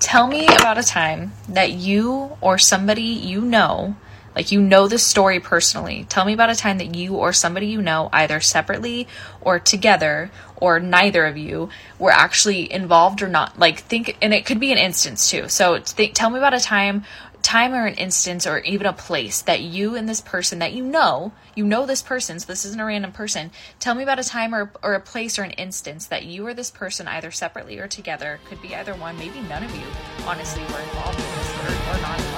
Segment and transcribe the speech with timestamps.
[0.00, 3.96] Tell me about a time that you or somebody you know,
[4.34, 6.06] like you know this story personally.
[6.08, 9.08] Tell me about a time that you or somebody you know, either separately
[9.40, 13.58] or together or neither of you, were actually involved or not.
[13.58, 15.48] Like think, and it could be an instance too.
[15.48, 17.04] So th- tell me about a time
[17.48, 20.84] time or an instance or even a place that you and this person that you
[20.84, 23.50] know, you know this person, so this isn't a random person.
[23.80, 26.52] Tell me about a time or, or a place or an instance that you or
[26.52, 29.86] this person, either separately or together, could be either one, maybe none of you,
[30.26, 32.37] honestly, were involved in this or, or not involved.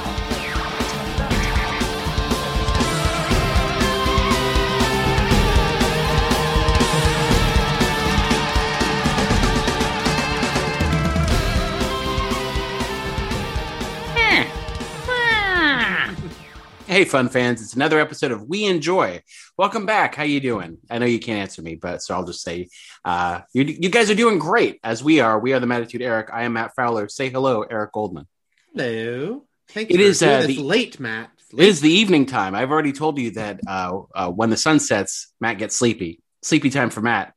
[16.91, 17.63] Hey, fun fans!
[17.63, 19.23] It's another episode of We Enjoy.
[19.57, 20.17] Welcome back.
[20.17, 20.79] How you doing?
[20.91, 22.67] I know you can't answer me, but so I'll just say,
[23.05, 25.39] uh, you, you guys are doing great as we are.
[25.39, 26.31] We are the Mattitude Eric.
[26.33, 27.09] I am Matt Fowler.
[27.09, 28.27] Say hello, Eric Goldman.
[28.75, 29.45] Hello.
[29.69, 30.07] Thank It you.
[30.07, 31.31] is, uh, the- late, Matt.
[31.39, 31.69] It's late.
[31.69, 32.57] is the evening time.
[32.57, 36.21] I've already told you that uh, uh, when the sun sets, Matt gets sleepy.
[36.43, 37.35] Sleepy time for Matt.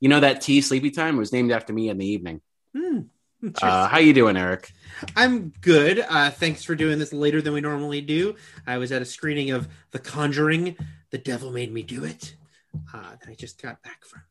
[0.00, 2.42] You know that tea, Sleepy Time, was named after me in the evening.
[2.76, 2.98] Hmm.
[3.62, 4.70] Uh, how you doing, Eric?
[5.14, 6.00] I'm good.
[6.00, 8.36] Uh, thanks for doing this later than we normally do.
[8.66, 10.76] I was at a screening of The Conjuring.
[11.10, 12.34] The Devil Made Me Do It.
[12.92, 14.22] Uh, that I just got back from.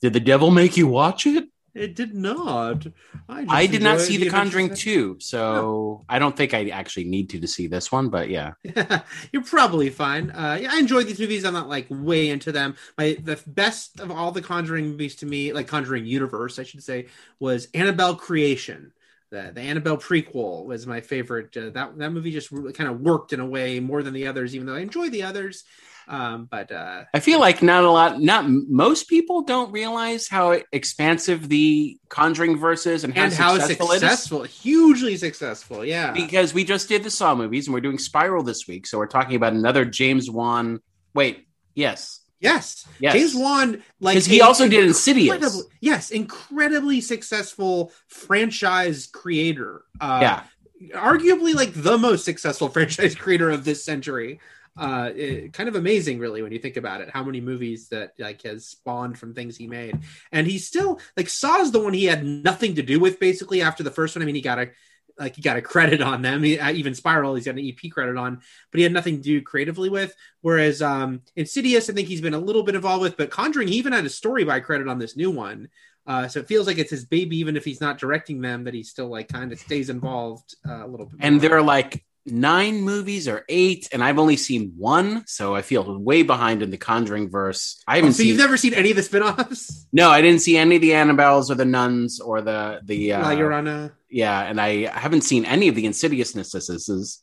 [0.00, 1.48] Did the devil make you watch it?
[1.74, 2.86] It did not.
[3.28, 6.68] I, just I did not see The Conjuring Adventures 2, so I don't think I
[6.68, 8.52] actually need to to see this one, but yeah.
[9.32, 10.30] You're probably fine.
[10.30, 11.44] Uh, yeah, I enjoyed these movies.
[11.44, 12.76] I'm not like way into them.
[12.96, 16.82] My the best of all the Conjuring movies to me, like Conjuring universe, I should
[16.82, 17.06] say,
[17.40, 18.92] was Annabelle Creation.
[19.34, 21.56] The, the Annabelle prequel was my favorite.
[21.56, 24.28] Uh, that that movie just really kind of worked in a way more than the
[24.28, 25.64] others, even though I enjoy the others.
[26.06, 30.60] Um, but uh, I feel like not a lot, not most people don't realize how
[30.70, 35.84] expansive the Conjuring verse is and how and how successful, successful, hugely successful.
[35.84, 36.12] Yeah.
[36.12, 39.06] Because we just did the Saw movies and we're doing Spiral this week, so we're
[39.06, 40.80] talking about another James Wan.
[41.14, 43.12] Wait, yes, yes, yes.
[43.14, 45.34] James Wan, like he also did Insidious.
[45.34, 49.82] incredibly- yes, incredibly successful franchise creator.
[50.00, 50.42] Uh, Yeah,
[50.94, 54.40] arguably like the most successful franchise creator of this century.
[54.76, 57.08] Uh, it- kind of amazing, really, when you think about it.
[57.08, 59.98] How many movies that like has spawned from things he made,
[60.32, 63.62] and he still like Saw is the one he had nothing to do with basically
[63.62, 64.22] after the first one.
[64.22, 64.70] I mean, he got a
[65.18, 66.42] like he got a credit on them.
[66.42, 69.22] He, uh, even Spiral, he's got an EP credit on, but he had nothing to
[69.22, 70.14] do creatively with.
[70.40, 73.76] Whereas um, Insidious, I think he's been a little bit involved with, but Conjuring, he
[73.76, 75.68] even had a story by credit on this new one.
[76.06, 78.74] Uh, so it feels like it's his baby, even if he's not directing them, that
[78.74, 81.18] he still like kind of stays involved uh, a little bit.
[81.20, 81.40] and more.
[81.40, 85.98] there are like nine movies or eight, and I've only seen one, so I feel
[86.00, 87.82] way behind in the Conjuring verse.
[87.86, 88.28] I Oh, haven't so seen.
[88.28, 89.86] you've never seen any of the spin-offs?
[89.92, 93.12] no, I didn't see any of the Annabelles or the Nuns or the the.
[93.12, 93.92] Uh, La Llorona.
[94.08, 97.20] yeah, and I haven't seen any of the Insidiousnesses.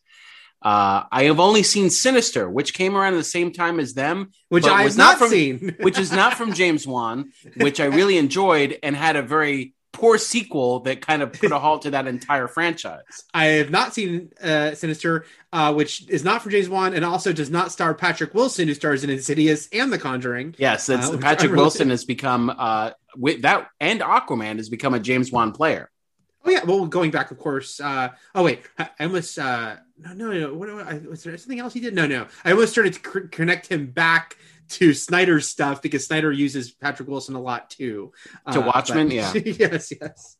[0.64, 4.30] Uh, I have only seen Sinister, which came around at the same time as them,
[4.50, 5.76] which I was have not not from- seen.
[5.82, 10.18] which is not from James Wan, which I really enjoyed and had a very poor
[10.18, 13.04] sequel that kind of put a halt to that entire franchise.
[13.34, 17.34] I have not seen uh, Sinister, uh, which is not from James Wan, and also
[17.34, 20.56] does not star Patrick Wilson, who stars in Insidious and The Conjuring.
[20.58, 25.00] Yes, it's, Uh, Patrick Wilson has become uh, with that, and Aquaman has become a
[25.00, 25.90] James Wan player.
[26.44, 27.80] Oh yeah, well, going back, of course.
[27.80, 30.54] Uh, oh wait, I almost uh, no, no, no.
[30.56, 31.94] What I, was there something else he did?
[31.94, 32.26] No, no.
[32.44, 34.38] I almost started to c- connect him back
[34.72, 38.12] to Snyder's stuff because Snyder uses Patrick Wilson a lot too.
[38.52, 39.34] To Uh, Watchmen, but- yeah.
[39.46, 40.38] yes, yes.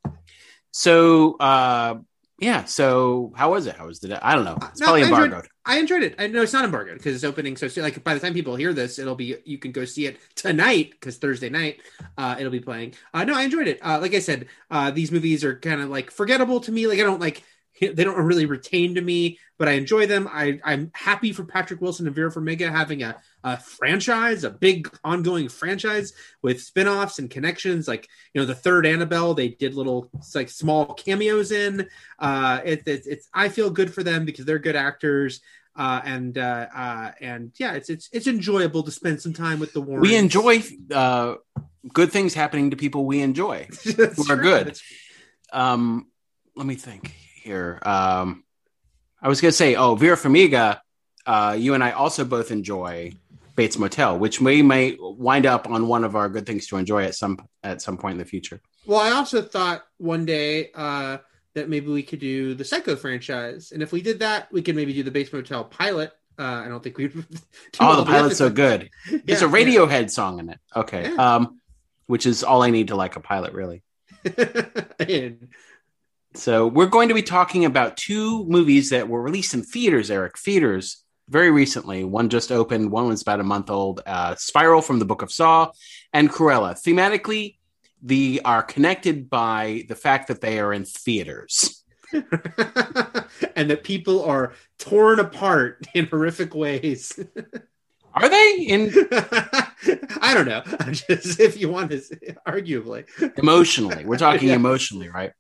[0.72, 1.96] So, uh,
[2.40, 2.64] yeah.
[2.64, 3.76] So how was it?
[3.76, 4.18] How was it?
[4.22, 4.58] I don't know.
[4.70, 5.48] It's No, probably I enjoyed- embargoed.
[5.64, 6.16] I enjoyed it.
[6.18, 7.84] I know it's not embargoed because it's opening so soon.
[7.84, 10.90] Like by the time people hear this, it'll be you can go see it tonight
[10.92, 11.82] because Thursday night
[12.18, 12.96] uh, it'll be playing.
[13.14, 13.78] Uh, no, I enjoyed it.
[13.86, 16.88] Uh, like I said, uh, these movies are kind of like forgettable to me.
[16.88, 17.44] Like I don't like
[17.90, 20.30] they don't really retain to me, but I enjoy them.
[20.32, 24.90] I I'm happy for Patrick Wilson and Vera Farmiga having a, a franchise, a big
[25.04, 27.88] ongoing franchise with spin-offs and connections.
[27.88, 31.88] Like you know the third Annabelle, they did little like small cameos in.
[32.20, 35.42] Uh, it, it, it's I feel good for them because they're good actors
[35.76, 39.74] uh, and uh, uh, and yeah, it's it's it's enjoyable to spend some time with
[39.74, 40.08] the Warrens.
[40.08, 40.64] We enjoy
[40.94, 41.36] uh,
[41.94, 43.68] good things happening to people we enjoy.
[43.84, 44.44] Who are right.
[44.44, 44.80] good.
[45.54, 46.08] Um,
[46.56, 47.80] let me think here.
[47.84, 48.44] Um,
[49.22, 50.80] I was going to say, oh, Vera Farmiga,
[51.26, 53.14] uh, you and I also both enjoy
[53.56, 57.04] Bates Motel, which we may wind up on one of our good things to enjoy
[57.04, 58.62] at some at some point in the future.
[58.86, 61.18] Well, I also thought one day uh,
[61.54, 64.76] that maybe we could do the Psycho franchise, and if we did that, we could
[64.76, 66.12] maybe do the Bates Motel pilot.
[66.40, 67.14] Uh, I don't think we'd.
[67.14, 67.24] do
[67.80, 68.90] Oh, the pilot's so good.
[69.26, 70.60] There's a Yeah, Radiohead song in it.
[70.76, 71.36] Okay, Yeah.
[71.36, 71.60] um,
[72.08, 73.84] which is all I need to like a pilot, really.
[75.00, 75.50] And-
[76.34, 80.38] So we're going to be talking about two movies that were released in theaters, Eric.
[80.38, 82.04] Theaters very recently.
[82.04, 82.90] One just opened.
[82.92, 84.02] One was about a month old.
[84.06, 85.72] Uh, Spiral from the Book of Saw
[86.14, 86.74] and Cruella.
[86.82, 87.58] Thematically,
[88.02, 91.84] the are connected by the fact that they are in theaters.
[92.14, 97.18] and that people are torn apart in horrific ways.
[98.14, 98.92] Are they in
[100.20, 100.62] I don't know.
[100.82, 103.06] I'm just if you want to, say- arguably.
[103.38, 104.04] emotionally?
[104.04, 104.56] We're talking Yeah.
[104.56, 105.32] emotionally, right?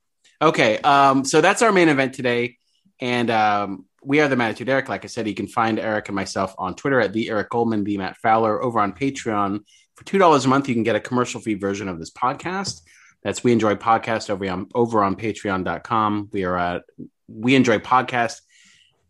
[0.41, 0.79] Okay.
[0.79, 2.57] Um, so that's our main event today,
[2.99, 4.89] and um, we are the Mattitude Eric.
[4.89, 7.83] Like I said, you can find Eric and myself on Twitter at the Eric Goldman,
[7.83, 9.59] the Matt Fowler, over on Patreon.
[9.95, 12.81] For two dollars a month, you can get a commercial free version of this podcast.
[13.23, 16.29] That's We Enjoy Podcast over on over on patreon.com.
[16.31, 16.83] We are at
[17.27, 18.41] We Enjoy Podcast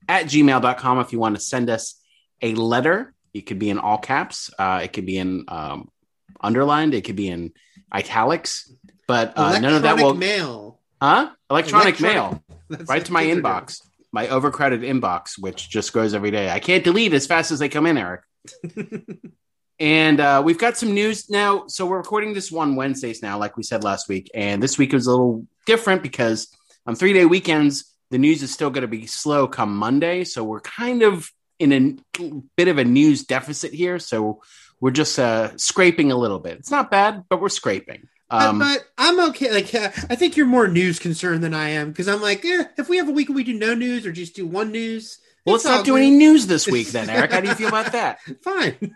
[0.10, 1.96] at gmail.com if you want to send us
[2.42, 3.14] a letter.
[3.34, 5.90] It could be in all caps, uh, it could be in um,
[6.42, 7.54] underlined, it could be in
[7.94, 8.70] italics,
[9.08, 10.81] but uh, none of that will mail.
[11.02, 11.32] Huh?
[11.50, 13.82] Electronic, Electronic- mail That's right to my inbox,
[14.12, 16.50] my overcrowded inbox, which just grows every day.
[16.50, 18.22] I can't delete as fast as they come in, Eric.
[19.80, 21.68] and uh, we've got some news now.
[21.68, 24.94] So we're recording this one Wednesdays now, like we said last week, and this week
[24.94, 26.48] was a little different because
[26.86, 30.24] on three day weekends, the news is still going to be slow come Monday.
[30.24, 34.00] So we're kind of in a bit of a news deficit here.
[34.00, 34.42] So
[34.80, 36.58] we're just uh, scraping a little bit.
[36.58, 38.08] It's not bad, but we're scraping.
[38.32, 39.52] Um, but, but I'm okay.
[39.52, 42.66] Like uh, I think you're more news concerned than I am because I'm like, eh,
[42.78, 45.20] if we have a week where we do no news or just do one news,
[45.46, 45.98] well, let's not do good.
[45.98, 47.32] any news this week then, Eric.
[47.32, 48.20] How do you feel about that?
[48.42, 48.96] Fine,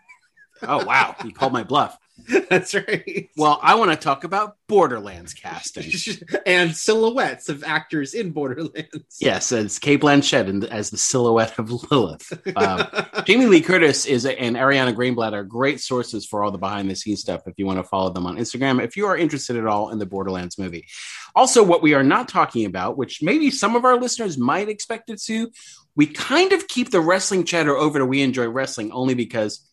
[0.62, 1.98] Oh wow, you called my bluff.
[2.50, 3.30] that's right.
[3.36, 5.92] Well, I want to talk about Borderlands casting.
[6.46, 9.18] and silhouettes of actors in Borderlands.
[9.20, 12.32] yes, as Cate Blanchett and as the silhouette of Lilith.
[12.56, 12.88] Um,
[13.26, 16.90] Jamie Lee Curtis is a, and Ariana Greenblatt are great sources for all the behind
[16.90, 17.42] the scenes stuff.
[17.48, 20.00] If you want to follow them on Instagram, if you are interested at all in
[20.00, 20.88] the Borderlands movie.
[21.36, 25.10] Also, what we are not talking about, which maybe some of our listeners might expect
[25.10, 25.52] it to,
[25.96, 29.68] we kind of keep the wrestling chatter over to We Enjoy Wrestling only because,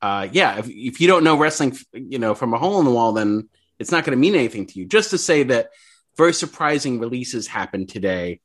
[0.00, 2.90] uh, yeah, if, if you don't know wrestling, you know, from a hole in the
[2.90, 3.48] wall, then
[3.78, 4.86] it's not going to mean anything to you.
[4.86, 5.70] Just to say that
[6.16, 8.40] very surprising releases happened today.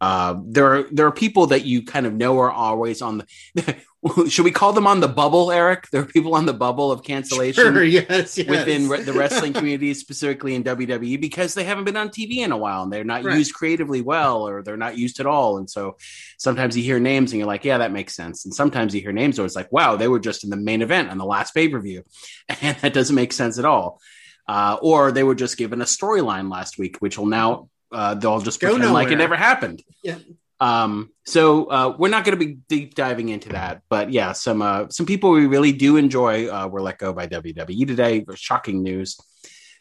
[0.00, 3.18] Uh, there are there are people that you kind of know are always on
[3.54, 3.76] the.
[4.28, 5.88] should we call them on the bubble, Eric?
[5.90, 8.46] There are people on the bubble of cancellation Sure, yes, yes.
[8.48, 12.56] within the wrestling community, specifically in WWE, because they haven't been on TV in a
[12.56, 13.38] while and they're not Right.
[13.38, 15.58] used creatively well or they're not used at all.
[15.58, 15.96] And so
[16.38, 18.44] sometimes you hear names and you're like, yeah, that makes sense.
[18.44, 20.82] And sometimes you hear names where it's like, wow, they were just in the main
[20.82, 22.04] event on the last pay per view.
[22.62, 24.00] And that doesn't make sense at all.
[24.46, 28.40] Uh, or they were just given a storyline last week, which will now, uh, they'll
[28.40, 29.82] just Go pretend like it never happened.
[30.02, 30.18] Yeah.
[30.60, 34.60] Um, so uh, we're not going to be deep diving into that, but yeah, some
[34.60, 38.24] uh, some people we really do enjoy uh, were let go by WWE today.
[38.34, 39.18] Shocking news.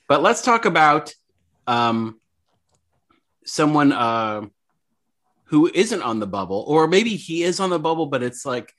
[0.07, 1.13] But let's talk about
[1.67, 2.19] um,
[3.45, 4.43] someone uh,
[5.45, 8.71] who isn't on the bubble, or maybe he is on the bubble, but it's like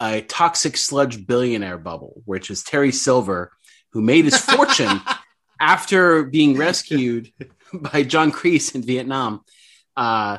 [0.00, 3.52] a toxic sludge billionaire bubble, which is Terry Silver,
[3.90, 5.00] who made his fortune
[5.60, 7.32] after being rescued
[7.92, 9.44] by John Kreese in Vietnam.
[9.96, 10.38] Uh,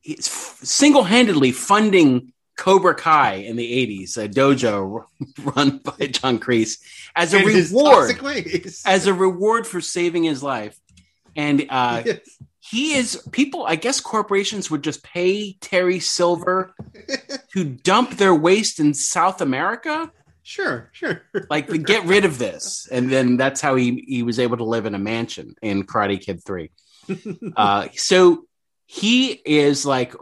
[0.00, 5.04] he's f- single-handedly funding Cobra Kai in the 80s, a dojo
[5.56, 6.78] run by John Kreese,
[7.16, 8.20] as a And reward
[8.84, 10.78] as a reward for saving his life.
[11.34, 12.18] And uh, Yes.
[12.60, 13.64] he is people.
[13.66, 16.74] I guess corporations would just pay Terry Silver
[17.54, 20.10] to dump their waste in South America,
[20.42, 21.22] Sure, sure.
[21.50, 24.64] like to get rid of this, and then that's how he he was able to
[24.64, 26.70] live in a mansion in Karate Kid Three.
[27.56, 28.44] Uh, so
[28.86, 30.14] he is like,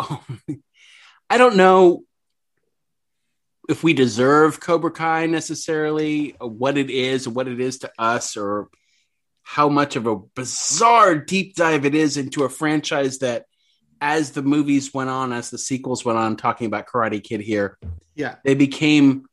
[1.31, 2.05] I don't know
[3.69, 8.69] if we deserve Cobra Kai necessarily, what it is, what it is to us, or
[9.43, 13.47] how much of a bizarre deep dive it is into a franchise that,
[14.01, 17.79] as the movies went on, as the sequels went on, talking about Karate Kid here,
[18.15, 18.37] Yeah.
[18.45, 19.27] they became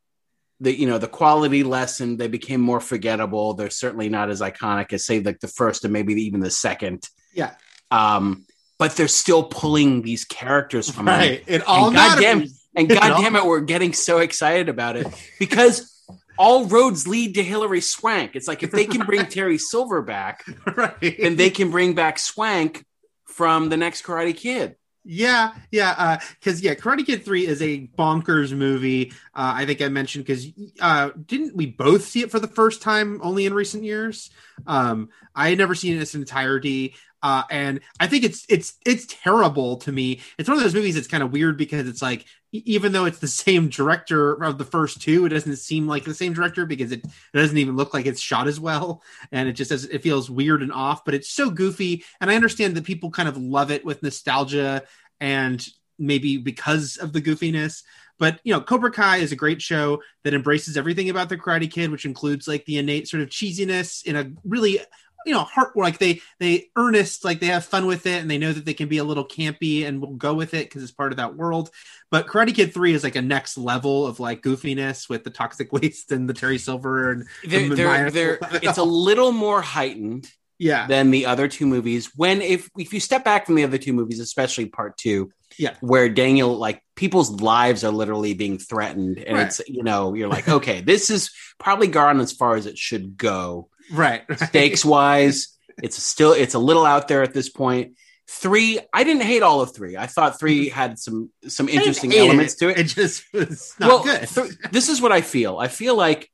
[0.59, 2.19] the you know the quality lessened.
[2.19, 3.53] They became more forgettable.
[3.53, 7.07] They're certainly not as iconic as say like the first and maybe even the second.
[7.33, 7.53] Yeah.
[7.91, 8.45] Um,
[8.79, 11.07] but they're still pulling these characters from.
[11.07, 11.43] Right.
[11.47, 12.47] It all And goddamn-.
[12.75, 15.07] And It goddamn it, we're getting so excited about it
[15.39, 15.97] because
[16.37, 18.35] all roads lead to Hilary Swank.
[18.35, 20.45] It's like if they can bring Terry Silver back,
[20.75, 21.17] right.
[21.19, 22.85] then they can bring back Swank
[23.25, 24.75] from the next Karate Kid.
[25.09, 29.13] Yeah, yeah, uh because yeah, Karate Kid Three is a bonkers movie.
[29.33, 30.47] Uh, I think I mentioned because
[30.81, 34.31] uh, didn't we both see it for the first time only in recent years?
[34.65, 38.75] Um, I had never seen it in its entirety, uh, and I think it's it's
[38.85, 40.21] it's terrible to me.
[40.37, 43.19] It's one of those movies that's kind of weird because it's like even though it's
[43.19, 46.91] the same director of the first two, it doesn't seem like the same director because
[46.91, 50.03] it, it doesn't even look like it's shot as well, and it just does it
[50.03, 51.03] feels weird and off.
[51.05, 54.83] But it's so goofy, and I understand that people kind of love it with nostalgia
[55.19, 55.65] and
[55.97, 57.81] maybe because of the goofiness.
[58.19, 61.71] But you know, Cobra Kai is a great show that embraces everything about the Karate
[61.71, 64.79] Kid, which includes like the innate sort of cheesiness in a really
[65.27, 68.37] you know heart like they they earnest like they have fun with it and they
[68.37, 70.91] know that they can be a little campy and will go with it because it's
[70.91, 71.69] part of that world
[72.09, 75.71] but karate kid 3 is like a next level of like goofiness with the toxic
[75.77, 80.31] waste and the terry silver and They're, the they're, they're, it's a little more heightened
[80.59, 82.11] yeah than the other two movies.
[82.15, 85.29] When if if you step back from the other two movies, especially part two,
[85.59, 85.75] Yeah.
[85.81, 89.45] where Daniel like people's lives are literally being threatened, and Right.
[89.47, 91.29] it's you know you're like okay, this is
[91.59, 94.39] probably gone as far as it should go right, right.
[94.39, 95.57] stakes wise.
[95.81, 97.93] It's still it's a little out there at this point.
[98.29, 99.95] Three, I didn't hate all of three.
[99.95, 102.77] I thought three had some some interesting elements to it.
[102.77, 105.57] it just was not well, good th- this is what I feel.
[105.57, 106.29] I feel like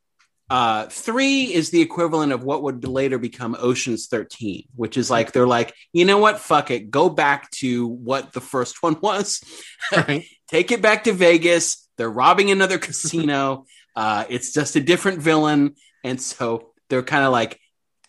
[0.49, 5.31] uh, three is the equivalent of what would later become Ocean's 13, which is like,
[5.31, 6.39] they're like, you know what?
[6.39, 6.91] Fuck it.
[6.91, 9.41] Go back to what the first one was.
[9.91, 11.89] right Take it back to Vegas.
[11.97, 13.65] They're robbing another casino.
[13.95, 15.73] Uh, it's just a different villain.
[16.03, 17.59] And so they're kind of like,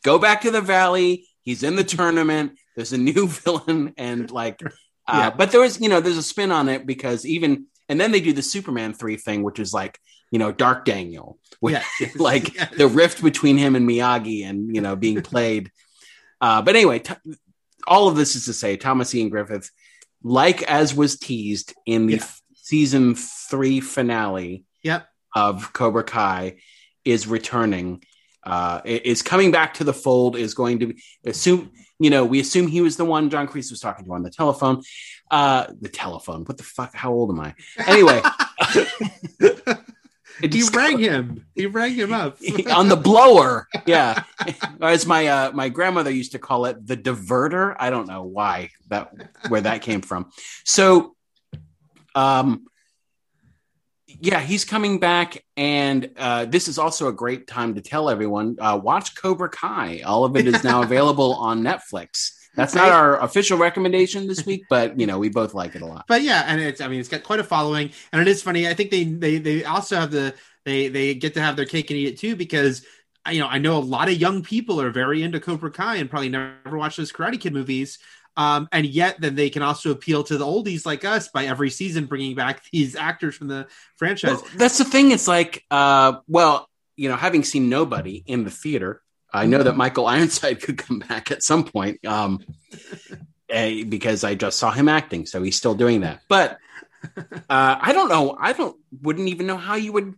[0.02, 1.26] go back to the valley.
[1.42, 2.58] He's in the tournament.
[2.76, 3.94] There's a new villain.
[3.96, 4.70] And like, uh,
[5.08, 5.30] Yeah.
[5.30, 8.20] but there was, you know, there's a spin on it because even, and then they
[8.20, 9.98] do the Superman 3 thing, which is like,
[10.30, 12.08] you know, Dark Daniel, which, Yeah.
[12.16, 15.70] like the rift between him and Miyagi and, you know, being played.
[16.40, 17.14] Uh, but anyway, t-
[17.86, 19.70] all of this is to say Thomas Ian Griffith,
[20.22, 25.06] like as was teased in the f- season three finale Yep.
[25.34, 26.56] of Cobra Kai,
[27.04, 28.02] is returning.
[28.44, 30.36] Uh, is coming back to the fold.
[30.36, 33.70] Is going to be, assume you know we assume he was the one John Kreese
[33.70, 34.82] was talking to on the telephone.
[35.30, 36.44] Uh, the telephone.
[36.44, 36.94] What the fuck?
[36.94, 37.54] How old am I?
[37.86, 38.20] Anyway,
[40.40, 42.38] he rang him he rang him up
[42.72, 43.68] on the blower.
[43.86, 44.24] Yeah,
[44.80, 47.74] as my uh, my grandmother used to call it, the diverter.
[47.78, 49.12] I don't know why that
[49.48, 50.30] where that came from.
[50.64, 51.16] So,
[52.14, 52.66] um,
[54.24, 58.56] yeah, he's coming back, and uh, this is also a great time to tell everyone
[58.58, 60.00] uh, watch Cobra Kai.
[60.00, 62.30] All of it is now available on Netflix.
[62.56, 65.86] That's not our official recommendation this week, but you know we both like it a
[65.86, 66.06] lot.
[66.08, 68.68] but yeah and it's i mean it's got quite a following and it is funny
[68.68, 70.32] i think they they they also have the
[70.64, 72.86] they they get to have their cake and eat it too because
[73.30, 76.08] you know i know a lot of young people are very into cobra kai and
[76.08, 77.98] probably never watched those karate kid movies
[78.36, 81.70] um, and yet then they can also appeal to the oldies like us by every
[81.70, 85.10] season bringing back these actors from the franchise Well, that's the thing.
[85.10, 89.76] It's like, uh, well, you know, having seen nobody in the theater, I know that
[89.76, 92.40] Michael Ironside could come back at some point um,
[93.48, 96.20] eh, because I just saw him acting, so he's still doing that.
[96.28, 96.58] But
[97.16, 98.36] uh, I don't know.
[98.38, 100.14] I don't wouldn't even know how you would.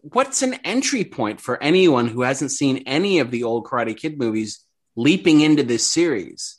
[0.00, 4.18] What's an entry point for anyone who hasn't seen any of the old Karate Kid
[4.18, 4.64] movies
[4.94, 6.57] leaping into this series?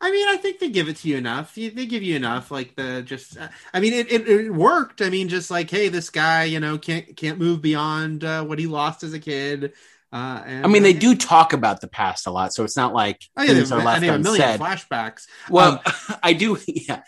[0.00, 1.54] I mean, I think they give it to you enough.
[1.54, 3.36] They give you enough, like the just.
[3.36, 5.02] uh, I mean, it, it, it worked.
[5.02, 8.58] I mean, just like, hey, this guy, you know, can't can't move beyond uh, what
[8.58, 9.72] he lost as a kid.
[10.12, 12.94] Uh, and, I mean, they do talk about the past a lot, so it's not
[12.94, 14.60] like Oh, yeah, they things have, are left they have a million unsaid.
[14.60, 15.26] flashbacks.
[15.50, 15.82] Well,
[16.22, 16.56] I do.
[16.66, 17.02] Yeah,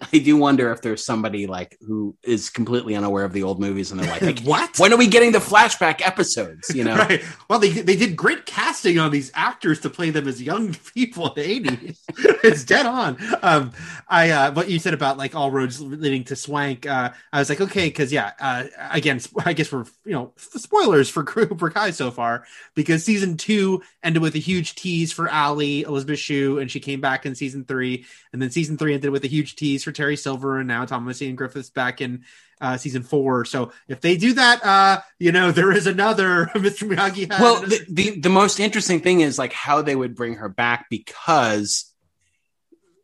[0.00, 3.90] I do wonder if there's somebody like who is completely unaware of the old movies
[3.90, 4.78] and they're like, what?
[4.78, 6.74] when are we getting the flashback episodes?
[6.74, 7.22] You know, Right.
[7.48, 11.28] Well, they they did great casting on these actors to play them as young people
[11.28, 12.02] in the eighties.
[12.42, 13.18] it's dead on.
[13.42, 13.72] Um,
[14.08, 16.86] I uh, what you said about like all roads leading to Swank.
[16.86, 21.10] Uh, I was like, okay, because yeah, uh, again, I guess we're you know spoilers
[21.10, 22.44] for Cobra Kai so far
[22.74, 27.00] because season two ended with a huge tease for Ali Elisabeth Shue, and she came
[27.00, 30.16] back in season three, and then season three ended with a huge tease for Terry
[30.16, 32.24] Silver, and now Thomas Ian Griffith's back in
[32.60, 33.44] uh, season four.
[33.44, 36.88] So if they do that, uh, you know, there is another Mr.
[36.88, 37.28] Miyagi.
[37.28, 40.86] well, the, the the most interesting thing is like how they would bring her back
[40.90, 41.92] because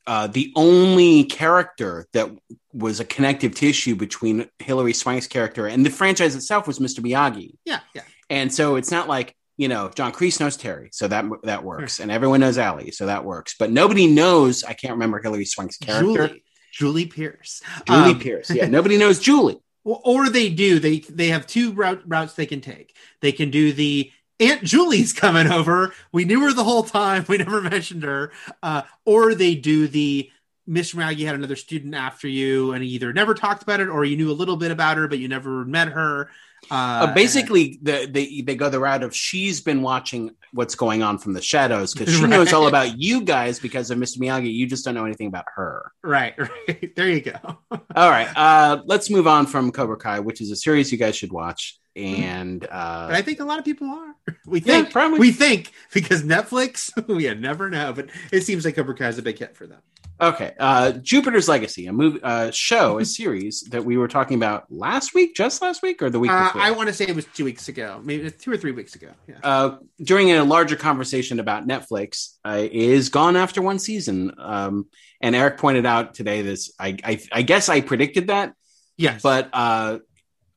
[0.07, 2.31] uh, the only character that
[2.73, 7.01] was a connective tissue between Hilary Swank's character and the franchise itself was Mr.
[7.01, 7.57] Miyagi.
[7.65, 8.03] yeah, yeah.
[8.31, 11.99] And so it's not like, you know, John Kreese knows Terry, so that that works.
[11.99, 13.57] And everyone knows Ali, so that works.
[13.59, 16.29] But nobody knows, I can't remember Hilary Swank's character.
[16.29, 16.45] Julie,
[16.79, 17.61] Julie Pierce.
[17.87, 18.51] Julie Um, Pierce.
[18.51, 19.61] Yeah, nobody knows Julie.
[19.85, 20.79] Or, they do.
[20.79, 22.95] They they have two route, routes they can take.
[23.21, 25.93] They can do the Aunt Julie's coming over.
[26.13, 27.25] We knew her the whole time.
[27.29, 28.31] We never mentioned her.
[28.63, 30.31] Uh, or they do the
[30.67, 34.05] Miss Miyagi had another student after you, and he either never talked about it or
[34.05, 36.31] you knew a little bit about her, but you never met her.
[36.71, 41.17] Uh, basically, the, they they go the route of she's been watching what's going on
[41.19, 42.31] from the shadows because she Right.
[42.31, 44.19] knows all about you guys because of Mr.
[44.19, 44.53] Miyagi.
[44.53, 45.93] You just don't know anything about her.
[46.03, 46.35] right,
[46.69, 46.95] right.
[46.97, 47.39] There you go.
[47.97, 51.17] All right, uh, let's move on from Cobra Kai, which is a series you guys
[51.17, 51.79] should watch.
[51.97, 54.15] And But uh, I think a lot of people are.
[54.47, 55.19] We yeah, think probably.
[55.19, 59.23] we think because Netflix, we never know, but it seems like Cobra Kai is a
[59.23, 59.81] big hit for them.
[60.21, 64.65] Okay, uh, Jupiter's Legacy, a movie, uh, show, a series that we were talking about
[64.69, 66.61] last week, just last week, or the week Uh, before.
[66.61, 69.11] I want to say it was two weeks ago, maybe two or three weeks ago.
[69.29, 69.37] Yeah.
[69.45, 74.33] uh, during a larger conversation about Netflix, uh, is gone after one season.
[74.39, 74.87] Um,
[75.21, 76.73] and Eric pointed out today this.
[76.81, 78.55] I, I, I guess I predicted that,
[78.97, 79.99] Yes, but uh,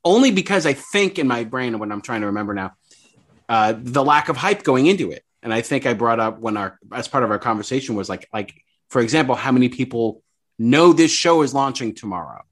[0.03, 2.71] only because I think in my brain, when I'm trying to remember now,
[3.47, 5.23] uh, the lack of hype going into it.
[5.43, 8.27] And I think I brought up when our as part of our conversation was like
[8.33, 8.53] like
[8.91, 10.21] for example, how many people
[10.59, 12.43] know this show is launching tomorrow?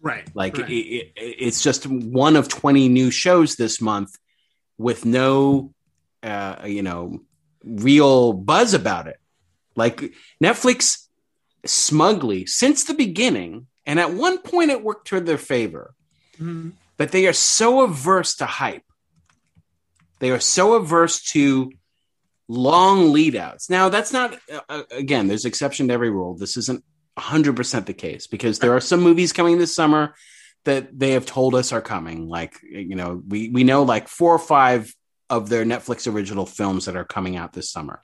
[0.00, 0.28] right.
[0.34, 0.70] Like right.
[0.70, 4.16] it, it, it's just one of 20 new shows this month
[4.76, 5.74] with no,
[6.22, 7.20] uh, you know,
[7.64, 9.18] real buzz about it.
[9.74, 11.06] Like Netflix
[11.66, 15.94] smugly since the beginning, and at one point it worked to their favor,
[16.38, 16.72] Mhm.
[16.96, 18.84] but they are so averse to hype.
[20.20, 21.72] They are so averse to
[22.48, 23.68] long lead outs.
[23.68, 26.34] Now, that's not, uh, uh, again, there's exception to every rule.
[26.34, 26.82] This isn't
[27.18, 30.14] 100% the case because there are some movies coming this summer
[30.64, 32.28] that they have told us are coming.
[32.28, 34.94] Like, you know, we, we know like four or five
[35.30, 38.02] of their Netflix original films that are coming out this summer.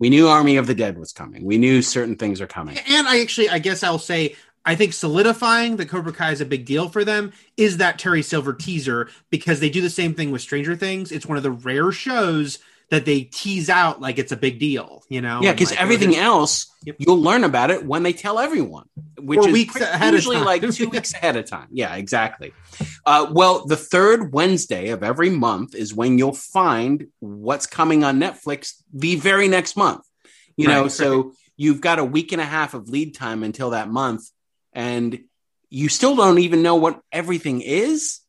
[0.00, 1.44] We knew Army of the Dead was coming.
[1.44, 2.78] We knew certain things are coming.
[2.78, 6.46] And I actually, I guess I'll say, I think solidifying that Cobra Kai is a
[6.46, 10.30] big deal for them is that Terry Silver teaser because they do the same thing
[10.30, 11.12] with Stranger Things.
[11.12, 12.58] It's one of the rare shows
[12.90, 15.40] that they tease out like it's a big deal, you know?
[15.42, 16.96] Yeah, because like, everything here's- else Yep.
[16.98, 18.84] you'll learn about it when they tell everyone,
[19.18, 21.68] which Or is weeks ahead usually like two weeks ahead of time.
[21.72, 22.52] Yeah, exactly.
[23.06, 28.20] Uh, well, the third Wednesday of every month is when you'll find what's coming on
[28.20, 30.02] Netflix the very next month.
[30.58, 33.70] You know, Right, so you've got a week and a half of lead time until
[33.70, 34.28] that month,
[34.74, 35.18] and
[35.70, 38.20] you still don't even know what everything is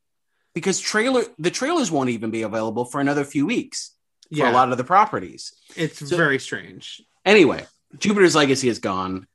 [0.53, 3.91] because trailer the trailers won't even be available for another few weeks
[4.29, 5.53] for yeah, a lot of the properties.
[5.75, 7.01] it's So- very strange.
[7.25, 7.65] Anyway,
[7.97, 9.27] Jupiter's Legacy is gone.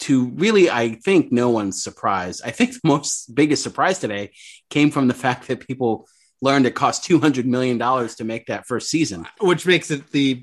[0.00, 2.40] To really, I think no one's surprised.
[2.42, 4.32] I think the most biggest surprise today
[4.70, 6.08] came from the fact that people
[6.40, 9.26] learned it cost two hundred million dollars to make that first season.
[9.42, 10.34] which makes it the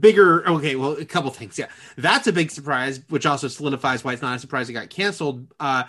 [0.00, 4.12] bigger okay well a couple things yeah that's a big surprise which also solidifies why
[4.12, 5.84] it's not a surprise it got canceled uh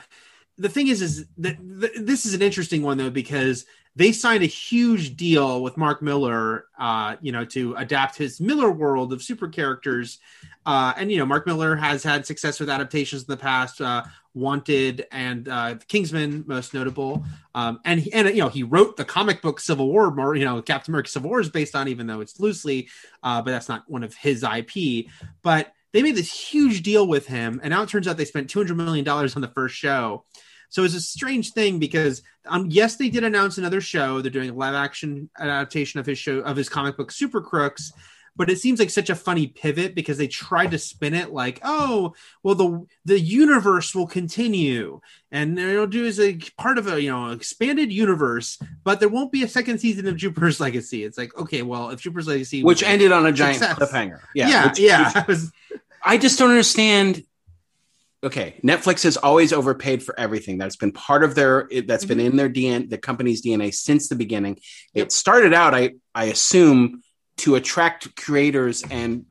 [0.58, 3.66] the thing is is that th- this is an interesting one though because
[3.98, 9.12] they signed a huge deal with mark millar uh you know to adapt his millarworld
[9.12, 10.20] of super characters
[10.66, 14.04] uh and you know mark millar has had success with adaptations in the past uh
[14.34, 17.26] wanted and uh kingsman most notable
[17.58, 20.36] um, and he, and you know he wrote the comic book Civil War.
[20.36, 22.88] You know Captain America Civil War is based on, even though it's loosely,
[23.24, 25.08] uh, but that's not one of his IP.
[25.42, 28.52] But they made this huge deal with him, and now it turns out they spent
[28.52, 30.24] two hundred million dollars on the first show.
[30.70, 34.22] So it's a strange thing because um, yes, they did announce another show.
[34.22, 37.92] They're doing a live action adaptation of his show of his comic book Super Crooks.
[38.36, 41.60] But it seems like such a funny pivot because they tried to spin it like,
[41.64, 45.02] oh, well, the the universe will continue,
[45.32, 49.32] and it'll do as a part of a you know expanded universe, but there won't
[49.32, 51.04] be a second season of Jupiter's Legacy.
[51.04, 53.80] It's like, okay, well, if Jupiter's Legacy, Which ended on a giant Success.
[53.92, 54.20] cliffhanger.
[54.36, 55.40] yeah, which- yeah, which
[56.06, 57.24] I just don't understand
[58.24, 60.58] okay, Netflix has always overpaid for everything.
[60.58, 62.26] That's been part of their that's been Mhm.
[62.32, 64.58] in their DNA, the company's DNA since the beginning.
[64.94, 65.06] Yep.
[65.08, 67.02] It started out, I I assume,
[67.38, 69.26] to attract creators and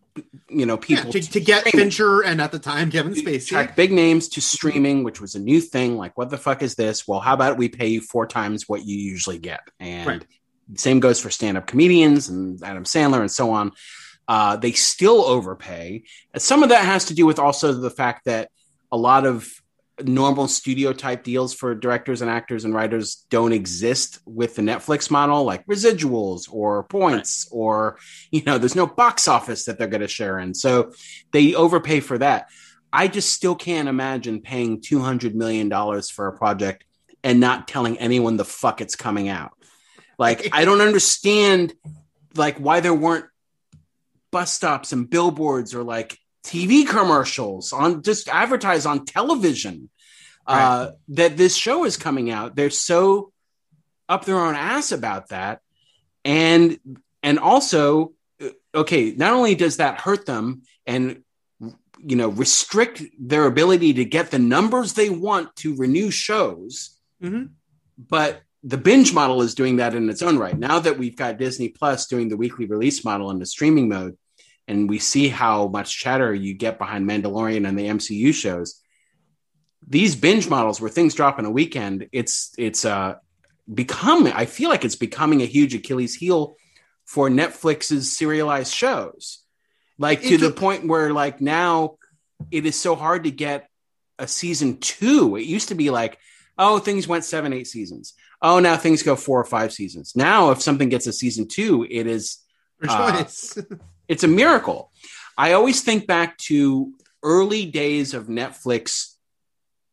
[0.49, 1.85] you know Yeah, people to, to get streaming.
[1.87, 3.43] Fincher and at the time Kevin Spacey.
[3.49, 5.97] attract big names to streaming, which was a new thing.
[5.99, 7.07] Like, what the fuck is this?
[7.07, 9.61] Well, how about we pay you four times what you usually get?
[9.81, 10.25] And Right.
[10.77, 13.73] same goes for stand-up comedians and Adam Sandler and so on.
[14.27, 16.03] Uh, they still overpay.
[16.39, 18.49] Some of that has to do with also the fact that
[18.91, 19.49] a lot of
[20.03, 25.11] normal studio type deals for directors and actors and writers don't exist with the Netflix
[25.11, 27.99] model, like residuals or points, or
[28.31, 30.55] you know, there's no box office that they're going to share in.
[30.55, 30.93] So
[31.33, 32.51] they overpay for that.
[32.93, 36.85] I just still can't imagine paying two hundred million dollars for a project
[37.25, 39.53] and not telling anyone the fuck it's coming out.
[40.19, 41.75] Like I don't understand
[42.35, 43.27] like why there weren't
[44.31, 49.91] bus stops and billboards or like TV commercials on just advertise on television
[50.47, 52.55] uh, that this show is coming out.
[52.55, 53.33] They're so
[54.09, 55.61] up their own ass about that,
[56.25, 56.79] and
[57.23, 61.23] and also uh, okay, not only does that hurt them and
[61.99, 67.51] you know restrict their ability to get the numbers they want to renew shows, Mhm.
[67.99, 70.57] but the binge model is doing that in its own right.
[70.59, 74.17] Now that we've got Disney Plus doing the weekly release model in the streaming mode,
[74.69, 78.81] and we see how much chatter you get behind Mandalorian and the MCU shows,
[79.87, 83.17] these binge models where things drop in a weekend, it's it's uh
[83.73, 86.57] become I feel like it's becoming a huge Achilles heel
[87.05, 89.43] for Netflix's serialized shows.
[89.99, 91.97] Like to It's the point where like now
[92.51, 93.69] it is so hard to get
[94.19, 95.37] a season two.
[95.37, 96.19] It used to be like,
[96.59, 98.15] oh, things went seven, eight seasons.
[98.43, 100.15] Oh, now things go four or five seasons.
[100.15, 102.39] Now, if something gets a season two, it is
[102.87, 103.59] Uh, choice.
[104.09, 104.91] It's a miracle.
[105.39, 106.93] I always think back to
[107.23, 109.15] early days of Netflix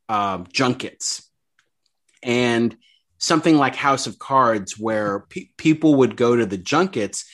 [0.10, 1.30] um, junkets
[2.22, 2.76] and
[3.18, 7.26] something like House of Cards, where pe- people would go to the junkets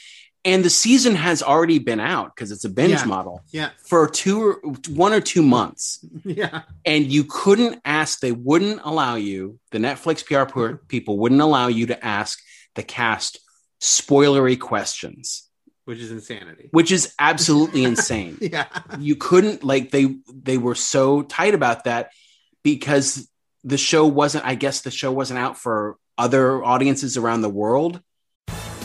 [0.45, 3.05] and the season has already been out because it's a binge Yeah.
[3.05, 4.53] model yeah, for two or
[4.89, 6.61] one or two months yeah.
[6.85, 11.87] and you couldn't ask they wouldn't allow you the netflix pr people wouldn't allow you
[11.87, 12.39] to ask
[12.75, 13.39] the cast
[13.81, 15.48] spoilery questions
[15.89, 16.69] Which is insanity.
[16.69, 18.37] which is absolutely insane.
[18.41, 18.67] Yeah,
[18.99, 22.11] you couldn't like they they were so tight about that
[22.63, 23.27] because
[23.63, 28.01] the show wasn't i guess the show wasn't out for other audiences around the world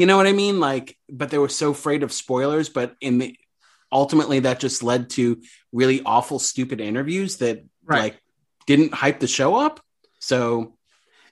[0.00, 0.60] You know what I mean?
[0.60, 2.70] Like, but they were so afraid of spoilers.
[2.70, 3.36] But in the
[3.92, 8.00] ultimately, that just led to really awful, stupid interviews that Right.
[8.02, 8.20] like
[8.66, 9.80] didn't hype the show up.
[10.20, 10.74] So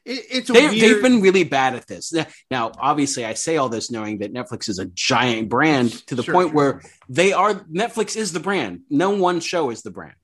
[0.05, 0.73] it, it's they, weird.
[0.83, 2.13] they've been really bad at this.
[2.51, 6.23] Now, obviously, I say all this knowing that Netflix is a giant brand to the
[6.23, 6.55] Sure, point sure.
[6.57, 7.55] where they are.
[7.55, 8.81] Netflix is the brand.
[8.91, 10.15] No one show is the brand.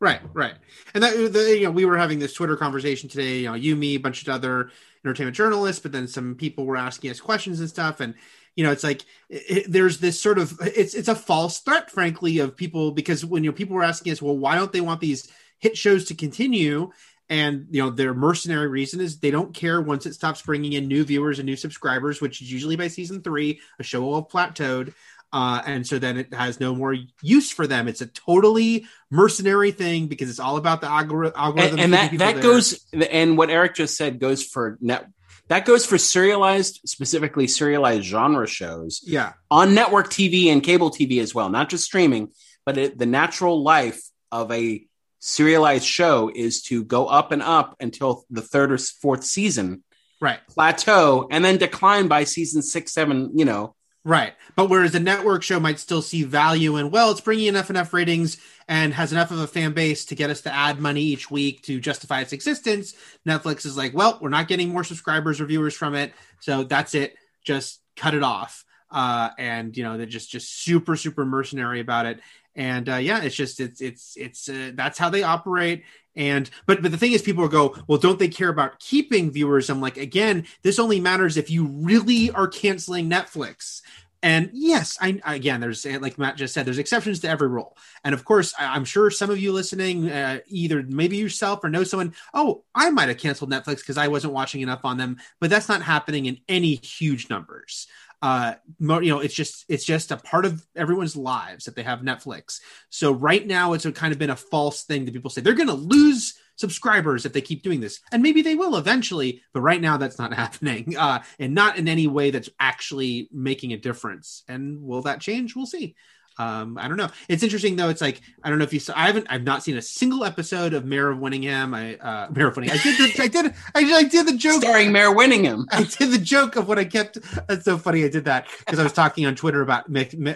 [0.00, 0.54] Right, right.
[0.94, 3.76] And that the, you know, we were having this Twitter conversation today, you know, you,
[3.76, 4.70] me, a bunch of other
[5.04, 8.00] entertainment journalists, but then some people were asking us questions and stuff.
[8.00, 8.14] And,
[8.56, 12.38] you know, it's like, it, there's this sort of, it's, it's a false threat, frankly,
[12.38, 15.00] of people, because when, you know, people were asking us, well, why don't they want
[15.00, 16.90] these hit shows to continue?
[17.30, 20.88] And, you know, their mercenary reason is they don't care once it stops bringing in
[20.88, 24.28] new viewers and new subscribers, which is usually by season three, a show will have
[24.28, 24.92] plateaued.
[25.34, 27.88] Uh, and so then it has no more use for them.
[27.88, 31.80] It's a totally mercenary thing because it's all about the algori- algorithm.
[31.80, 32.42] and, and that that there.
[32.42, 35.06] goes and what eric just said goes for net
[35.48, 41.20] that goes for serialized specifically serialized genre shows yeah, on network tv and cable tv
[41.20, 42.28] as well not just streaming
[42.66, 44.84] but it, the natural life of a
[45.20, 49.84] serialized show is to go up and up until the third or fourth season
[50.20, 50.40] right.
[50.48, 53.73] plateau and then decline by season six seven you know
[54.04, 54.34] Right.
[54.54, 57.94] But whereas a network show might still see value in, well, it's bringing enough enough
[57.94, 58.36] ratings
[58.68, 61.62] and has enough of a fan base to get us to add money each week
[61.62, 62.94] to justify its existence.
[63.26, 66.12] Netflix is like, well, we're not getting more subscribers or viewers from it.
[66.40, 67.16] So that's it.
[67.44, 68.64] Just cut it off.
[68.90, 72.20] Uh, and you know, they're just just super, super mercenary about it.
[72.56, 75.84] And uh, yeah, it's just it's it's it's uh, that's how they operate.
[76.16, 79.68] And but but the thing is, people go, well, don't they care about keeping viewers?
[79.68, 83.82] I'm like, again, this only matters if you really are canceling Netflix.
[84.22, 87.76] And yes, I again, there's like Matt just said, there's exceptions to every rule.
[88.04, 91.68] And of course, I, am sure some of you listening, uh, either maybe yourself or
[91.68, 95.18] know someone, oh, I might have canceled Netflix because I wasn't watching enough on them.
[95.40, 97.86] But that's not happening in any huge numbers
[98.24, 102.00] uh you know it's just it's just a part of everyone's lives that they have
[102.00, 102.60] netflix.
[102.88, 105.52] So right now it's a kind of been a false thing that people say they're
[105.52, 108.00] going to lose subscribers if they keep doing this.
[108.12, 111.86] And maybe they will eventually but right now that's not happening uh and not in
[111.86, 114.42] any way that's actually making a difference.
[114.48, 115.54] And will that change?
[115.54, 115.94] We'll see
[116.36, 117.10] um, I don't know.
[117.28, 117.88] It's interesting though.
[117.88, 118.92] It's like I don't know if you saw.
[118.96, 119.26] I haven't.
[119.30, 121.74] I've not seen a single episode of Mayor of Winningham.
[121.76, 122.72] I uh, Mare of Winningham.
[122.72, 122.98] I did.
[122.98, 123.54] The, I did.
[123.74, 125.66] I, I did the joke starring Mare Winningham.
[125.72, 127.18] I did the joke of what I kept.
[127.46, 128.04] That's so funny.
[128.04, 129.86] I did that because I was talking on Twitter about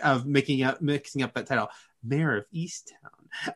[0.02, 1.68] of making up mixing up that title,
[2.04, 2.92] Mare of Easttown.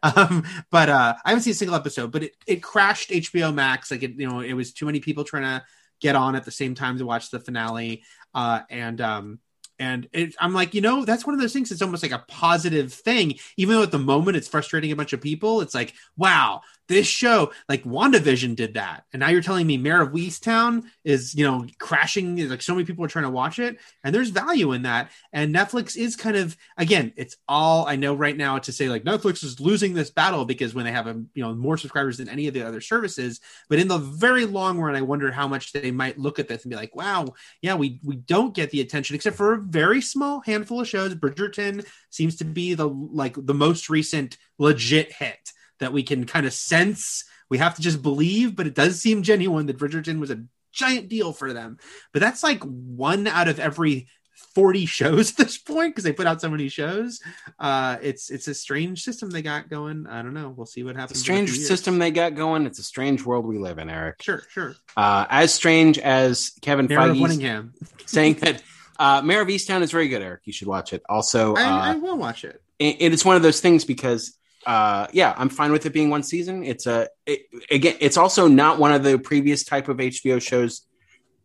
[0.02, 2.10] Um, but uh, I haven't seen a single episode.
[2.10, 3.90] But it it crashed HBO Max.
[3.90, 5.64] Like it, you know, it was too many people trying to
[6.00, 8.02] get on at the same time to watch the finale.
[8.34, 9.38] Uh, and um,
[9.78, 11.72] and it, I'm like, you know, that's one of those things.
[11.72, 15.12] It's almost like a positive thing, even though at the moment it's frustrating a bunch
[15.12, 15.60] of people.
[15.60, 19.04] It's like, wow, this show, like WandaVision did that.
[19.12, 22.48] And now you're telling me Mare of Easttown is, you know, crashing.
[22.48, 23.78] Like so many people are trying to watch it.
[24.04, 25.10] And there's value in that.
[25.32, 29.04] And Netflix is kind of, again, it's all I know right now to say like
[29.04, 32.28] Netflix is losing this battle because when they have, a, you know, more subscribers than
[32.28, 33.40] any of the other services.
[33.68, 36.64] But in the very long run, I wonder how much they might look at this
[36.64, 37.28] and be like, wow,
[37.60, 41.14] yeah, we, we don't get the attention except for a very small handful of shows.
[41.14, 46.46] Bridgerton seems to be the, like the most recent legit hit that we can kind
[46.46, 47.24] of sense.
[47.48, 51.08] We have to just believe, but it does seem genuine that Bridgerton was a giant
[51.08, 51.78] deal for them.
[52.12, 54.08] But that's like one out of every
[54.54, 57.20] 40 shows at this point because they put out so many shows.
[57.58, 60.06] Uh, it's it's a strange system they got going.
[60.06, 60.52] I don't know.
[60.56, 61.20] We'll see what happens.
[61.20, 62.66] strange system they got going.
[62.66, 64.22] It's a strange world we live in, Eric.
[64.22, 64.74] Sure, sure.
[64.96, 67.70] Uh, as strange as Kevin Feige
[68.06, 68.62] saying that
[68.98, 70.42] uh, Mare of Easttown is very good, Eric.
[70.44, 71.02] You should watch it.
[71.08, 72.62] Also, I, I uh, will watch it.
[72.78, 73.12] it.
[73.12, 76.64] It's one of those things because uh yeah i'm fine with it being one season
[76.64, 80.86] it's a it, again it's also not one of the previous type of hbo shows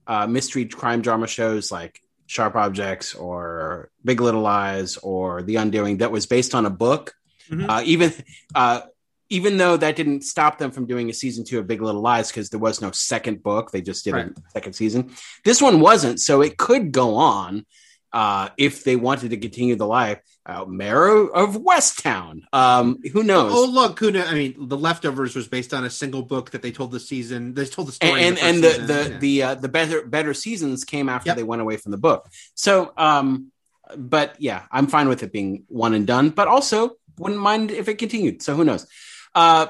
[0.06, 5.98] uh mystery crime drama shows like sharp objects or big little lies or the undoing
[5.98, 7.14] that was based on a book
[7.50, 7.70] mm-hmm.
[7.70, 8.14] uh even
[8.56, 8.82] uh
[9.30, 12.30] even though that didn't stop them from doing a season two of Big Little Lies
[12.30, 14.30] because there was no second book, they just did right.
[14.30, 15.12] a second season.
[15.44, 17.66] This one wasn't, so it could go on
[18.14, 20.20] uh, if they wanted to continue the life.
[20.48, 22.44] Uh, Mare of Westtown.
[22.54, 23.52] Um, who knows?
[23.54, 24.30] Oh, look, who knows?
[24.30, 27.54] I mean, The Leftovers was based on a single book that they told the season.
[27.54, 29.18] They told the story, and the and the the yeah.
[29.20, 31.36] the, uh, the better better seasons came after yep.
[31.36, 32.30] they went away from the book.
[32.56, 33.52] So, um,
[33.98, 36.30] but yeah, I'm fine with it being one and done.
[36.30, 38.42] But also, wouldn't mind if it continued.
[38.42, 38.88] So who knows?
[39.36, 39.68] Uh,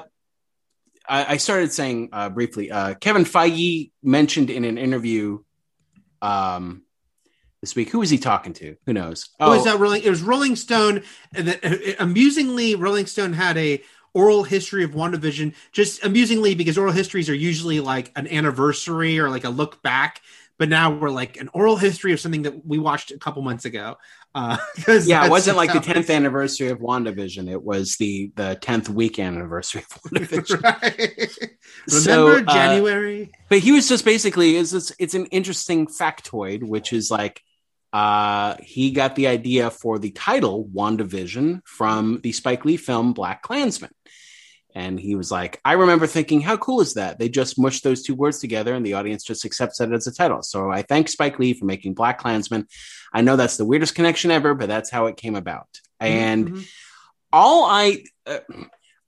[1.08, 2.70] I, I started saying uh, briefly.
[2.70, 5.40] Uh, Kevin Feige mentioned in an interview.
[6.22, 6.82] Um,
[7.60, 7.90] this week.
[7.90, 8.76] Who was he talking to?
[8.86, 9.30] Who knows?
[9.40, 10.02] Oh, was that Rolling?
[10.02, 11.02] It was Rolling Stone.
[11.34, 13.82] And that, uh, amusingly, Rolling Stone had a
[14.14, 15.54] oral history of WandaVision.
[15.72, 20.20] Just amusingly, because oral histories are usually like an anniversary or like a look back.
[20.58, 23.64] But now we're like an oral history of something that we watched a couple months
[23.64, 23.96] ago.
[24.34, 24.56] Uh,
[25.04, 27.50] yeah, it wasn't like the tenth anniversary of WandaVision.
[27.50, 30.62] It was the the tenth week anniversary of WandaVision.
[30.62, 31.32] right.
[31.88, 33.30] Remember so, uh, January?
[33.48, 37.42] But he was just basically is it's an interesting factoid, which is like
[37.92, 43.90] uh, he got the idea for the title WandaVision from the Spike Lee film BlacKkKlansman.
[44.74, 47.18] And he was like, I remember thinking, how cool is that?
[47.18, 50.14] They just mushed those two words together and the audience just accepts it as a
[50.14, 50.42] title.
[50.42, 52.66] So I thank Spike Lee for making BlacKkKlansman.
[53.12, 55.68] I know that's the weirdest connection ever, but that's how it came about.
[55.98, 56.60] And mm-hmm.
[57.32, 58.38] all I, uh,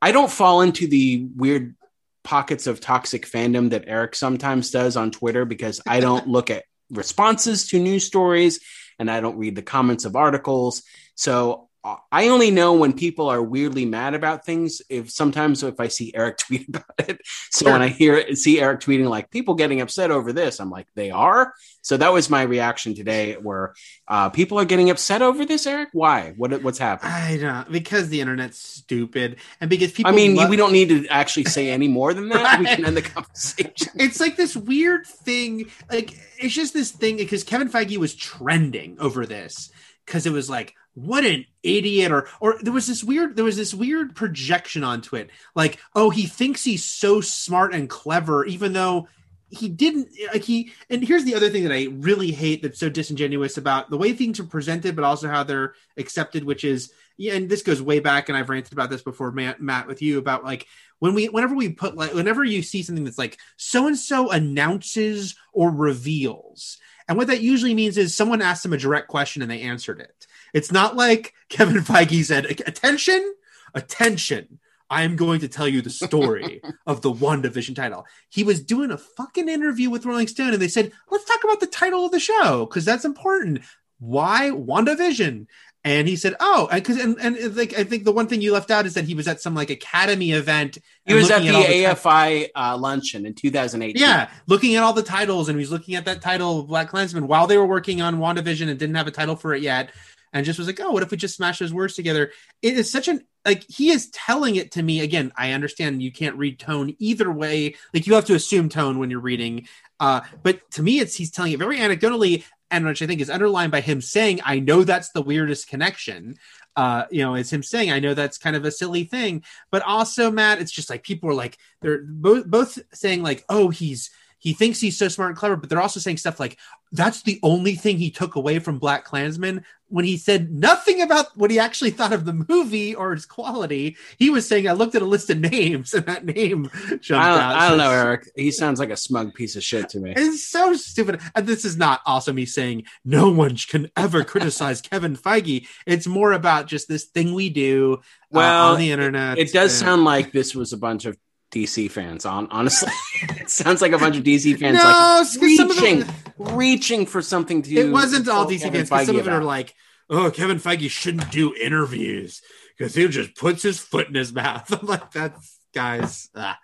[0.01, 1.77] I don't fall into the weird
[2.25, 6.65] pockets of toxic fandom that Eric sometimes does on Twitter because I don't look at
[6.91, 8.61] responses to news stories
[8.99, 10.83] and I don't read the comments of articles.
[11.15, 15.89] So I only know when people are weirdly mad about things if sometimes if I
[15.89, 17.21] see Eric tweet about it.
[17.51, 17.73] So sure.
[17.73, 20.87] when I hear it, see Eric tweeting like people getting upset over this, I'm like,
[20.95, 21.55] they are.
[21.83, 23.75] So that was my reaction today, where
[24.07, 25.67] uh, people are getting upset over this.
[25.67, 26.35] Eric, why?
[26.37, 27.13] What what's happening?
[27.13, 30.13] I don't because the internet's stupid, and because people.
[30.13, 32.43] I mean, love- we don't need to actually say any more than that.
[32.43, 32.59] right.
[32.59, 33.93] We can end the conversation.
[33.95, 35.71] It's like this weird thing.
[35.91, 39.71] Like it's just this thing because Kevin Feige was trending over this
[40.05, 43.57] because it was like what an idiot or or there was this weird there was
[43.57, 45.31] this weird projection onto it.
[45.55, 49.09] Like oh he thinks he's so smart and clever even though
[49.51, 52.89] he didn't like he and here's the other thing that i really hate that's so
[52.89, 57.35] disingenuous about the way things are presented but also how they're accepted which is yeah
[57.35, 60.19] and this goes way back and i've ranted about this before matt, matt with you
[60.19, 60.67] about like
[61.01, 64.31] when we whenever we put like whenever you see something that's like so and so
[64.31, 69.43] announces or reveals and what that usually means is someone asked them a direct question
[69.43, 73.35] and they answered it it's not like Kevin Feige said, attention,
[73.75, 74.59] attention.
[74.91, 78.05] I am going to tell you the story of the WandaVision title.
[78.29, 81.61] He was doing a fucking interview with Rolling Stone and they said, let's talk about
[81.61, 83.61] the title of the show because that's important.
[84.01, 85.47] Why WandaVision?
[85.83, 88.71] And he said, "Oh, because and, and like I think the one thing you left
[88.71, 90.77] out is that he was at some like academy event.
[91.07, 93.99] He was at the, at the AFI uh, luncheon in 2008.
[93.99, 97.47] Yeah, looking at all the titles, and he was looking at that title, BlacKkKlansman, while
[97.47, 99.91] they were working on WandaVision and didn't have a title for it yet
[100.33, 102.33] and just was like, oh, what if we just smash those words together?
[102.63, 105.33] It is such an like he is telling it to me again.
[105.37, 107.75] I understand you can't read tone either way.
[107.95, 109.67] Like you have to assume tone when you're reading.
[109.99, 113.31] Uh, but to me, it's he's telling it very anecdotally, and which I think is
[113.31, 116.37] underlined by him saying, "I know that's the weirdest connection."
[116.77, 119.83] Uh, you know, it's him saying, "I know that's kind of a silly thing," but
[119.83, 124.11] also, Matt, it's just like people are like they're both both saying like, "Oh, he's."
[124.41, 126.59] He thinks he's so smart and clever, but they're also saying stuff like
[126.93, 131.51] that's the only thing he took away from BlacKkKlansman when he said nothing about what
[131.51, 133.97] he actually thought of the movie or its quality.
[134.19, 137.39] He was saying, I looked at a list of names and that name jumped I
[137.39, 137.57] out.
[137.57, 138.31] I don't know, Eric.
[138.35, 140.15] He sounds like a smug piece of shit to me.
[140.17, 141.21] It's so stupid.
[141.35, 145.69] And this is not also me saying no one can ever criticize Kevin Feige.
[145.87, 148.01] It's more about just this thing we do
[148.31, 149.39] well, uh, on the internet.
[149.39, 149.87] It, it does and...
[149.87, 151.17] sound like this was a bunch of
[151.51, 152.25] DC fans.
[152.25, 152.93] On honestly,
[153.39, 157.63] it sounds like a bunch of DC fans no, like reaching, them, reaching for something
[157.63, 157.75] to.
[157.75, 159.07] It wasn't all DC Kevin fans.
[159.07, 159.75] Some of it are like,
[160.09, 162.43] "Oh, Kevin Feige shouldn't do interviews
[162.77, 166.59] because he just puts his foot in his mouth." I'm like, "That's guys." Ah.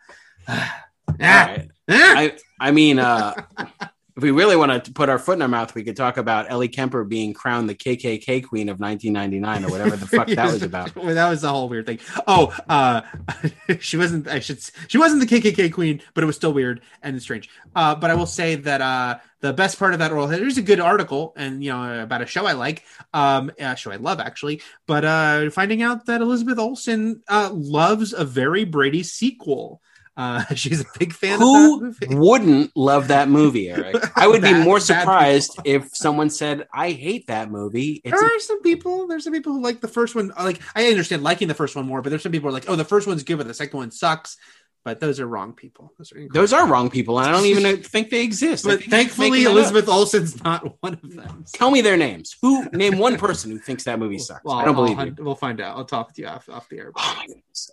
[1.08, 1.18] Ah.
[1.20, 1.68] Right.
[1.88, 2.18] Ah.
[2.18, 3.32] I I mean, uh,
[4.16, 6.50] if we really want to put our foot in our mouth, we could talk about
[6.50, 10.62] Ellie Kemper being crowned the KKK queen of 1999 or whatever the fuck that was
[10.62, 10.96] about.
[10.96, 11.98] well, that was the whole weird thing.
[12.26, 13.02] Oh, uh,
[13.80, 14.26] she wasn't.
[14.26, 14.58] I should.
[14.88, 17.50] She wasn't the KKK queen, but it was still weird and strange.
[17.74, 20.62] Uh, but I will say that uh, the best part of that oral there's a
[20.62, 24.18] good article and you know about a show I like, um, a show I love
[24.18, 24.62] actually.
[24.86, 29.82] But uh, finding out that Elizabeth Olsen uh, loves a very Brady sequel.
[30.16, 33.96] Uh, she's a big fan Who wouldn't love that movie, Eric?
[34.16, 38.00] I would be more surprised if someone said, I hate that movie.
[38.04, 40.32] It's there are a- some people, there's some people who like the first one.
[40.38, 42.68] Like, I understand liking the first one more, but there's some people who are like,
[42.68, 44.38] oh, the first one's good, but the second one sucks
[44.86, 45.92] but those are wrong people.
[45.98, 48.64] Those are, those are wrong people, and I don't even think they exist.
[48.64, 51.44] but thankfully, Elizabeth Olsen's not one of them.
[51.52, 52.36] Tell me their names.
[52.40, 54.44] Who name one person who thinks that movie sucks?
[54.44, 55.16] Well, I don't believe I'll, you.
[55.18, 55.76] We'll find out.
[55.76, 56.92] I'll talk with you off, off the air.
[56.94, 57.22] Oh.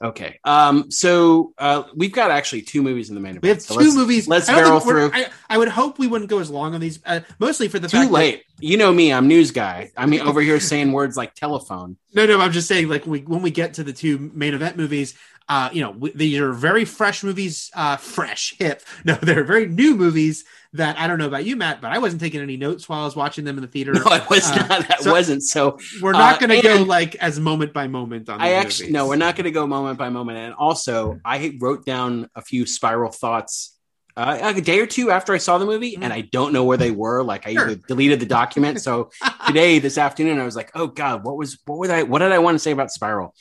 [0.01, 0.39] Okay.
[0.43, 0.89] Um.
[0.89, 3.39] So uh, we've got actually two movies in the main.
[3.43, 4.27] We have so 2 let's, movies.
[4.27, 5.11] Let's barrel through.
[5.13, 7.89] I, I, would hope we wouldn't go as long on these, uh, mostly for the
[7.89, 8.37] too late.
[8.37, 9.13] That, you know me.
[9.13, 9.91] I'm news guy.
[9.95, 11.97] I mean, over here saying words like telephone.
[12.13, 12.39] No, no.
[12.39, 15.15] I'm just saying, like, we, when we get to the two main event movies,
[15.49, 18.81] uh, you know, w- these are very fresh movies, uh, fresh, hip.
[19.03, 22.21] No, they're very new movies that I don't know about you, Matt, but I wasn't
[22.21, 23.93] taking any notes while I was watching them in the theater.
[24.03, 24.87] No, I was uh, not.
[24.87, 25.43] That so wasn't.
[25.43, 28.41] So we're not going to uh, go like as moment by moment on.
[28.41, 28.93] I actually movies.
[28.93, 30.39] no, we're not going to go moment by moment.
[30.39, 33.73] And also, I wrote down a few spiral thoughts
[34.15, 36.03] uh, like a day or two after I saw the movie, mm-hmm.
[36.03, 37.23] and I don't know where they were.
[37.23, 37.69] Like I sure.
[37.69, 38.81] either deleted the document.
[38.81, 39.09] So
[39.47, 42.03] today, this afternoon, I was like, "Oh God, what was what was I?
[42.03, 43.33] What did I want to say about Spiral?"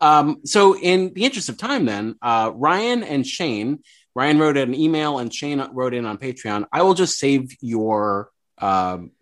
[0.00, 3.80] Um, so, in the interest of time, then uh, Ryan and Shane,
[4.14, 6.66] Ryan wrote an email and Shane wrote in on Patreon.
[6.72, 9.12] I will just save your um,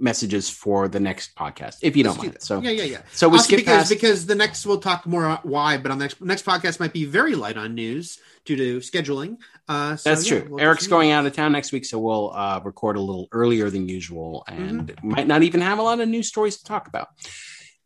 [0.00, 2.32] messages for the next podcast if you don't Let's mind.
[2.34, 3.02] Do so yeah, yeah, yeah.
[3.12, 5.98] So we also skip because, past because the next we'll talk more why, but on
[5.98, 9.38] the next next podcast might be very light on news due to scheduling.
[9.68, 10.50] Uh, so, That's yeah, true.
[10.50, 13.70] We'll Eric's going out of town next week, so we'll uh, record a little earlier
[13.70, 15.10] than usual, and mm-hmm.
[15.10, 17.08] might not even have a lot of news stories to talk about.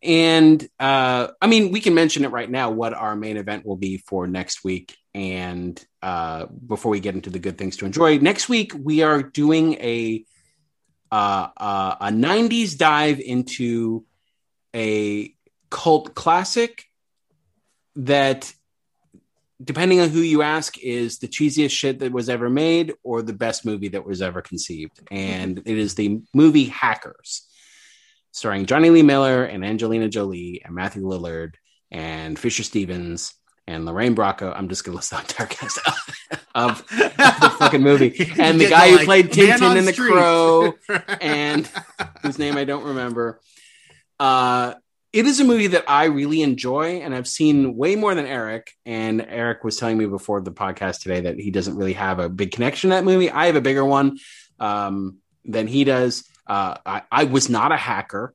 [0.03, 3.77] And uh, I mean, we can mention it right now what our main event will
[3.77, 4.97] be for next week.
[5.15, 9.23] And uh, before we get into the good things to enjoy, next week we are
[9.23, 10.25] doing a
[11.13, 14.05] uh, uh, a '90s dive into
[14.75, 15.35] a
[15.71, 16.85] cult classic
[17.97, 18.53] that,
[19.63, 23.35] depending on who you ask, is the cheesiest shit that was ever made or the
[23.35, 25.01] best movie that was ever conceived.
[25.11, 27.47] And it is the movie Hackers
[28.33, 31.55] starring Jonny Lee Miller and Angelina Jolie and Matthew Lillard
[31.91, 33.35] and Fisher Stevens
[33.67, 34.53] and Lorraine Bracco.
[34.57, 38.33] I'm just gonna list the entire cast of, of the fucking movie.
[38.39, 40.75] And the guy who like, played Tintin in The Crow,
[41.21, 41.69] and
[42.23, 43.41] whose name I don't remember.
[44.19, 44.75] Uh,
[45.13, 48.73] it is a movie that I really enjoy, and I've seen way more than Eric.
[48.87, 52.31] And Eric was telling me before the podcast today that he doesn't really have a
[52.31, 53.31] big connection to that movie.
[53.31, 54.19] I have a bigger one
[54.59, 56.25] um, than he does.
[56.53, 58.35] Uh, I, I, was not a hacker,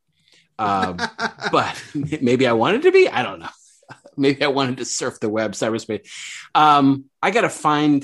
[0.58, 0.94] uh,
[1.52, 1.84] but
[2.20, 3.08] maybe I wanted to be.
[3.08, 3.50] I don't know.
[4.18, 6.10] Maybe I wanted to surf the web, cyberspace.
[6.56, 8.04] Um, I got to find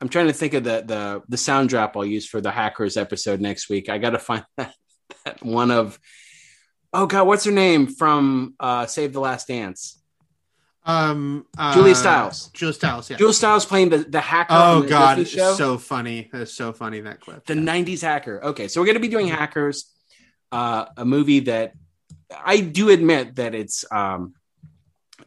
[0.00, 2.96] I'm trying to think of the the the sound drop I'll use for the hackers
[2.96, 3.88] episode next week.
[3.88, 4.74] I got to find that,
[5.24, 5.98] that one of
[6.92, 9.96] oh god, what's her name from uh Save the Last Dance?
[10.84, 12.48] Um, uh, Julia Stiles.
[12.54, 13.10] Julia Stiles.
[13.10, 13.18] Yeah.
[13.18, 14.54] Julia Stiles playing the the hacker.
[14.54, 16.30] Oh the god, it's so funny.
[16.32, 17.44] It's so funny that clip.
[17.44, 17.60] the Yeah.
[17.60, 18.42] 90s hacker.
[18.42, 19.92] Okay, so we're going to be doing Hackers,
[20.50, 21.74] uh, a movie that
[22.34, 24.32] I do admit that it's um,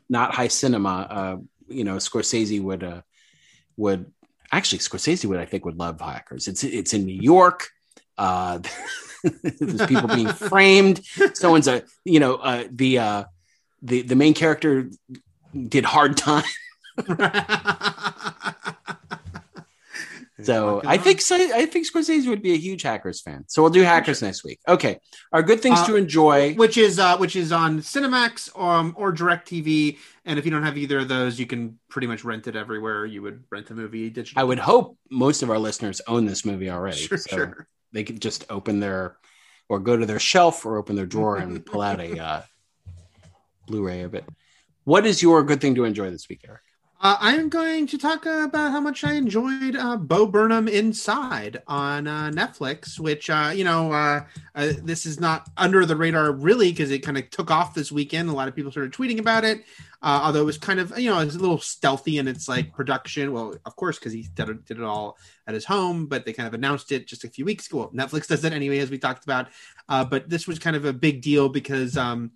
[0.10, 1.08] not high cinema.
[1.10, 3.02] Uh, you know, Scorsese would uh,
[3.78, 4.12] would
[4.52, 6.48] actually Scorsese would I think would love Hackers.
[6.48, 7.70] It's it's in New York.
[8.18, 8.60] Uh,
[9.60, 11.02] there's people being framed.
[11.34, 13.24] Someone's a you know uh, the uh,
[13.82, 14.90] the the main character
[15.68, 16.44] did hard time.
[20.44, 23.46] So I think I think Scorsese would be a huge Hackers fan.
[23.48, 24.60] So we'll do Hackers next week.
[24.68, 25.00] Okay,
[25.32, 26.54] our good things Uh, to enjoy.
[26.56, 29.98] which is uh, which is on Cinemax um, or Direct TV.
[30.26, 33.06] And if you don't have either of those, you can pretty much rent it everywhere
[33.06, 34.34] you would rent a movie digitally.
[34.38, 36.98] I would hope most of our listeners own this movie already.
[36.98, 37.68] Sure, so sure.
[37.92, 39.18] They could just open their
[39.68, 42.42] or go to their shelf or open their drawer and pull out a uh,
[43.68, 44.26] Blu-ray of it.
[44.84, 46.62] What is your good thing to enjoy this week, Eric?
[47.04, 51.64] Uh, I am going to talk about how much I enjoyed uh, Bo Burnham Inside
[51.66, 54.24] on uh, Netflix, which, uh, you know, uh,
[54.54, 57.92] uh, this is not under the radar really because it kind of took off this
[57.92, 58.30] weekend.
[58.30, 59.64] A lot of people started tweeting about it,
[60.04, 63.34] although it was kind of, you know, it's a little stealthy in its like production.
[63.34, 66.34] Well, of course, because he did it, did it all at his home, but they
[66.34, 67.80] kind of announced it just a few weeks ago.
[67.80, 69.48] Well, Netflix does that anyway, as we talked about.
[69.88, 72.34] But this was kind of a big deal because, um,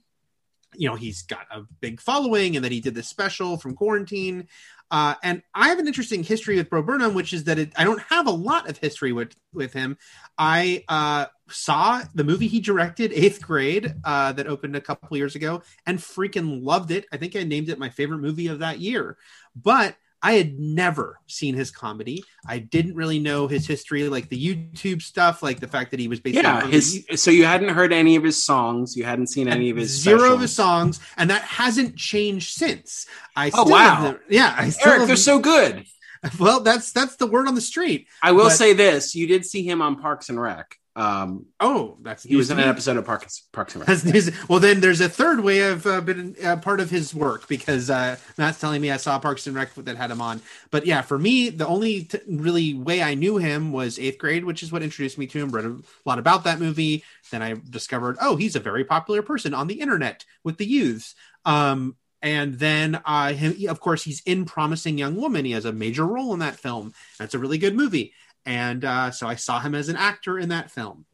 [0.77, 4.47] you know he's got a big following and then he did this special from quarantine.
[4.91, 7.83] Uh, and i have an interesting history with Bo Burnham which is that it, i
[7.83, 9.97] don't have a lot of history with with him.
[10.37, 15.35] I uh, saw the movie he directed eighth grade uh, that opened a couple years
[15.35, 17.05] ago and freaking loved it.
[17.11, 19.17] I think i named it my favorite movie of that year.
[19.55, 19.95] But
[20.25, 22.23] I had never seen his comedy.
[22.47, 26.07] I didn't really know his history, like the YouTube stuff, like the fact that he
[26.07, 27.05] was based Yeah, on his.
[27.15, 28.95] So you hadn't heard any of his songs.
[28.97, 33.05] You hadn't seen any of his zero of his songs, and that hasn't changed since.
[33.35, 34.15] I Oh, wow.
[34.27, 35.85] yeah, I still Eric, they're so good.
[36.39, 36.59] well.
[36.61, 38.07] That's that's the word on the street.
[38.23, 40.75] I will But- say this: you did see him on Parks and Rec.
[40.95, 44.33] Um, Oh, that's he was in an episode of Parks Parks and Rec.
[44.49, 47.89] Well, then there's a third way I've uh, been uh, part of his work because
[47.89, 50.41] uh, Matt's telling me I saw Parks and Rec that had him on.
[50.71, 54.45] But yeah, for me, the only t- really way I knew him was eighth grade,
[54.45, 55.49] which is what introduced me to him.
[55.49, 57.03] Read a lot about that movie.
[57.29, 61.15] Then I discovered, oh, he's a very popular person on the internet with the youths.
[61.43, 65.45] Um, and then, uh, him, of course, he's in Promising Young Woman.
[65.45, 66.93] He has a major role in that film.
[67.19, 68.13] That's a really good movie.
[68.45, 71.05] And uh, so I saw him as an actor in that film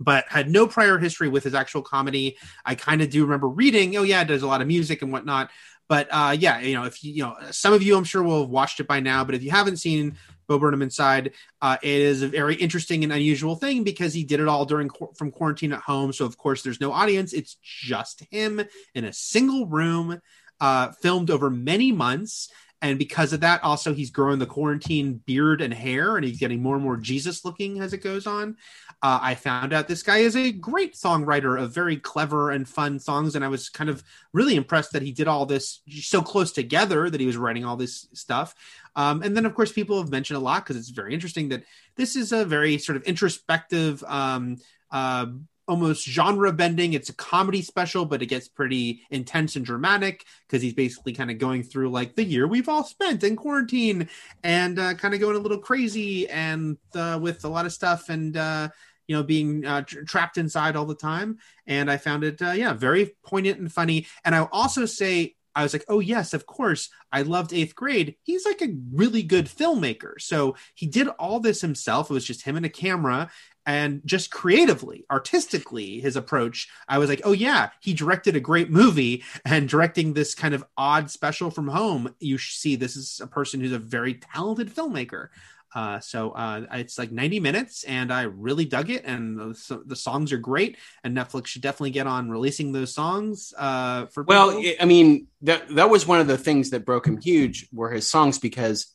[0.00, 2.36] but had no prior history with his actual comedy.
[2.64, 5.50] I kind of do remember reading, oh yeah, there's a lot of music and whatnot.
[5.88, 8.42] But uh, yeah, you know, if you, you know, some of you I'm sure will
[8.42, 12.00] have watched it by now, but if you haven't seen Bo Burnham Inside, uh, it
[12.00, 15.72] is a very interesting and unusual thing because he did it all during from quarantine
[15.72, 16.12] at home.
[16.12, 18.62] So of course there's no audience; it's just him
[18.94, 20.20] in a single room,
[20.60, 22.50] uh, filmed over many months.
[22.84, 26.60] And because of that, also he's growing the quarantine beard and hair, and he's getting
[26.60, 28.58] more and more Jesus looking as it goes on.
[29.02, 32.98] Uh, I found out this guy is a great songwriter of very clever and fun
[32.98, 34.04] songs, and I was kind of
[34.34, 37.76] really impressed that he did all this so close together that he was writing all
[37.76, 38.54] this stuff.
[38.96, 41.64] Um, and then, of course, people have mentioned a lot because it's very interesting that
[41.96, 44.58] this is a very sort of introspective, um,
[44.90, 45.24] uh,
[45.66, 46.92] almost genre bending.
[46.92, 51.30] It's a comedy special, but it gets pretty intense and dramatic because he's basically kind
[51.30, 54.08] of going through like the year we've all spent in quarantine
[54.42, 58.08] and uh, kind of going a little crazy and uh, with a lot of stuff
[58.08, 58.68] and uh,
[59.06, 61.38] you know being uh, tra- trapped inside all the time.
[61.66, 64.06] And I found it, uh, yeah, very poignant and funny.
[64.24, 65.34] And I'll also say.
[65.54, 66.88] I was like, oh, yes, of course.
[67.12, 68.16] I loved eighth grade.
[68.22, 70.20] He's like a really good filmmaker.
[70.20, 72.10] So he did all this himself.
[72.10, 73.30] It was just him and a camera.
[73.66, 78.70] and just creatively, artistically, his approach, I was like, oh yeah, he directed a great
[78.70, 82.14] movie and directing this kind of odd special from home.
[82.20, 85.28] You see, this is a person who's a very talented filmmaker.
[85.74, 89.04] Uh, so uh, it's like 90 minutes, and I really dug it.
[89.04, 90.76] And the, the, songs are great.
[91.02, 93.52] And Netflix should definitely get on releasing those songs.
[93.58, 94.76] Uh, for well, people.
[94.80, 98.08] I mean that that was one of the things that broke him huge were his
[98.08, 98.86] songs because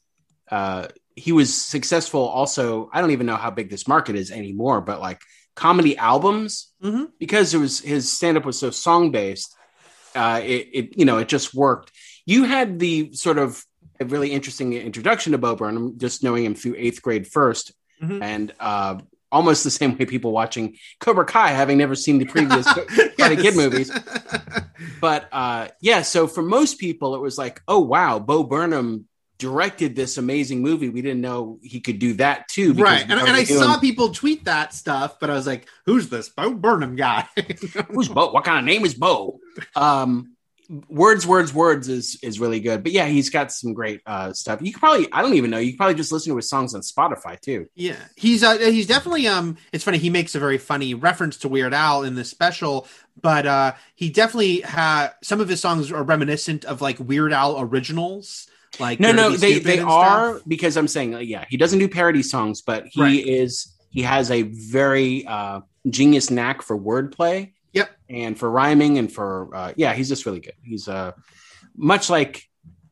[0.50, 2.22] uh, he was successful.
[2.22, 5.22] Also, I don't even know how big this market is anymore, but like
[5.56, 7.06] comedy albums mm-hmm.
[7.20, 9.54] because it was his stand up was so song based.
[10.16, 11.92] Uh, it, it you know it just worked.
[12.26, 13.64] You had the sort of
[14.00, 17.72] a really interesting introduction to Bo Burnham, just knowing him through eighth grade 1st
[18.02, 18.24] mm-hmm.
[18.24, 19.00] and uh,
[19.32, 23.56] almost the same way people watching Cobra Kai, having never seen the previous Karate Kid
[23.56, 23.92] movies.
[25.02, 29.06] But uh, yeah, so for most people, it was like, oh wow, Bo Burnham
[29.38, 30.90] directed this amazing movie.
[30.90, 32.74] We didn't know he could do that too.
[32.74, 33.02] Right.
[33.02, 36.54] And, and I saw people tweet that stuff, but I was like, who's this Bo
[36.54, 37.26] Burnham guy?
[37.90, 38.32] Who's Bo?
[38.32, 39.40] What kind of name is Bo?
[39.76, 40.38] Um,
[40.88, 42.84] words words words is is really good.
[42.84, 44.62] But yeah he's got some great uh stuff.
[44.62, 46.76] You could probably i don't even know you could probably just listen to his songs
[46.76, 47.68] on spotify too.
[47.76, 47.98] Yeah.
[48.16, 51.74] He's uh he's definitely um it's funny he makes a very funny reference to weird
[51.74, 52.88] al in this special
[53.22, 57.60] but uh he definitely had some of his songs are reminiscent of like weird al
[57.60, 58.48] originals
[58.80, 60.48] like no no they they are stuff.
[60.48, 63.26] because i'm saying uh, yeah he doesn't do parody songs but he right.
[63.26, 67.90] is he has a very uh genius knack for wordplay Yep.
[68.10, 70.56] And for rhyming and for uh, yeah, he's just really good.
[70.62, 71.12] He's uh
[71.76, 72.44] much like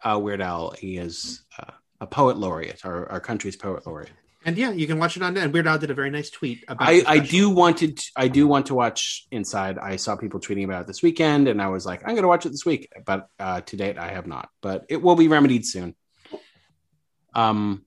[0.04, 0.72] uh, Weird Al.
[0.72, 4.12] He is uh, a poet laureate, our, our country's poet laureate.
[4.46, 5.36] And yeah, you can watch it on.
[5.36, 6.88] And Weird Al did a very nice tweet about.
[6.88, 7.98] I, I do wanted.
[7.98, 9.78] To, I do want to watch Inside.
[9.78, 12.30] I saw people tweeting about it this weekend, and I was like, I'm going to
[12.30, 12.90] watch it this week.
[13.06, 14.50] But uh, to date, I have not.
[14.62, 15.96] But it will be remedied soon.
[17.34, 17.84] Um,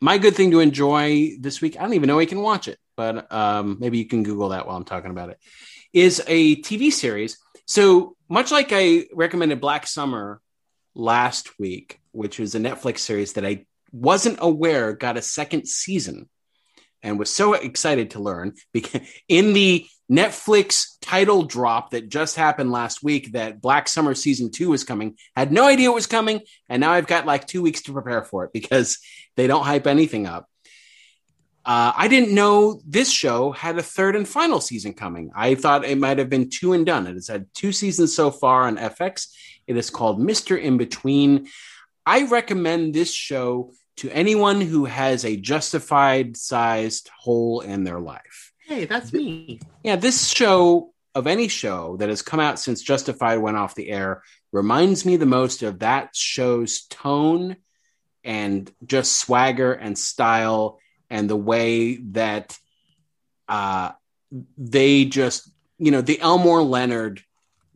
[0.00, 1.76] my good thing to enjoy this week.
[1.78, 4.66] I don't even know I can watch it, but um, maybe you can Google that
[4.66, 5.38] while I'm talking about it
[5.92, 7.38] is a TV series.
[7.66, 10.40] So much like I recommended Black Summer
[10.94, 16.28] last week, which was a Netflix series that I wasn't aware got a second season
[17.02, 22.70] and was so excited to learn because in the Netflix title drop that just happened
[22.70, 26.40] last week that Black Summer season 2 was coming had no idea it was coming
[26.68, 28.98] and now I've got like 2 weeks to prepare for it because
[29.36, 30.46] they don't hype anything up.
[31.64, 35.30] Uh, I didn't know this show had a third and final season coming.
[35.34, 37.06] I thought it might have been two and done.
[37.06, 39.28] It has had two seasons so far on FX.
[39.66, 40.60] It is called Mr.
[40.60, 41.48] In Between.
[42.04, 48.52] I recommend this show to anyone who has a justified sized hole in their life.
[48.66, 49.60] Hey, that's me.
[49.84, 53.90] Yeah, this show of any show that has come out since Justified went off the
[53.90, 57.56] air reminds me the most of that show's tone
[58.24, 60.78] and just swagger and style
[61.12, 62.58] and the way that
[63.46, 63.92] uh,
[64.56, 65.48] they just,
[65.78, 67.22] you know, the Elmore Leonard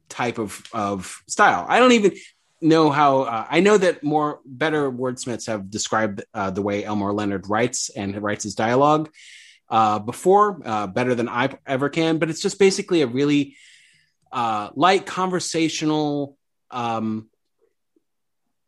[0.08, 1.66] type of of style.
[1.68, 2.12] I don't even
[2.62, 3.22] know how.
[3.22, 7.90] Uh, I know that more better wordsmiths have described uh, the way Elmore Leonard writes
[7.90, 9.10] and writes his dialogue
[9.68, 12.16] uh, before uh, better than I ever can.
[12.16, 13.56] But it's just basically a really
[14.32, 16.38] uh, light conversational.
[16.70, 17.28] Um,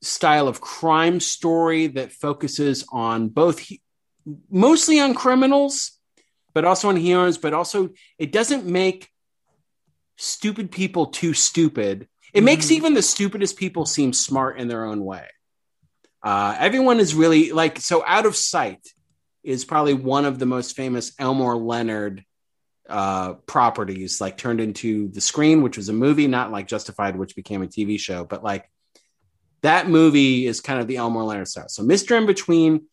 [0.01, 3.61] style of crime story that focuses on both
[4.51, 5.93] mostly on criminals,
[6.55, 9.09] but also on heroes, but also it doesn't make
[10.17, 12.09] stupid people too stupid.
[12.33, 12.45] It mm-hmm.
[12.45, 15.27] makes even the stupidest people seem smart in their own way.
[16.23, 18.87] Uh, everyone is really like so out of sight
[19.45, 22.25] is probably one of the most famous Elmore Leonard
[22.89, 27.37] uh, properties, like turned into the screen, which was a movie, not like Justified, which
[27.37, 28.69] became a TV show, but like
[29.63, 31.69] that movie is kind of the Elmore Leonard style.
[31.69, 32.17] So Mr.
[32.17, 32.87] In Between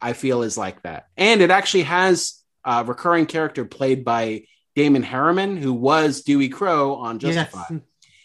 [0.00, 1.06] I feel is like that.
[1.16, 4.44] And it actually has a recurring character played by
[4.74, 7.80] Damon Herriman, who was Dewey Crowe on Justified, yes.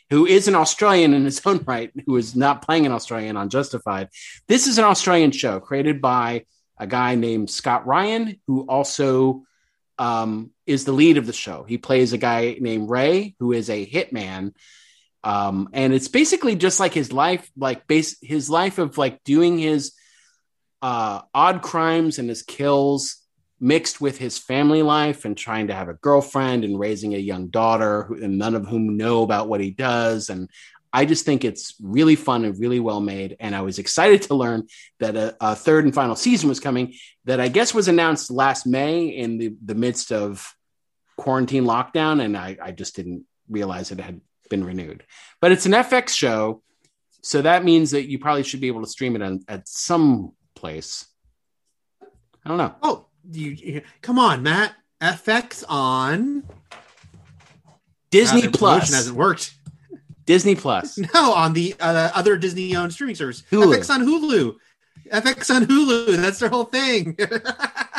[0.10, 3.50] who is an Australian in his own right, who is not playing an Australian on
[3.50, 4.10] Justified.
[4.48, 6.46] This is an Australian show created by
[6.78, 9.44] a guy named Scott Ryan, who also
[9.98, 11.64] um, is the lead of the show.
[11.64, 14.54] He plays a guy named Ray, who is a hitman.
[15.24, 19.60] Um, and it's basically just like his life, like base his life of like doing
[19.60, 19.94] his
[20.82, 23.18] uh, odd crimes and his kills
[23.62, 27.48] mixed with his family life and trying to have a girlfriend and raising a young
[27.48, 30.30] daughter who, and none of whom know about what he does.
[30.30, 30.50] And
[30.94, 33.38] i just think it's really fun and really well made.
[33.40, 34.68] And i was excited to learn
[35.00, 38.66] that a, a third and final season was coming that i guess was announced last
[38.66, 40.54] may in the, the midst of
[41.18, 42.24] quarantine lockdown.
[42.24, 45.04] And I, I just didn't realize it had been renewed
[45.40, 46.64] but it's an fx show.
[47.24, 50.32] So that means that you probably should be able to stream it on, at some
[50.62, 51.08] place.
[52.46, 52.74] I don't know.
[52.82, 54.74] Oh, you, you come on, Matt.
[55.02, 56.44] FX on
[58.12, 59.54] Disney Uh, Plus hasn't worked.
[60.26, 60.98] Disney Plus.
[61.14, 63.76] No, on the uh, other Disney-owned streaming service, Hulu.
[63.76, 64.56] FX on Hulu.
[65.12, 66.16] FX on Hulu.
[66.18, 67.18] That's their whole thing.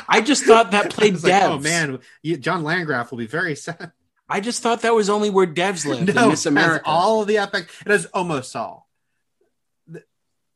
[0.09, 1.25] I just thought that played devs.
[1.25, 3.91] like, oh man, you, John Landgraf will be very sad.
[4.29, 6.85] I just thought that was only where devs lived in No, Miss it has America.
[6.87, 7.67] all of the FX.
[7.85, 8.89] It has almost all.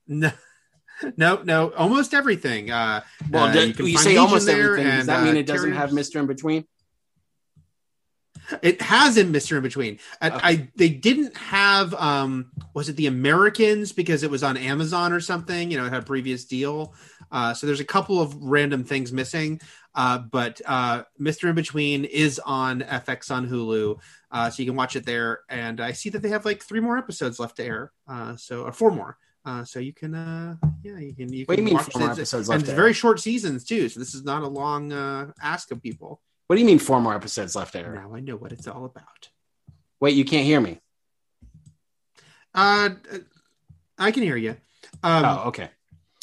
[0.09, 0.31] No,
[1.17, 2.71] no, no, almost everything.
[2.71, 4.85] Uh, well, uh, you, you say almost everything.
[4.85, 6.67] Does and, that mean uh, it doesn't have Mister in between?
[8.63, 9.99] It has in Mister in Between.
[10.21, 10.41] I, Okay.
[10.43, 15.21] I they didn't have um was it the Americans because it was on Amazon or
[15.21, 15.71] something?
[15.71, 16.95] You know, it had a previous deal.
[17.33, 19.61] Uh, so there's a couple of random things missing.
[19.97, 23.99] Uh, but uh, Mister in Between is on FX on Hulu,
[24.31, 25.41] uh, so you can watch it there.
[25.49, 27.93] And I see that they have like three more episodes left to air.
[28.07, 29.17] Uh, so or four more.
[29.47, 31.33] Uh, so you can, uh, yeah, you can.
[31.33, 33.89] You What do you mean four more episodes And left it's very short seasons too.
[33.89, 36.21] So this is not a long uh, ask of people.
[36.49, 37.95] What do you mean four more episodes left there?
[37.95, 39.31] Now I know what it's all about.
[40.01, 40.81] Wait, you can't hear me.
[42.53, 42.91] Uh,
[43.97, 44.57] I can hear you.
[45.05, 45.71] Um, oh, okay.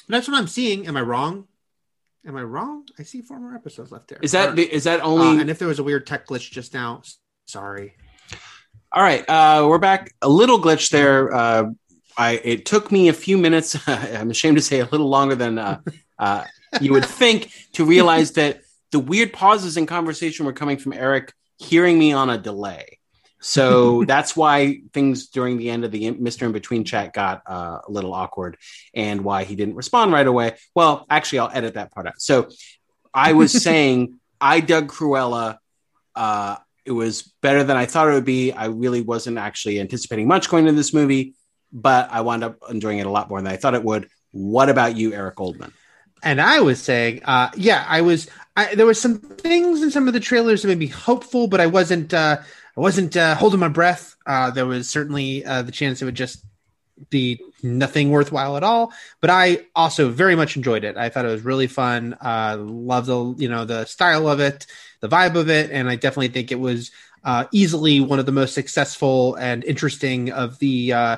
[0.10, 0.86] That's what I'm seeing.
[0.88, 1.48] Am I wrong?
[2.26, 2.86] Am I wrong?
[3.00, 4.20] I see four more episodes left there.
[4.22, 5.42] Is that is that uh, only?
[5.42, 7.02] and if there was a weird tech glitch just now,
[7.46, 7.96] sorry.
[8.92, 10.14] All right, uh, we're back.
[10.22, 11.34] A little glitch there.
[11.34, 11.72] Uh,
[12.18, 13.78] I it took me a few minutes.
[13.88, 15.80] I'm ashamed to say a little longer than uh,
[16.20, 16.46] uh,
[16.82, 18.62] you would think to realize that
[18.92, 23.00] the weird pauses in conversation were coming from Eric hearing me on a delay.
[23.40, 26.44] So that's why things during the end of the Mr.
[26.44, 28.58] In Between chat got uh, a little awkward
[28.94, 30.56] and why he didn't respond right away.
[30.76, 32.22] Well, actually, I'll edit that part out.
[32.22, 32.50] So
[33.14, 35.58] I was saying I dug Cruella.
[36.16, 38.52] Uh, it was better than I thought it would be.
[38.52, 41.34] I really wasn't actually anticipating much going into this movie,
[41.74, 44.10] but I wound up enjoying it a lot more than I thought it would.
[44.32, 45.74] What about you, Eric Goldman?
[46.24, 48.30] And I was saying, uh, yeah, I was.
[48.56, 51.60] I, there were some things in some of the trailers that made me hopeful, but
[51.60, 52.14] I wasn't.
[52.14, 52.38] Uh,
[52.78, 54.16] I wasn't uh, holding my breath.
[54.26, 56.46] Uh, there was certainly uh, the chance it would just
[57.10, 58.94] be nothing worthwhile at all.
[59.20, 60.98] But I also very much enjoyed it.
[60.98, 62.16] I thought it was really fun.
[62.22, 64.66] Uh, love the you know the style of it,
[65.02, 66.92] the vibe of it, and I definitely think it was
[67.24, 71.18] uh, easily one of the most successful and interesting of the uh,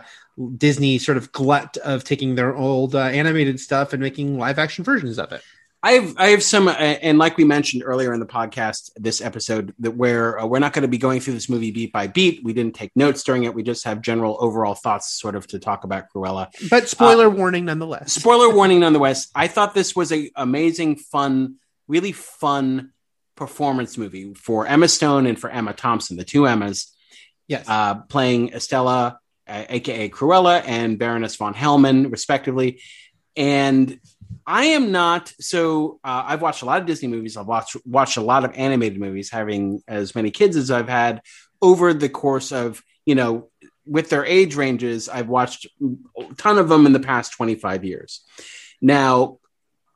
[0.57, 4.83] Disney sort of glut of taking their old uh, animated stuff and making live action
[4.83, 5.41] versions of it.
[5.86, 9.21] I have I have some, uh, and like we mentioned earlier in the podcast, this
[9.21, 12.07] episode that where uh, we're not going to be going through this movie beat by
[12.07, 12.43] beat.
[12.43, 13.53] We didn't take notes during it.
[13.53, 16.47] We just have general overall thoughts, sort of, to talk about Cruella.
[16.71, 18.13] But spoiler warning nonetheless.
[18.19, 19.27] Spoiler warning, nonetheless.
[19.36, 21.57] I thought this was a amazing, fun,
[21.88, 22.91] really fun
[23.36, 26.91] performance movie for Emma Stone and for Emma Thompson, the two Emmas,
[27.47, 27.63] yes.
[27.67, 29.11] uh, playing Estella, uh,
[29.47, 32.81] aka Cruella, and Baroness von Hellman, respectively.
[33.35, 33.99] And
[34.47, 35.99] I am not so.
[36.03, 37.37] Uh, I've watched a lot of Disney movies.
[37.37, 41.21] I've watched watched a lot of animated movies, having as many kids as I've had
[41.61, 43.49] over the course of you know
[43.85, 45.09] with their age ranges.
[45.09, 48.21] I've watched a ton of them in the past twenty five years.
[48.81, 49.39] Now,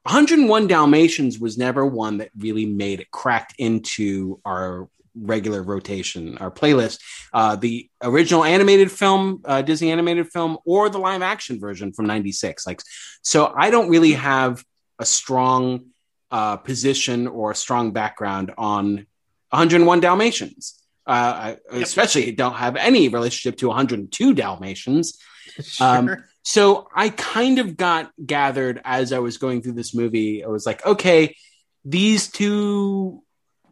[0.03, 6.51] 101 Dalmatians was never one that really made it cracked into our regular rotation, our
[6.51, 6.99] playlist.
[7.33, 12.07] Uh, the original animated film, uh, Disney animated film, or the live action version from
[12.07, 12.65] '96.
[12.65, 12.81] Like,
[13.21, 14.63] so I don't really have
[14.99, 15.85] a strong
[16.31, 19.07] uh, position or a strong background on
[19.49, 20.75] 101 Dalmatians.
[21.07, 25.17] Uh, I especially don't have any relationship to 102 Dalmatians.
[25.81, 30.43] um, So I kind of got gathered as I was going through this movie.
[30.43, 31.35] I was like, okay,
[31.85, 33.23] these two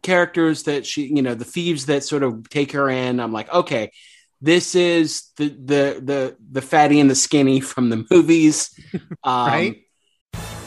[0.08, 3.20] characters that she, you know, the thieves that sort of take her in.
[3.20, 3.92] I'm like, okay,
[4.40, 8.70] this is the the the the fatty and the skinny from the movies,
[9.22, 9.84] um, Right.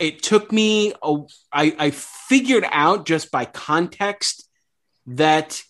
[0.00, 1.16] It took me a,
[1.52, 4.48] I, I figured out just by context
[5.06, 5.62] that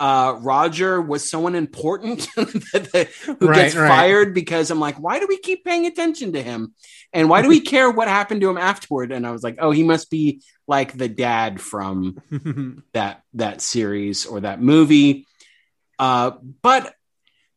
[0.00, 3.88] uh, Roger was someone important that, who Right, gets right.
[3.88, 6.74] fired because I'm like, why do we keep paying attention to him?
[7.12, 9.12] And why do we care what happened to him afterward?
[9.12, 12.16] And I was like, oh, he must be like the dad from
[12.92, 15.26] that that series or that movie.
[15.98, 16.94] Uh, but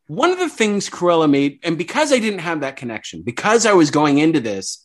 [0.07, 3.73] one of the things Cruella made, and because I didn't have that connection, because I
[3.73, 4.82] was going into this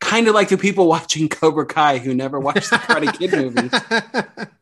[0.00, 4.48] kind of like the people watching Cobra Kai who never watched the Karate Kid movies.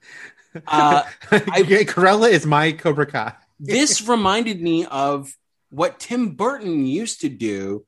[0.67, 3.35] Uh, I, Cruella is my Cobra Kai.
[3.61, 5.31] this reminded me of
[5.69, 7.85] what Tim Burton used to do,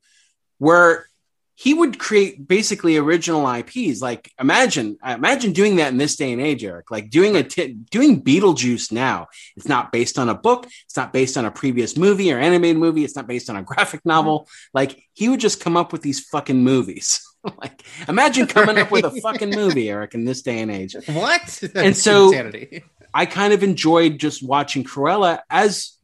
[0.59, 1.07] where
[1.55, 4.01] he would create basically original IPs.
[4.01, 6.91] Like imagine, imagine doing that in this day and age, Eric.
[6.91, 9.27] Like doing a t- doing Beetlejuice now.
[9.57, 10.67] It's not based on a book.
[10.85, 13.03] It's not based on a previous movie or animated movie.
[13.03, 14.47] It's not based on a graphic novel.
[14.73, 17.27] Like he would just come up with these fucking movies.
[17.57, 20.95] like imagine coming up with a fucking movie, Eric, in this day and age.
[21.07, 21.61] What?
[21.75, 22.83] And so- insanity.
[23.13, 25.97] I kind of enjoyed just watching Cruella as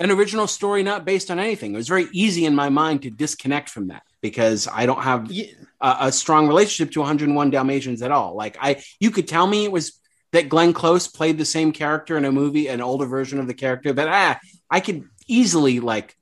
[0.00, 1.72] an original story, not based on anything.
[1.72, 5.30] It was very easy in my mind to disconnect from that because I don't have
[5.30, 5.52] Yeah.
[5.80, 8.34] a, a strong relationship to 101 Dalmatians at all.
[8.34, 10.00] Like I, you could tell me it was
[10.32, 13.54] that Glenn Close played the same character in a movie, an older version of the
[13.54, 16.16] character, but ah, I could easily like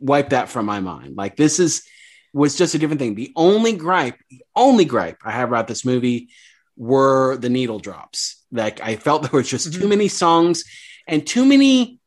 [0.00, 1.16] wipe that from my mind.
[1.16, 1.84] Like this is
[2.32, 3.14] was just a different thing.
[3.14, 6.28] The only gripe, the only gripe I have about this movie
[6.76, 8.44] were the needle drops.
[8.52, 9.88] Like I felt there was just too Mhm.
[9.88, 10.64] many songs
[11.06, 12.00] and too many.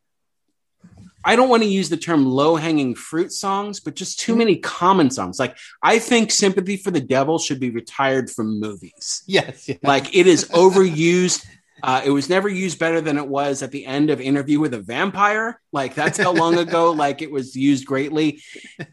[1.24, 4.58] I don't want to use the term low hanging fruit songs, but just too many
[4.58, 5.38] common songs.
[5.38, 9.22] Like I think "Sympathy for the Devil" should be retired from movies.
[9.28, 9.78] Yes, yes.
[9.84, 11.46] Like it is overused.
[11.84, 14.72] Uh, it was never used better than it was at the end of Interview with
[14.76, 15.60] a Vampire.
[15.72, 16.92] Like that's how long ago.
[16.92, 18.44] Like it was used greatly.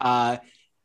[0.00, 0.38] Uh,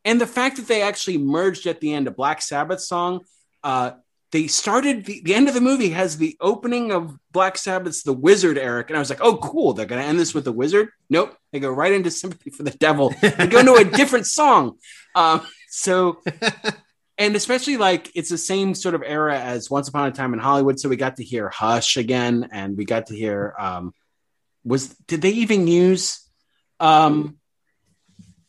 [0.05, 3.21] and the fact that they actually merged at the end a Black Sabbath song.
[3.63, 3.91] Uh,
[4.33, 8.13] they started the, the end of the movie has the opening of Black Sabbath's The
[8.13, 8.89] Wizard, Eric.
[8.89, 9.73] And I was like, oh, cool.
[9.73, 10.89] They're going to end this with The Wizard.
[11.07, 11.37] Nope.
[11.51, 13.13] They go right into Sympathy for the Devil.
[13.21, 14.79] They go into a different song.
[15.13, 16.23] Um, so,
[17.19, 20.39] and especially like it's the same sort of era as Once Upon a Time in
[20.39, 20.79] Hollywood.
[20.79, 23.93] So we got to hear Hush again, and we got to hear, um,
[24.63, 26.27] was, did they even use,
[26.79, 27.37] um,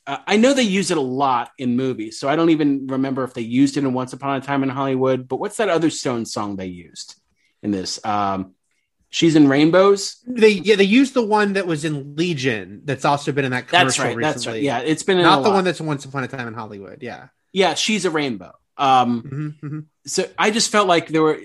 [0.06, 3.24] uh, I know they use it a lot in movies, so I don't even remember
[3.24, 5.28] if they used it in Once Upon a Time in Hollywood.
[5.28, 7.14] But what's that other Stone song they used
[7.62, 8.04] in this?
[8.04, 8.54] Um,
[9.10, 10.16] She's in Rainbows.
[10.26, 12.80] They yeah they used the one that was in Legion.
[12.84, 14.16] That's also been in that commercial That's right.
[14.16, 14.22] recently.
[14.32, 14.62] That's right.
[14.62, 15.54] Yeah, it's been in not the lot.
[15.54, 16.98] one that's Once Upon a Time in Hollywood.
[17.00, 17.28] Yeah.
[17.52, 18.50] Yeah, she's a rainbow.
[18.76, 19.84] Um, Mhm, mhm.
[20.04, 21.38] so I just felt like there were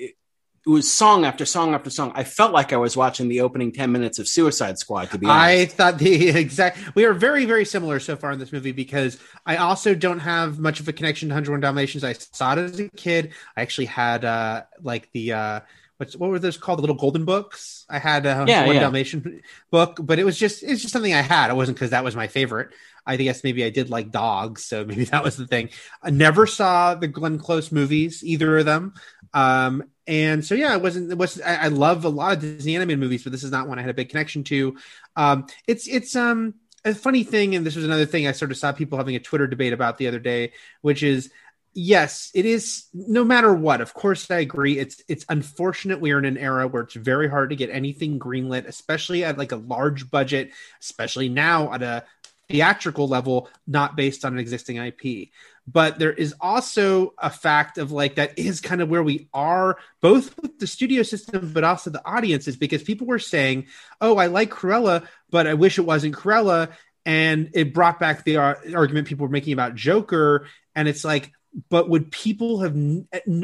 [0.70, 2.12] it was song after song after song.
[2.14, 5.10] I felt like I was watching the opening ten minutes of Suicide Squad.
[5.10, 6.96] To be I thought the exact.
[6.96, 9.18] We are very, very similar so far in this movie because
[9.48, 12.04] I also don't have much of a connection to 101 Dalmatians.
[12.04, 13.34] I saw it as a kid.
[13.58, 15.60] I actually had uh like the uh
[15.98, 16.78] what's what were those called?
[16.78, 17.86] The little golden books.
[17.90, 18.80] I had a 101 yeah.
[18.80, 19.42] Dalmatian
[19.72, 21.50] book, but it was just it's just something I had.
[21.50, 22.70] It wasn't because that was my favorite.
[23.08, 25.70] I guess maybe I did like dogs, so maybe that was the thing.
[26.04, 28.94] I never saw the Glenn Close movies, either of them.
[29.34, 31.12] Um, and so yeah, it wasn't.
[31.12, 31.40] It was.
[31.40, 33.82] I, I love a lot of Disney animated movies, but this is not one I
[33.84, 34.76] had a big connection to.
[35.16, 38.58] Um, it's it's um a funny thing, and this was another thing I sort of
[38.58, 41.30] saw people having a Twitter debate about the other day, which is
[41.76, 42.86] yes, it is.
[42.92, 44.80] No matter what, of course, I agree.
[44.80, 48.18] It's it's unfortunate we are in an era where it's very hard to get anything
[48.18, 50.50] greenlit, especially at like a large budget,
[50.82, 52.04] especially now at a
[52.50, 55.30] theatrical level, not based on an existing IP.
[55.72, 59.78] But there is also a fact of like that is kind of where we are,
[60.02, 63.68] both with the studio system, but also the audiences, because people were saying,
[64.02, 66.72] "Oh, I like Cruella, but I wish it wasn't Cruella,"
[67.06, 71.32] and it brought back the ar- argument people were making about Joker, and it's like,
[71.70, 72.76] but would people have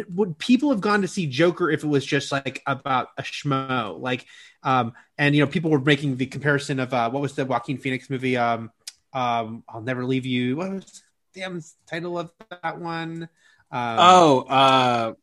[0.09, 3.99] would people have gone to see Joker if it was just like about a schmo,
[3.99, 4.25] like,
[4.63, 7.77] um, and you know, people were making the comparison of uh, what was the Joaquin
[7.77, 8.71] Phoenix movie, um,
[9.13, 10.57] um, I'll never leave you.
[10.57, 11.03] What was
[11.35, 12.31] damn title of
[12.63, 13.29] that one?
[13.71, 15.13] Um, oh, uh,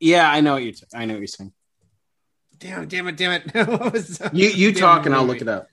[0.00, 0.72] yeah, I know what you're.
[0.72, 1.52] T- I know what you're saying.
[2.58, 3.54] damn, damn it, damn it!
[3.68, 5.68] what was You you damn talk and I'll look it up.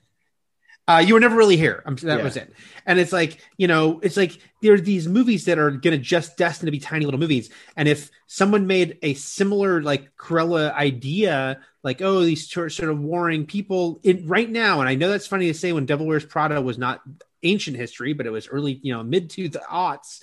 [0.86, 1.82] Uh, you were never really here.
[1.86, 2.24] I'm, that Yeah.
[2.24, 2.52] was it.
[2.84, 5.98] And it's like, you know, it's like there are these movies that are going to
[5.98, 7.48] just destined to be tiny little movies.
[7.74, 13.00] And if someone made a similar like Cruella idea, like, oh, these sort sort of
[13.00, 16.26] warring people in right now, and I know that's funny to say when Devil Wears
[16.26, 17.00] Prada was not
[17.44, 20.20] ancient history, but it was early, you know, mid to the aughts.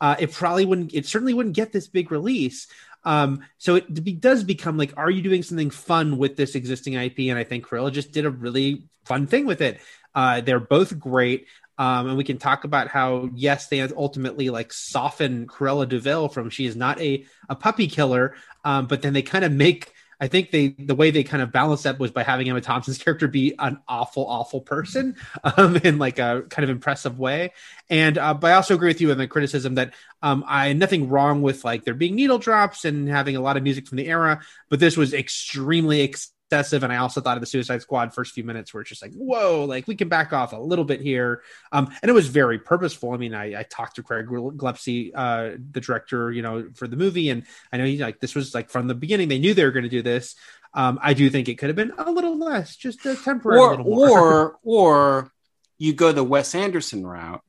[0.00, 0.94] Uh, it probably wouldn't.
[0.94, 2.68] It certainly wouldn't get this big release.
[3.04, 6.94] Um, so it be, does become like, are you doing something fun with this existing
[6.94, 7.20] IP?
[7.20, 9.80] And I think Cruella just did a really fun thing with it.
[10.14, 11.46] Uh, they're both great.
[11.78, 16.28] Um, and we can talk about how yes, they ultimately like soften Cruella de Vil
[16.28, 19.92] from she is not a a puppy killer, um, but then they kind of make
[20.20, 22.98] I think they the way they kind of balanced that was by having Emma Thompson's
[23.02, 27.52] character be an awful, awful person um, in like a kind of impressive way.
[27.88, 31.08] And uh, but I also agree with you in the criticism that um, I nothing
[31.08, 34.08] wrong with like there being needle drops and having a lot of music from the
[34.08, 36.02] era, but this was extremely.
[36.02, 36.82] Ex- excessive.
[36.82, 39.12] And I also thought of the Suicide Squad first few minutes where it's just like,
[39.12, 41.42] whoa, like we can back off a little bit here.
[41.72, 43.12] Um, and it was very purposeful.
[43.12, 46.96] I mean, I, I talked to Craig Gillespie, uh, the director, you know, for the
[46.96, 49.64] movie, and I know he like this was like from the beginning they knew they
[49.64, 50.34] were going to do this.
[50.74, 53.80] Um, I do think it could have been a little less, just a temporary, or
[53.80, 55.32] or or
[55.76, 57.42] you go the Wes Anderson route,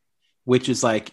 [0.44, 1.12] which is like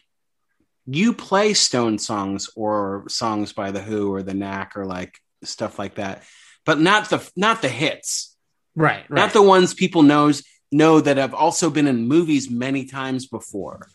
[0.87, 5.79] you play Stone songs or songs by the Who or the Knack or like stuff
[5.79, 6.23] like that
[6.67, 8.37] but not the not the hits.
[8.75, 9.11] Right, right.
[9.11, 13.89] Not the ones people knows know that have also been in movies many times before.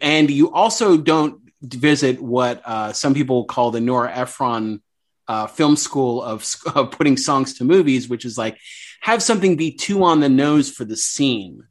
[0.00, 4.82] And you also don't visit what uh, some people call the Nora Ephron
[5.28, 6.44] uh, film school of,
[6.74, 8.58] of putting songs to movies, which is like
[9.00, 11.62] have something be too on the nose for the scene.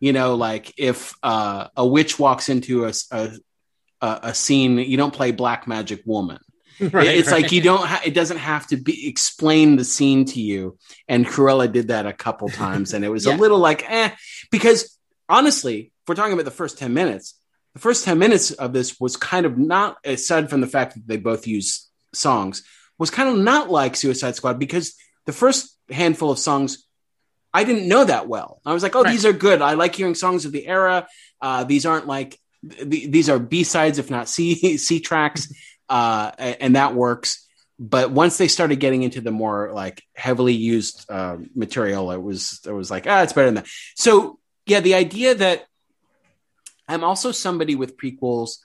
[0.00, 3.30] You know, like if uh, a witch walks into a, a,
[4.00, 6.38] a scene, you don't play Black Magic Woman.
[6.92, 7.42] right, it's right.
[7.42, 10.76] like you don't ha- it doesn't have to be explain the scene to you
[11.08, 13.34] and cruella did that a couple times and it was yeah.
[13.34, 14.10] a little like eh
[14.50, 14.98] because
[15.28, 17.34] honestly if we're talking about the first 10 minutes
[17.72, 21.06] the first 10 minutes of this was kind of not aside from the fact that
[21.06, 22.62] they both use songs
[22.98, 26.86] was kind of not like suicide squad because the first handful of songs
[27.54, 29.10] i didn't know that well i was like oh right.
[29.12, 31.06] these are good i like hearing songs of the era
[31.40, 35.52] uh, these aren't like th- these are b-sides if not c c tracks
[35.88, 37.46] uh, and that works.
[37.78, 42.60] But once they started getting into the more like heavily used uh, material, it was
[42.66, 43.68] it was like ah, it's better than that.
[43.96, 45.66] So yeah, the idea that
[46.88, 48.58] I'm also somebody with prequels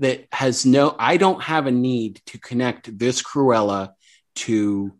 [0.00, 3.92] that has no, I don't have a need to connect this Cruella
[4.36, 4.94] to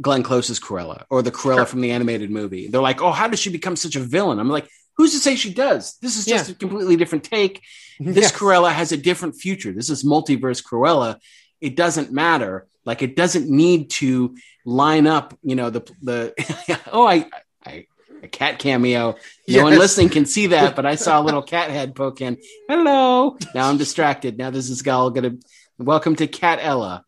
[0.00, 1.66] Glenn Close's Cruella or the Cruella sure.
[1.66, 2.68] from the animated movie.
[2.68, 4.38] They're like, oh, how does she become such a villain?
[4.38, 5.96] I'm like, who's to say she does?
[5.98, 6.54] This is just yeah.
[6.54, 7.62] a completely different take.
[7.98, 8.32] This yes.
[8.32, 9.72] Cruella has a different future.
[9.72, 11.18] This is multiverse Cruella.
[11.60, 12.66] It doesn't matter.
[12.84, 15.38] Like it doesn't need to line up.
[15.42, 17.26] You know the the oh I
[17.64, 17.86] I
[18.22, 19.12] a cat cameo.
[19.12, 19.62] No yes.
[19.62, 22.38] one listening can see that, but I saw a little cat head poke in.
[22.68, 23.36] Hello.
[23.54, 24.38] Now I'm distracted.
[24.38, 25.36] Now this is all gonna
[25.78, 27.04] welcome to Cat Ella.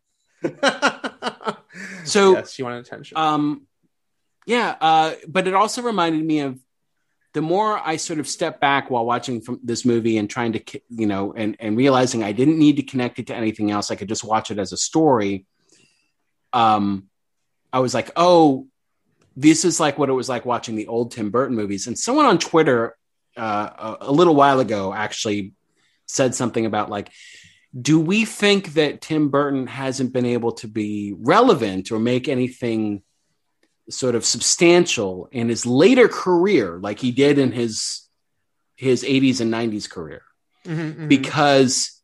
[2.04, 3.16] so yes, you want attention.
[3.16, 3.66] Um,
[4.46, 4.76] yeah.
[4.80, 6.58] Uh, but it also reminded me of
[7.34, 11.06] the more I sort of step back while watching this movie and trying to, you
[11.06, 14.08] know, and, and realizing I didn't need to connect it to anything else, I could
[14.08, 15.44] just watch it as a story.
[16.52, 17.08] Um,
[17.72, 18.68] I was like, oh,
[19.36, 21.88] this is like what it was like watching the old Tim Burton movies.
[21.88, 22.96] And someone on Twitter
[23.36, 25.54] uh, a, a little while ago actually
[26.06, 27.10] said something about like,
[27.78, 33.02] do we think that Tim Burton hasn't been able to be relevant or make anything
[33.90, 38.02] sort of substantial in his later career, like he did in his
[38.76, 40.22] his 80s and 90s career,
[40.64, 41.08] mm-hmm, mm-hmm.
[41.08, 42.00] because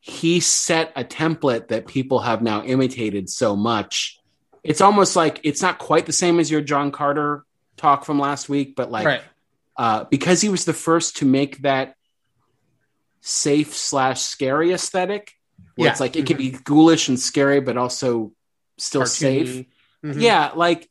[0.00, 4.18] he set a template that people have now imitated so much.
[4.64, 7.44] It's almost like it's not quite the same as your John Carter
[7.76, 9.22] talk from last week, but like right.
[9.76, 11.94] uh, because he was the first to make that
[13.20, 15.32] safe slash scary aesthetic,
[15.76, 15.92] where yeah.
[15.92, 16.26] it's like it mm-hmm.
[16.26, 18.32] can be ghoulish and scary, but also
[18.78, 19.08] still Cartoony.
[19.08, 19.66] safe.
[20.04, 20.20] Mm-hmm.
[20.20, 20.88] Yeah, like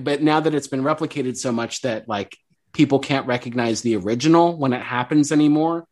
[0.00, 2.36] but now that it's been replicated so much that like
[2.72, 5.86] people can't recognize the original when it happens anymore.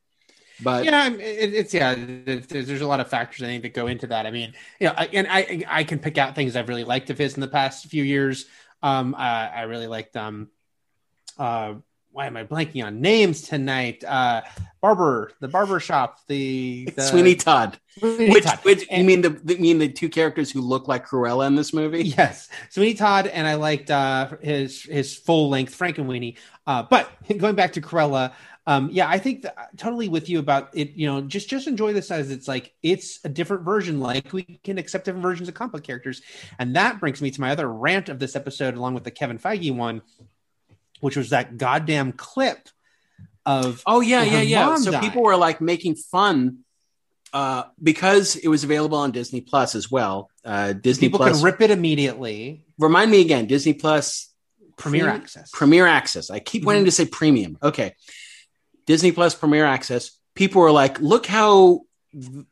[0.62, 3.88] But yeah it, it's yeah there's, there's, a lot of factors i think that go
[3.88, 4.24] into that.
[4.26, 7.18] I mean you know and i i can pick out things i've really liked of
[7.18, 8.46] his in the past few years.
[8.82, 10.48] Um i, I really liked um
[11.38, 11.74] uh
[12.14, 14.04] why am I blanking on names tonight?
[14.04, 14.42] Uh,
[14.80, 17.76] barber, the barber shop, the, the Sweeney Todd.
[17.98, 18.60] Sweeney which, Todd.
[18.62, 21.56] which and, you mean the, the mean the two characters who look like Cruella in
[21.56, 22.04] this movie?
[22.04, 26.36] Yes, Sweeney Todd, and I liked uh, his his full length Frankenweenie.
[26.68, 28.32] Uh, but going back to Cruella,
[28.68, 30.90] um, yeah, I think that, totally with you about it.
[30.90, 33.98] You know, just just enjoy this as it's like it's a different version.
[33.98, 36.22] Like we can accept different versions of comic characters,
[36.60, 39.38] and that brings me to my other rant of this episode, along with the Kevin
[39.40, 40.00] Feige one
[41.05, 42.68] which was that goddamn clip
[43.46, 44.74] of oh yeah yeah yeah.
[44.76, 45.02] so died.
[45.02, 46.59] people were like making fun
[47.32, 51.44] uh, because it was available on disney plus as well uh, disney people plus can
[51.44, 52.64] rip it immediately.
[52.78, 54.34] Remind me again disney plus
[54.76, 55.50] premier pre- access.
[55.52, 56.30] Premier access.
[56.30, 56.66] I keep mm-hmm.
[56.66, 57.59] wanting to say premium.
[57.62, 57.94] Okay.
[58.86, 60.18] Disney plus premier access.
[60.34, 61.82] People were like look how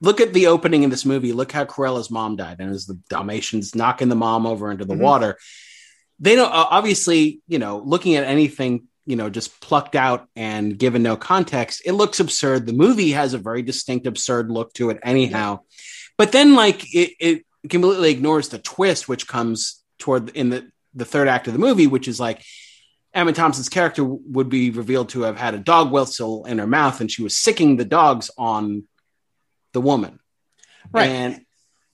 [0.01, 1.33] look at the opening in this movie.
[1.33, 2.57] Look how Cruella's mom died.
[2.59, 5.03] And it was the dalmatians knocking the mom over into the mm-hmm.
[5.03, 5.39] water
[6.21, 10.79] they don't uh, obviously you know looking at anything you know just plucked out and
[10.79, 12.67] given no context it looks absurd.
[12.67, 15.61] The movie has a very distinct absurd look to it anyhow.
[16.19, 21.05] But then like it, it completely ignores the twist which comes toward in the the
[21.05, 22.43] third act of the movie which is like
[23.15, 27.01] Emma Thompson's character would be revealed to have had a dog whistle in her mouth
[27.01, 28.85] and she was sicking the dogs on
[29.73, 30.19] the woman.
[30.91, 31.09] Right.
[31.09, 31.45] and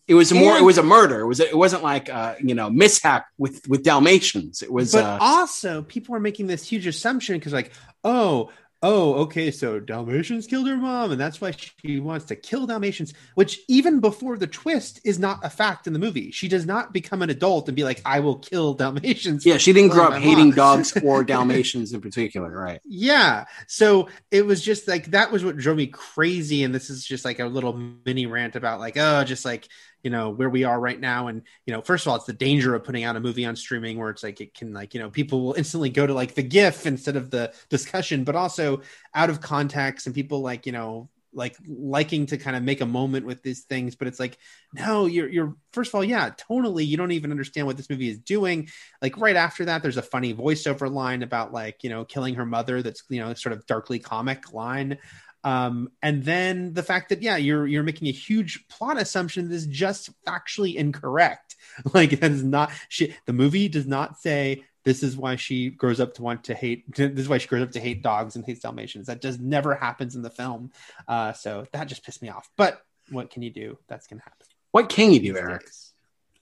[0.08, 2.68] it was more it was a murder it was it wasn't like uh you know
[2.70, 7.36] mishap with with dalmatians it was but uh also people are making this huge assumption
[7.38, 7.72] because like
[8.04, 8.50] oh
[8.80, 13.12] oh okay so dalmatians killed her mom and that's why she wants to kill dalmatians
[13.34, 16.92] which even before the twist is not a fact in the movie she does not
[16.92, 20.22] become an adult and be like i will kill dalmatians Yeah, she didn't grow up
[20.22, 20.54] hating mom.
[20.54, 22.80] dogs or Dalmatians in particular, right?
[22.84, 23.46] Yeah.
[23.66, 26.62] So it was just like that was what drove me crazy.
[26.62, 27.72] And this is just like a little
[28.06, 29.66] mini rant about like, oh, just like,
[30.02, 31.28] you know, where we are right now.
[31.28, 33.56] And, you know, first of all, it's the danger of putting out a movie on
[33.56, 36.34] streaming where it's like it can like, you know, people will instantly go to like
[36.34, 38.82] the GIF instead of the discussion, but also
[39.14, 42.86] out of context and people like, you know, like liking to kind of make a
[42.86, 44.38] moment with these things, but it's like,
[44.72, 48.08] no, you're you're first of all, yeah, tonally, you don't even understand what this movie
[48.08, 48.68] is doing.
[49.02, 52.46] Like right after that there's a funny voiceover line about like you know killing her
[52.46, 54.98] mother that's you know sort of darkly comic line
[55.44, 59.54] um and then the fact that yeah you're you're making a huge plot assumption that
[59.54, 61.56] is just factually incorrect.
[61.94, 66.00] Like that is not she the movie does not say this is why she grows
[66.00, 68.44] up to want to hate this is why she grows up to hate dogs and
[68.44, 69.06] hates dalmatians.
[69.06, 70.72] That just never happens in the film.
[71.06, 72.48] Uh so that just pissed me off.
[72.56, 74.46] But what can you do that's gonna happen?
[74.72, 75.64] What can you do, Eric?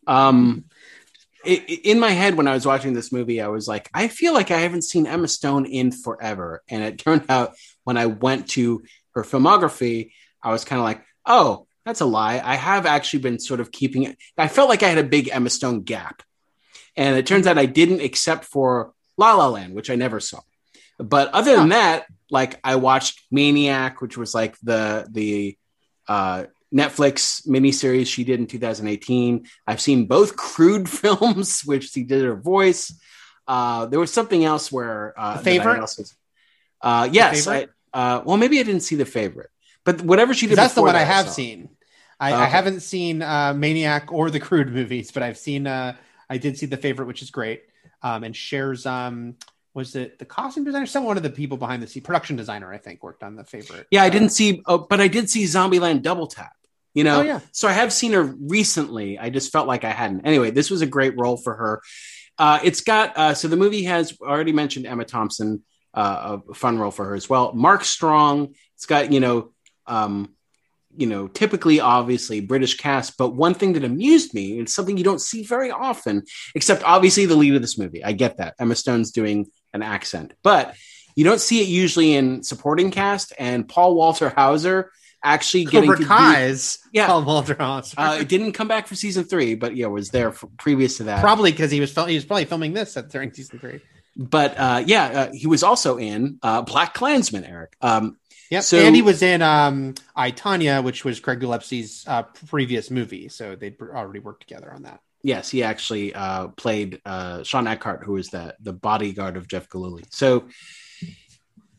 [0.07, 0.65] Um,
[1.45, 4.51] in my head, when I was watching this movie, I was like, I feel like
[4.51, 6.63] I haven't seen Emma Stone in forever.
[6.69, 7.55] And it turned out
[7.87, 8.83] when I went to
[9.15, 10.11] her filmography,
[10.43, 12.43] I was kind of like, oh, that's a lie.
[12.45, 14.19] I have actually been sort of keeping it.
[14.37, 16.25] I felt like I had a big Emma Stone gap.
[16.97, 20.41] And it turns out I didn't, except for La La Land, which I never saw.
[20.99, 25.57] But other than that, like I watched Maniac, which was like the the
[26.09, 29.47] uh, Netflix miniseries she did in 2018.
[29.65, 32.99] I've seen both Croods films, which she did her voice.
[33.47, 35.81] Uh, there was something else where uh, Favorite?
[36.83, 37.69] I uh, yes, I?
[37.99, 39.51] Uh, well, maybe I didn't see the favorite,
[39.85, 40.57] but whatever she did.
[40.61, 41.33] that's the one I have saw.
[41.33, 41.59] seen.
[42.19, 42.43] I, Okay.
[42.43, 45.67] I haven't seen uh, Maniac or the Croods movies, but I've seen.
[45.67, 45.97] Uh,
[46.29, 47.63] I did see the favorite, which is great.
[48.03, 48.85] Um, and shares.
[48.87, 49.37] Um,
[49.75, 50.87] was it the costume designer?
[50.87, 53.45] Some one of the people behind the scene, production designer, I think, worked on the
[53.45, 53.87] favorite.
[53.91, 56.53] Yeah, I Uh, didn't see, oh, but I did see Zombieland Double Tap.
[56.95, 57.41] You know, Oh, yeah.
[57.53, 59.19] so I have seen her recently.
[59.19, 60.23] I just felt like I hadn't.
[60.27, 61.83] Anyway, this was a great role for her.
[62.39, 65.63] Uh, it's got uh, so the movie has already mentioned Emma Thompson,
[65.97, 67.53] uh, a fun role for her as well.
[67.55, 68.55] Mark Strong.
[68.75, 69.53] It's got you know,
[69.87, 70.35] um,
[70.97, 75.05] you know, typically obviously British cast, but one thing that amused me, it's something you
[75.05, 76.23] don't see very often,
[76.55, 78.05] except obviously the lead of this movie.
[78.05, 80.75] I get that Emma Stone's doing an accent, but
[81.17, 83.33] you don't see it usually in supporting cast.
[83.39, 84.91] And Paul Walter Hauser
[85.25, 86.09] actually getting Cobra to do-
[86.93, 87.07] Yeah.
[87.07, 87.99] Paul Walter Hauser.
[87.99, 91.05] uh, it didn't come back for season three, but yeah, was there for, previous to
[91.05, 91.21] that.
[91.23, 93.81] probably because he was he was probably filming this at, during season three.
[94.17, 97.77] But uh, yeah, uh, he was also in uh, BlacKkKlansman, Eric.
[97.81, 98.17] Um,
[98.49, 98.63] Yep.
[98.63, 103.29] So- and he was in um, I, Tonya, which was Craig Gillespie's uh, previous movie,
[103.29, 105.01] so they'd already worked together on that.
[105.25, 109.69] yes, he actually uh, played uh, Shawn Eckardt, who was the the bodyguard of Jeff
[109.69, 110.05] Gillooly.
[110.11, 110.49] So.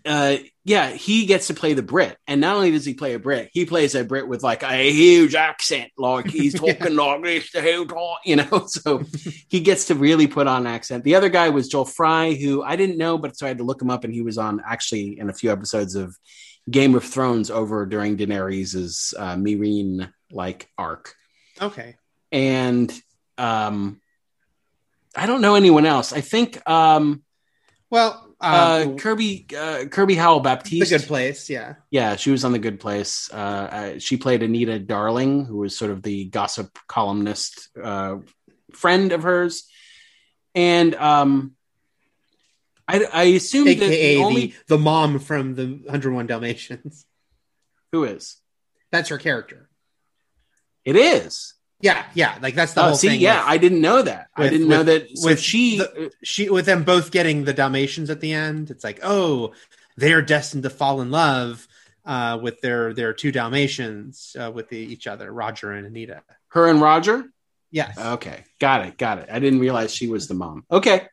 [0.07, 3.19] Uh, yeah, he gets to play the Brit, and not only does he play a
[3.19, 7.51] Brit, he plays a Brit with like a huge accent, like he's talking like this
[7.51, 8.65] the whole time, you know.
[8.67, 9.03] So
[9.49, 11.03] he gets to really put on accent.
[11.03, 13.63] The other guy was Joel Fry, who I didn't know, but so I had to
[13.65, 16.15] look him up, and he was on actually in a few episodes of
[16.69, 21.13] Game of Thrones over during Daenerys's uh, Meereen like arc,
[21.61, 21.95] Okay.
[22.31, 22.91] and
[23.37, 24.01] um,
[25.15, 26.11] I don't know anyone else.
[26.13, 27.23] I think um,
[27.89, 30.89] Well, uh, um, Kirby uh, Kirby Howell the Baptiste.
[30.89, 31.75] good place, yeah.
[31.89, 33.29] Yeah, she was on the Good Place.
[33.33, 38.17] Uh, uh, she played Anita Darling, who was sort of the gossip columnist uh,
[38.73, 39.67] friend of hers,
[40.53, 41.55] and um,
[42.87, 47.05] I, I assume that AKA the the, only the mom from the 101 Dalmatians.
[47.91, 48.37] who is
[48.91, 49.69] That's her character.
[50.85, 51.53] it is.
[51.79, 52.37] Yeah, yeah.
[52.41, 53.19] Like that's the Oh, whole see, thing.
[53.21, 54.27] yeah, with- I didn't know that.
[54.35, 55.17] I didn't know with- that.
[55.17, 58.71] So with she, the- she with them both getting the Dalmatians at the end.
[58.71, 59.53] It's like, oh,
[59.95, 61.67] they are destined to fall in love
[62.05, 66.23] uh, with their their two Dalmatians uh, with the, each other, Roger and Anita.
[66.49, 67.25] her and Roger.
[67.69, 67.97] Yes.
[67.97, 69.27] Okay, got it, got it.
[69.31, 70.63] I didn't realize she was the mom.
[70.71, 71.05] Okay,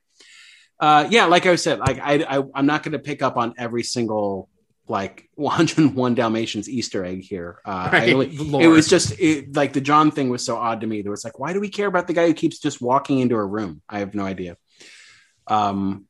[0.81, 3.55] uh, yeah, like I said, like I, I I'm not going to pick up on
[3.59, 4.49] every single
[4.87, 7.61] like 101 Dalmatians Easter egg here.
[7.65, 10.87] Uh, Right, the it was just it, like the John thing was so odd to
[10.87, 11.03] me.
[11.03, 13.37] There was like, why do we care about the guy who keeps just walking into
[13.37, 13.83] a room?
[13.89, 14.57] I have no idea.
[15.47, 16.07] Um,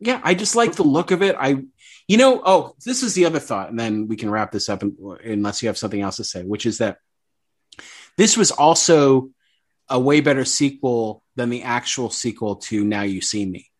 [0.00, 1.36] yeah, I just like the look of it.
[1.38, 1.64] I,
[2.06, 4.82] you know, oh, this is the other thought, and then we can wrap this up,
[4.82, 6.98] unless you have something else to say, which is that
[8.16, 9.30] this was also
[9.88, 13.70] a way better sequel than the actual sequel to Now You See Me.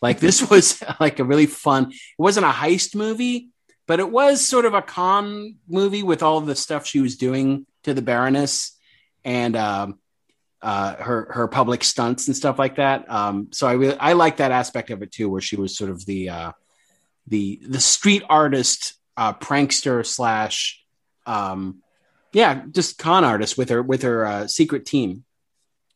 [0.00, 1.90] Like this was like a really fun.
[1.90, 3.50] It wasn't a heist movie,
[3.90, 7.66] but it was sort of a con movie with all the stuff she was doing
[7.82, 8.78] to the Baroness
[9.24, 9.98] and um,
[10.62, 13.10] uh, her her public stunts and stuff like that.
[13.10, 15.90] Um, so I really I like that aspect of it too, where she was sort
[15.90, 16.52] of the uh,
[17.26, 20.80] the the street artist uh, prankster slash
[21.26, 21.82] um,
[22.32, 25.24] yeah, just con artist with her with her uh, secret team.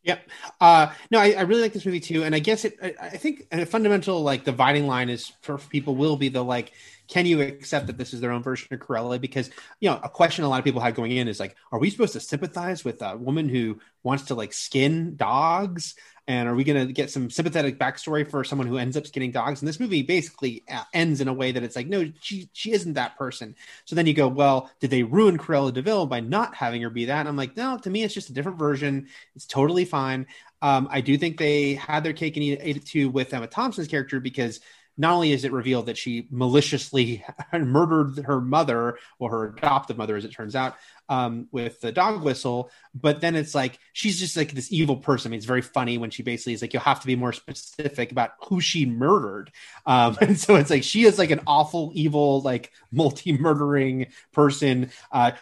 [0.05, 0.29] Yep.
[0.61, 2.77] Uh, no, I, I, really like this movie too, and I guess it.
[2.83, 6.73] I, I think a fundamental like dividing line is for people will be the like,
[7.09, 9.21] can you accept that this is their own version of Cruella?
[9.21, 9.51] Because
[9.81, 11.91] you know, a question a lot of people had going in is like, are we
[11.91, 15.95] supposed to sympathize with a woman who wants to like skin dogs?
[16.27, 19.31] And are we going to get some sympathetic backstory for someone who ends up skinning
[19.31, 19.61] dogs?
[19.61, 22.73] And this movie basically uh, ends in a way that it's like, no, she she
[22.73, 23.55] isn't that person.
[23.85, 26.89] So then you go, well, did they ruin Cruella de Vil by not having her
[26.89, 27.21] be that?
[27.21, 29.09] And I'm like, no, to me, it's just a different version.
[29.37, 30.27] It's totally fine.
[30.63, 33.89] Um, I do think they had their cake and ate it too with Emma Thompson's
[33.89, 34.61] character because
[34.97, 40.17] not only is it revealed that she maliciously murdered her mother or her adoptive mother,
[40.17, 40.77] as it turns out,
[41.09, 42.71] um, with the dog whistle.
[42.95, 45.29] But then it's like she's just like this evil person.
[45.29, 47.33] I mean, it's very funny when she basically is like, you'll have to be more
[47.33, 49.51] specific about who she murdered.
[49.87, 54.91] Um, and so it's like she is like an awful, evil, like multi-murdering person.
[55.11, 55.33] Uh,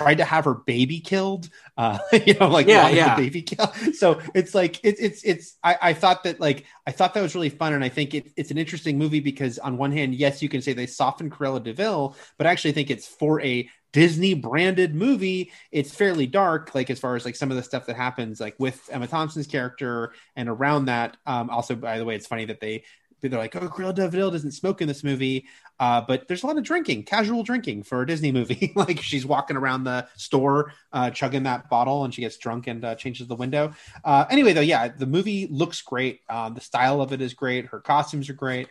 [0.00, 1.48] tried to have her baby killed.
[1.76, 3.14] Uh, you know, like yeah, yeah.
[3.14, 3.72] the baby kill.
[3.92, 5.56] So it's like it's it's it's.
[5.62, 8.32] I, I thought that like I thought that was really fun, and I think it,
[8.36, 11.62] it's an interesting movie because on one hand, yes, you can say they softened Cruella
[11.62, 16.74] de Vil, but I actually think it's for a Disney branded movie, it's fairly dark,
[16.74, 19.46] like as far as like some of the stuff that happens, like with Emma Thompson's
[19.46, 21.16] character and around that.
[21.26, 22.84] Um, also, by the way, it's funny that they
[23.28, 25.46] they're like, oh, Cruella de Vil doesn't smoke in this movie,
[25.78, 28.72] uh, but there's a lot of drinking, casual drinking for a Disney movie.
[28.76, 32.84] like she's walking around the store, uh, chugging that bottle, and she gets drunk and
[32.84, 33.72] uh, changes the window.
[34.04, 36.20] Uh, anyway, though, yeah, the movie looks great.
[36.28, 37.66] Um, the style of it is great.
[37.66, 38.68] Her costumes are great.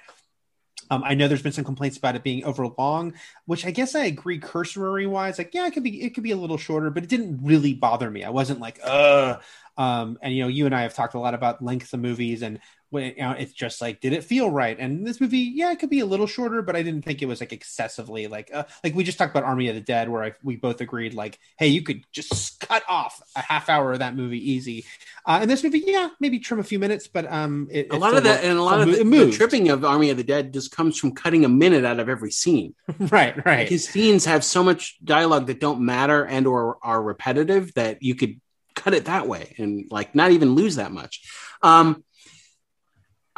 [0.89, 3.13] Um, I know there's been some complaints about it being over long,
[3.45, 5.37] which I guess I agree cursory wise.
[5.37, 7.73] Like, yeah, it could be it could be a little shorter, but it didn't really
[7.73, 8.23] bother me.
[8.23, 9.37] I wasn't like, uh.
[9.77, 12.41] Um, and you know, you and I have talked a lot about length of movies,
[12.41, 12.59] and
[12.89, 14.77] when you know, it's just like, did it feel right?
[14.77, 17.27] And this movie, yeah, it could be a little shorter, but I didn't think it
[17.27, 20.23] was like excessively like uh, like we just talked about Army of the Dead, where
[20.23, 23.99] I, we both agreed like, hey, you could just cut off a half hour of
[23.99, 24.85] that movie easy.
[25.25, 28.15] Uh, and this movie, yeah, maybe trim a few minutes, but um, it, a lot
[28.15, 30.71] of that and a lot of the, the, tripping of Army of the Dead just
[30.71, 32.73] comes from cutting a minute out of every scene.
[32.99, 33.69] right, right.
[33.69, 38.15] His scenes have so much dialogue that don't matter and or are repetitive that you
[38.15, 38.39] could
[38.75, 41.21] cut it that way and like not even lose that much.
[41.61, 42.03] Um,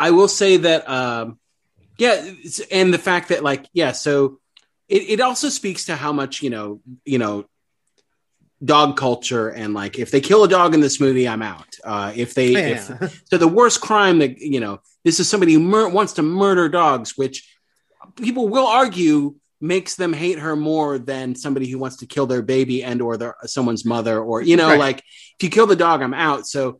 [0.02, 1.38] I will say that, um,
[2.00, 2.26] yeah,
[2.72, 4.40] and the fact that like, yeah, so
[4.90, 7.46] it, it also speaks to how much you know, you know,
[8.66, 11.68] dog culture and like if they kill a dog in this movie, I'm out.
[11.84, 12.98] Uh, if they, yeah.
[13.02, 16.24] if, so the worst crime that you know, this is somebody who mur- wants to
[16.24, 17.48] murder dogs, which
[18.16, 22.42] people will argue makes them hate her more than somebody who wants to kill their
[22.42, 24.80] baby and or their someone's mother or you know right.
[24.80, 26.80] like if you kill the dog i'm out so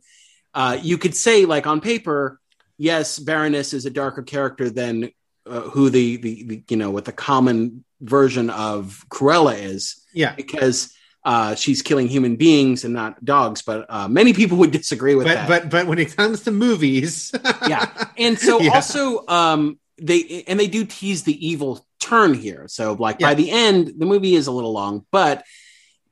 [0.54, 2.40] uh, you could say like on paper
[2.78, 5.10] yes, Baroness is a darker character than
[5.46, 10.04] uh, who the, the, the you know what the common version of Cruella is.
[10.14, 10.94] Yeah, because
[11.24, 13.62] uh, she's killing human beings and not dogs.
[13.62, 15.48] But uh, many people would disagree with but, that.
[15.48, 17.32] But but when it comes to movies,
[17.68, 18.70] yeah, and so yeah.
[18.70, 22.66] also um, they and they do tease the evil turn here.
[22.68, 23.28] So like yeah.
[23.28, 25.44] by the end, the movie is a little long, but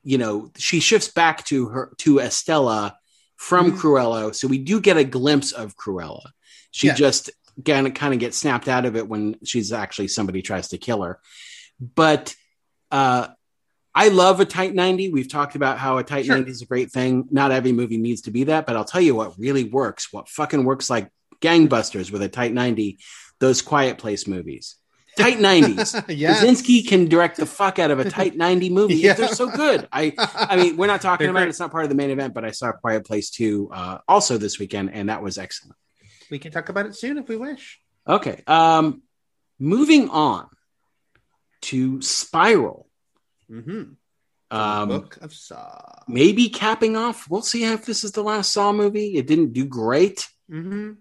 [0.03, 2.97] you know she shifts back to her to Estella
[3.35, 3.87] from mm-hmm.
[3.87, 6.21] Cruella, so we do get a glimpse of Cruella.
[6.71, 6.95] She yeah.
[6.95, 7.29] just
[7.65, 10.77] kind of kind of gets snapped out of it when she's actually somebody tries to
[10.77, 11.19] kill her.
[11.79, 12.35] But
[12.91, 13.27] uh,
[13.93, 15.09] I love a tight 90.
[15.09, 16.35] We've talked about how a tight sure.
[16.35, 17.27] 90 is a great thing.
[17.29, 20.29] Not every movie needs to be that, but I'll tell you what really works, what
[20.29, 21.09] fucking works like
[21.41, 22.99] gangbusters with a tight 90,
[23.39, 24.75] those quiet place movies.
[25.17, 26.05] Tight 90s.
[26.15, 26.39] yes.
[26.39, 28.95] Krasinski can direct the fuck out of a tight 90 movie.
[28.95, 29.11] yeah.
[29.11, 29.85] They're so good.
[29.91, 31.47] I I mean, we're not talking They're about great.
[31.47, 31.49] it.
[31.49, 34.37] It's not part of the main event, but I saw Quiet Place 2 uh, also
[34.37, 35.75] this weekend, and that was excellent
[36.31, 37.79] we can talk about it soon if we wish.
[38.07, 38.41] Okay.
[38.47, 39.03] Um,
[39.59, 40.47] moving on
[41.63, 42.87] to Spiral.
[43.51, 43.93] Mm-hmm.
[44.49, 45.79] Um, Book of Saw.
[46.07, 47.29] Maybe capping off.
[47.29, 49.17] We'll see if this is the last Saw movie.
[49.17, 50.27] It didn't do great.
[50.49, 50.93] Mm-hmm.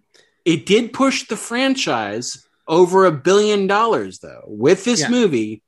[0.44, 4.44] It did push the franchise over a billion dollars, though.
[4.46, 5.10] With this yeah.
[5.10, 5.62] movie,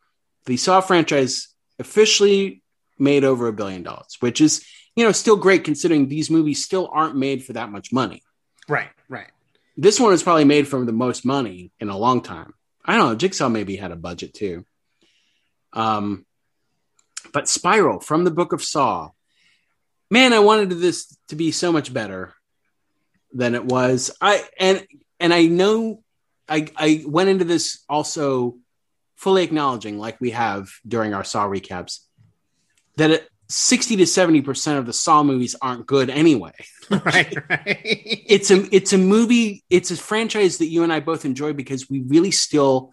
[0.46, 1.48] the Saw franchise
[1.78, 2.62] officially
[2.98, 4.64] made over a billion dollars, which is,
[4.94, 8.22] you know, still great considering these movies still aren't made for that much money.
[8.68, 8.90] Right, right.
[9.76, 12.54] This one is probably made from the most money in a long time.
[12.84, 13.14] I don't know.
[13.16, 14.64] Jigsaw maybe had a budget too.
[15.72, 16.26] Um,
[17.32, 19.10] but Spiral from the Book of Saw,
[20.10, 22.34] man, I wanted this to be so much better
[23.32, 24.10] than it was.
[24.20, 24.86] I and
[25.18, 26.02] and I know
[26.48, 28.56] I I went into this also
[29.16, 32.00] fully acknowledging, like we have during our Saw recaps,
[32.96, 36.52] that it, 60 to 70% of the Saw movies aren't good anyway.
[36.90, 37.80] right, right.
[37.84, 41.88] it's a it's a movie, it's a franchise that you and I both enjoy because
[41.88, 42.92] we really still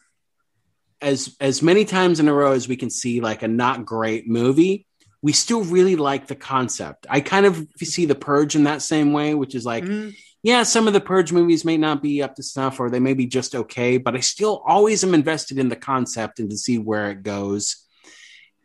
[1.01, 4.27] as as many times in a row as we can see like a not great
[4.27, 4.85] movie,
[5.21, 7.07] we still really like the concept.
[7.09, 10.13] I kind of see the purge in that same way, which is like Mhm.
[10.43, 13.13] yeah, some of the Purge movies may not be up to snuff or they may
[13.13, 16.77] be just okay, but I still always am invested in the concept and to see
[16.77, 17.85] where it goes.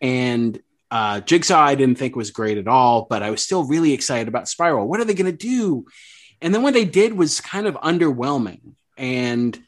[0.00, 0.60] And
[0.94, 4.28] uh, Jigsaw, I didn't think was great at all, but I was still really excited
[4.28, 4.86] about Spiral.
[4.88, 5.86] What are they going to do?
[6.40, 8.74] And then what they did was kind of underwhelming.
[8.96, 9.58] And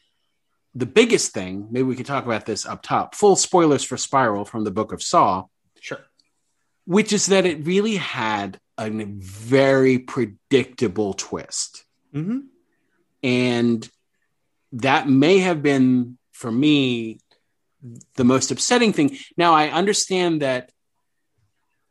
[0.73, 4.45] the biggest thing, maybe we could talk about this up top full spoilers for Spiral
[4.45, 5.45] from the Book of Saw
[5.81, 5.99] Sure.
[6.85, 11.83] which is that it really had a very predictable twist.
[12.13, 12.39] hmm
[13.21, 13.89] And
[14.71, 17.19] that may have been, for me,
[18.15, 19.17] the most upsetting thing.
[19.35, 20.71] Now, I understand that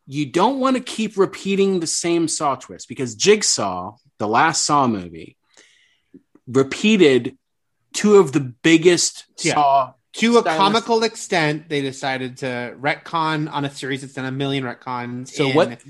[0.07, 4.87] you don't want to keep repeating the same Saw twist because Jigsaw, the last Saw
[4.87, 5.37] movie,
[6.47, 7.37] repeated
[7.93, 9.55] two of the biggest Yeah.
[9.55, 9.93] Saw.
[10.15, 14.65] To a comical extent, they decided to retcon on a series that's done a million
[14.65, 15.29] retcons.
[15.29, 15.81] So in- what-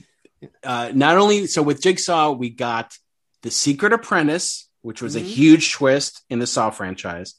[0.64, 2.98] uh, not only so with Jigsaw, we got
[3.42, 5.26] the Secret Apprentice, which was a Mhm.
[5.26, 7.34] huge twist in the Saw franchise,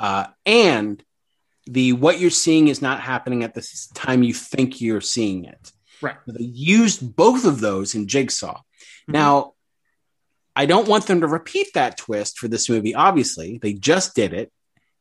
[0.00, 1.04] uh, and
[1.66, 3.64] the what you're seeing is not happening at the
[3.94, 5.70] time you think you're seeing it.
[6.02, 6.16] Right.
[6.26, 8.60] They used both of those in Jigsaw.
[9.08, 9.12] Mhm.
[9.12, 9.54] Now,
[10.56, 12.94] I don't want them to repeat that twist for this movie.
[12.94, 14.52] Obviously, they just did it,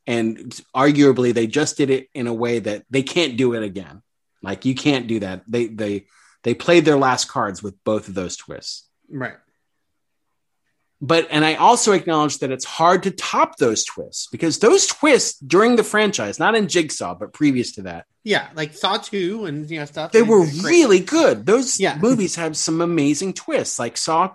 [0.07, 0.37] and
[0.75, 4.01] arguably, they just did it in a way that they can't do it again.
[4.41, 5.43] Like you can't do that.
[5.47, 6.05] They they
[6.43, 8.87] they played their last cards with both of those twists.
[9.09, 9.37] right.
[11.01, 15.39] But and I also acknowledge that it's hard to top those twists because those twists
[15.39, 19.69] during the franchise, not in Jigsaw, but previous to that, Yeah, like Saw Two and
[19.71, 20.11] you know stuff.
[20.11, 21.45] they were really good.
[21.45, 21.97] Those Yeah.
[22.01, 24.33] movies have some amazing twists, like Saw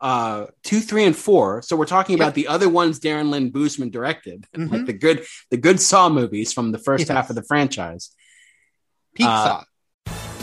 [0.00, 1.62] uh, two, three, and four.
[1.62, 4.70] So we're talking about the other ones Darren Lynn Bousman directed, Mhm.
[4.70, 7.16] like the good the good Saw movies from the first Yes.
[7.16, 8.10] half of the franchise.
[9.14, 9.64] peak uh, Saw.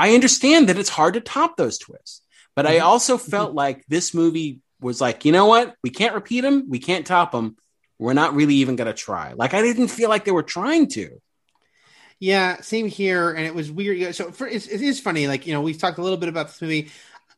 [0.00, 2.22] I understand that it's hard to top those twists,
[2.56, 2.76] but Mm-hmm.
[2.76, 5.76] I also felt like this movie was like, you know what?
[5.82, 6.68] We can't repeat them.
[6.68, 7.56] We can't top them.
[7.98, 9.34] We're not really even going to try.
[9.34, 11.20] Like, I didn't feel like they were trying to.
[12.18, 13.30] Yeah, same here.
[13.30, 14.14] And it was weird.
[14.14, 15.28] So for, it's, it is funny.
[15.28, 16.90] Like, you know, we've talked a little bit about this movie.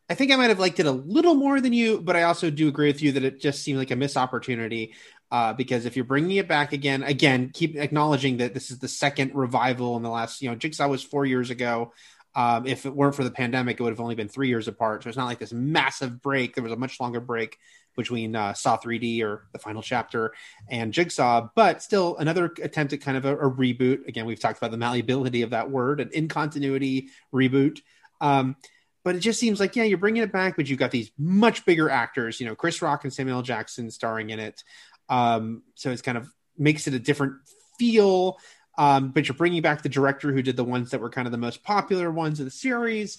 [0.09, 2.51] I think I might have liked it a little more than you, but I also
[2.51, 4.95] do agree with you that it just seemed like a missed opportunity.
[5.31, 8.89] Uh, because if you're bringing it back again, again, keep acknowledging that this is the
[8.89, 11.93] second revival in the last, you know, Jigsaw was four years ago.
[12.35, 15.03] Um, if it weren't for the pandemic, it would have only been three years apart.
[15.03, 16.55] So it's not like this massive break.
[16.55, 17.59] There was a much longer break
[17.95, 20.33] between uh, Saw 3D or the final chapter
[20.71, 24.07] and Jigsaw, but still another attempt at kind of a, a reboot.
[24.09, 27.81] Again, we've talked about the malleability of that word, an in continuity reboot.
[28.21, 28.57] Um,
[29.05, 31.65] but it just seems like, yeah, you're bringing it back, but you've got these much
[31.65, 34.63] bigger actors, you know, Chris Rock and Samuel Jackson starring in it.
[35.09, 37.35] Um, so it's kind of makes it a different
[37.79, 38.39] feel.
[38.79, 41.33] Um, but you're bringing back the director who did the ones that were kind of
[41.33, 43.19] the most popular ones of the series.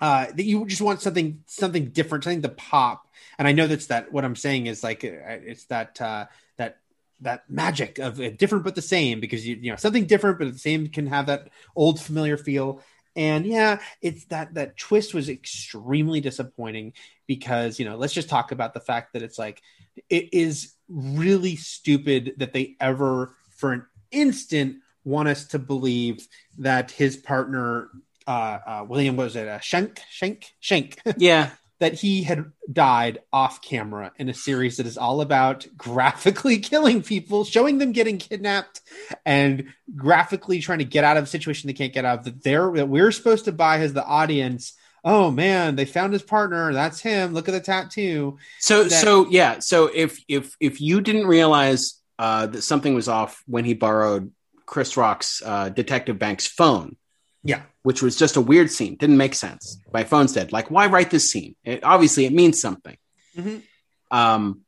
[0.00, 3.06] Uh, that you just want something something different, something to pop.
[3.38, 4.12] And I know that's that.
[4.12, 5.08] What I'm saying is like uh,
[5.44, 6.26] it's that uh,
[6.56, 6.78] that
[7.20, 10.52] that magic of uh, different but the same because you you know something different but
[10.52, 12.82] the same can have that old familiar feel.
[13.14, 16.94] And yeah, it's that that twist was extremely disappointing
[17.26, 19.62] because you know let's just talk about the fact that it's like
[20.08, 26.26] it is really stupid that they ever for an instant want us to believe
[26.58, 27.88] that his partner
[28.26, 31.50] uh, uh William was it uh, Shank Shank Shank Yeah.
[31.80, 37.02] that he had died off camera in a series that is all about graphically killing
[37.02, 38.80] people, showing them getting kidnapped,
[39.26, 39.64] and
[39.96, 42.24] graphically trying to get out of a situation they can't get out of.
[42.26, 44.74] That they're that we're supposed to buy as the audience.
[45.04, 46.72] Oh man, they found his partner.
[46.72, 47.34] That's him.
[47.34, 48.38] Look at the tattoo.
[48.60, 49.58] So that- so yeah.
[49.58, 54.30] So if if if you didn't realize uh, that something was off when he borrowed
[54.66, 56.96] Chris Rock's uh, Detective Banks phone,
[57.42, 57.62] Yeah.
[57.82, 59.78] which was just a weird scene, didn't make sense.
[59.92, 60.52] My phone's dead.
[60.52, 61.56] Like, why write this scene?
[61.64, 62.96] It, obviously, it means something.
[63.36, 63.62] Mhm.
[64.10, 64.60] Um,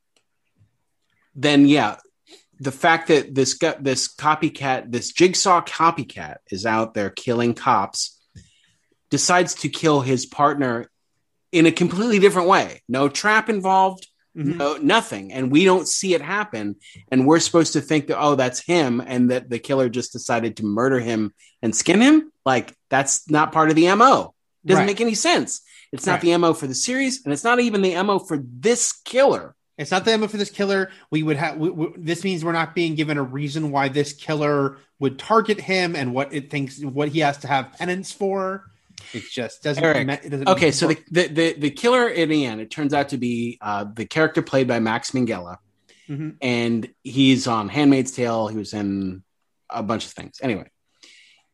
[1.35, 1.97] then yeah,
[2.61, 8.21] the fact that this this copycat, this jigsaw copycat, is out there killing cops,
[9.11, 10.89] decides to kill his partner
[11.53, 12.83] in a completely different way.
[12.89, 14.07] No trap involved.
[14.37, 14.57] Mhm.
[14.57, 16.77] No, nothing, and we don't see it happen,
[17.11, 20.57] and we're supposed to think that oh, that's him, and that the killer just decided
[20.57, 21.33] to murder him
[21.63, 22.33] and skin him.
[22.45, 24.35] Like that's not part of the mo.
[24.67, 24.87] Doesn't Right.
[24.87, 25.61] make any sense.
[25.93, 26.23] It's not Right.
[26.23, 29.55] the mo for the series, and it's not even the mo for this killer.
[29.77, 30.91] It's not the MO for this killer.
[31.11, 31.57] We would have.
[31.57, 35.61] We, we, this means we're not being given a reason why this killer would target
[35.61, 38.71] him and what it thinks what he has to have penance for.
[39.13, 39.83] It just doesn't.
[39.85, 43.11] Eric, it doesn't Okay, so the, the the killer in the end, it turns out
[43.11, 45.59] to be uh, the character played by Max Minghella,
[46.09, 46.37] Mhm.
[46.41, 48.49] and he's on *Handmaid's Tale*.
[48.49, 49.23] He was in
[49.71, 50.39] a bunch of things.
[50.43, 50.69] Anyway,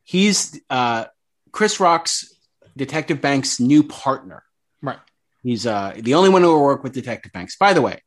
[0.03, 1.05] he's uh,
[1.51, 2.33] Chris Rock's
[2.77, 4.43] Detective Banks' new partner.
[4.81, 4.99] Right.
[5.43, 7.55] He's uh, the only one who will work with Detective Banks.
[7.57, 8.01] By the way,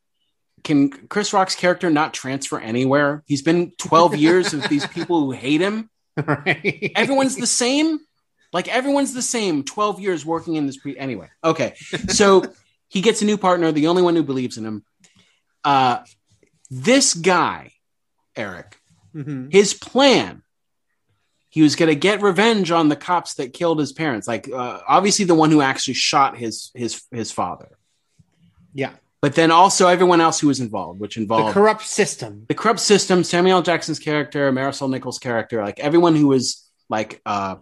[0.62, 3.22] can Chris Rock's character not transfer anywhere?
[3.26, 5.90] He's been 12 years with these people who hate him.
[6.16, 6.92] right.
[6.94, 7.98] Everyone's the same.
[8.54, 9.64] Like everyone's the same.
[9.64, 11.28] 12 years working in this pre anyway.
[11.42, 11.74] Okay.
[12.08, 12.44] So
[12.88, 14.84] he gets a new partner, the only one who believes in him.
[15.64, 15.98] Uh
[16.70, 17.72] this guy,
[18.36, 18.78] Eric,
[19.14, 19.52] Mhm.
[19.52, 20.40] his plan
[21.50, 24.80] he was going to get revenge on the cops that killed his parents like uh,
[24.88, 27.68] obviously the one who actually shot his his his father
[28.72, 28.94] Yeah.
[29.20, 32.44] but then also everyone else who was involved which involved The corrupt system.
[32.48, 37.54] the corrupt system, Samuel Jackson's character, Marisol Nichols' character, like everyone who was like uh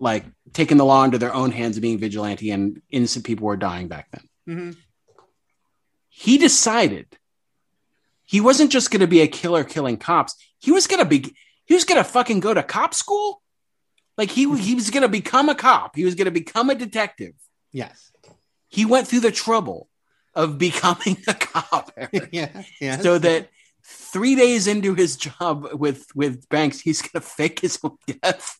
[0.00, 3.56] like taking the law into their own hands and being vigilante and innocent people were
[3.56, 4.28] dying back then.
[4.48, 4.76] Mhm.
[6.08, 7.06] He decided
[8.24, 10.34] he wasn't just going to be a killer killing cops.
[10.58, 13.42] He was going to be he was going to fucking go to cop school.
[14.18, 15.96] Like he he was going to become a cop.
[15.96, 17.34] He was going to become a detective.
[17.72, 18.10] Yes.
[18.68, 19.88] He went through the trouble
[20.34, 21.92] of becoming a cop.
[22.32, 22.62] Yeah.
[22.80, 22.98] Yeah.
[22.98, 23.48] so that
[23.84, 28.59] three days into his job with with Banks, he's gonna fake his own death.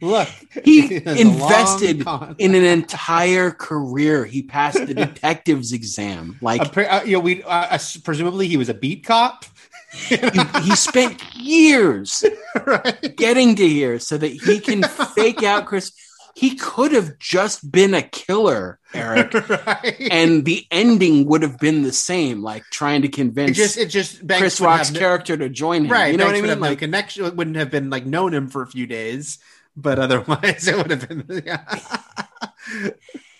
[0.00, 0.28] Look,
[0.64, 2.06] He invested
[2.38, 4.24] in an entire career.
[4.24, 6.38] He passed the detective's exam.
[6.40, 9.44] Like uh, you know, we uh, uh, presumably he was a beat cop.
[9.92, 10.16] he,
[10.62, 12.24] he spent years
[12.66, 13.16] right.
[13.16, 15.92] getting to here so that he can fake out Chris.
[16.36, 19.96] He could have just been a killer, Eric, right.
[20.10, 22.42] and the ending would have been the same.
[22.42, 25.84] Like trying to it convince just it just Banks Chris Rock's no- character to join
[25.84, 25.92] him.
[25.92, 26.10] right.
[26.12, 26.60] You know Banks what I mean?
[26.60, 27.36] no Like connection.
[27.36, 29.38] Wouldn't have been like known him for a few days,
[29.76, 31.24] but otherwise it would have been.
[31.46, 31.62] Yeah.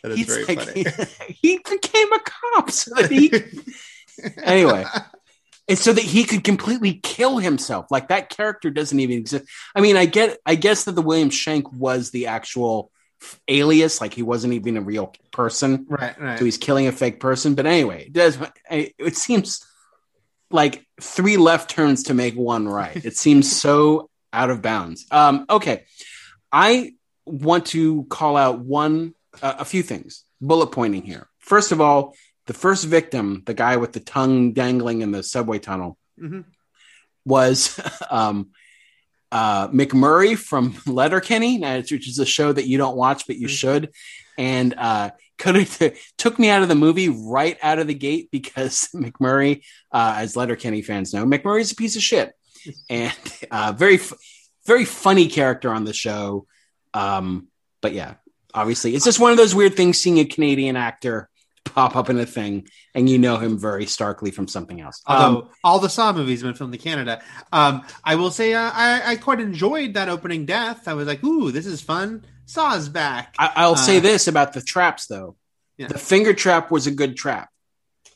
[0.02, 0.84] that is he's very like, funny.
[1.28, 3.32] he, became a cop so that he
[4.42, 4.84] anyway
[5.66, 7.86] it's so that he could completely kill himself.
[7.90, 9.46] Like that character doesn't even exist.
[9.74, 12.90] I mean i get i guess that the william shank was the actual
[13.48, 14.00] alias.
[14.00, 15.86] Like he wasn't even a real person.
[15.88, 16.20] Right.
[16.20, 16.38] Right.
[16.38, 17.54] so he's killing a fake person.
[17.54, 18.38] But anyway it does
[18.70, 19.64] it seems
[20.50, 23.04] like three left turns to make one right.
[23.04, 25.06] It seems so out of bounds.
[25.10, 25.84] Um okay.
[26.52, 26.94] I
[27.26, 30.24] want to call out one uh, a few things.
[30.40, 31.26] Bullet pointing here.
[31.38, 32.14] First of all
[32.46, 36.44] the first victim the guy with the tongue dangling in the subway tunnel Mhm.
[37.24, 37.78] was
[38.10, 38.50] um
[39.32, 43.48] uh mcmurray from letterkenny now, which is a show that you don't watch but you
[43.48, 43.58] Mhm.
[43.58, 43.90] should
[44.38, 48.28] and uh could have took me out of the movie right out of the gate
[48.30, 49.62] because mcmurray
[49.92, 52.32] uh as letterkenny fans know mcmurray's a piece of shit
[52.90, 53.12] and
[53.50, 53.98] uh very
[54.66, 56.46] very funny character on the show
[56.94, 57.48] um
[57.80, 58.14] but yeah
[58.54, 61.28] obviously it's just one of those weird things seeing a canadian actor
[61.64, 65.38] pop up in a thing and you know him very starkly from something else Although
[65.42, 67.22] Um, all the Saw movies have been filmed in Canada,
[67.52, 70.86] um, I will say uh, I, I quite enjoyed that opening death.
[70.88, 73.34] I was like, "Ooh, this is fun." Saw's back.
[73.38, 75.36] I, i'll say Uh, this about the traps though
[75.78, 75.88] Yeah.
[75.88, 77.48] the finger trap was a good trap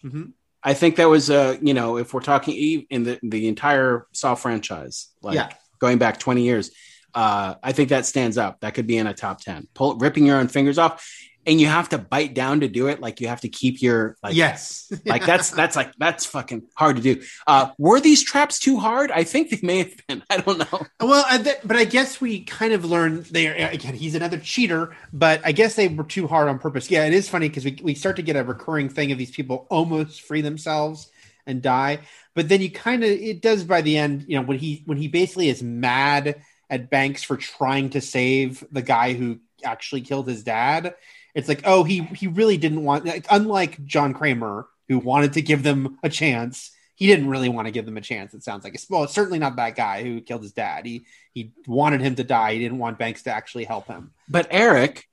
[0.05, 0.33] Mhm.
[0.63, 4.35] I think that was a you know if we're talking in the the entire Saw
[4.35, 5.49] franchise, like Yeah.
[5.79, 6.71] going back twenty years,
[7.15, 8.61] uh, I think that stands up.
[8.61, 9.67] That could be in a top ten.
[9.75, 11.09] Pull, ripping your own fingers off,
[11.49, 13.01] and you have to bite down to do it.
[13.01, 16.97] Like you have to keep your like yes, like that's that's like that's fucking hard
[16.97, 17.23] to do.
[17.47, 19.11] Uh, were these traps too hard?
[19.11, 20.23] I think they may have been.
[20.31, 20.87] I don't know.
[21.01, 23.95] Well, I th- but I guess we kind of learned there again.
[23.95, 26.91] He's another cheater, but I guess they were too hard on purpose.
[26.91, 29.31] Yeah, it is funny because we we start to get a recurring thing of these
[29.31, 31.11] people almost free themselves
[31.47, 32.01] and die,
[32.35, 34.27] but then you kind of it does by the end.
[34.29, 38.63] You know when he when he basically is mad at Banks for trying to save
[38.71, 40.95] the guy who actually killed his dad.
[41.39, 43.05] It's like, oh, he he really didn't want.
[43.05, 47.69] Like, unlike John Kramer, who wanted to give them a chance, he didn't really want
[47.69, 48.35] to give them a chance.
[48.35, 50.85] It sounds like it's well, it's certainly not that guy who killed his dad.
[50.85, 52.55] He he wanted him to die.
[52.55, 54.11] He didn't want Banks to actually help him.
[54.29, 55.09] But Eric,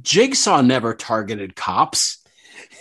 [0.00, 2.24] Jigsaw never targeted cops.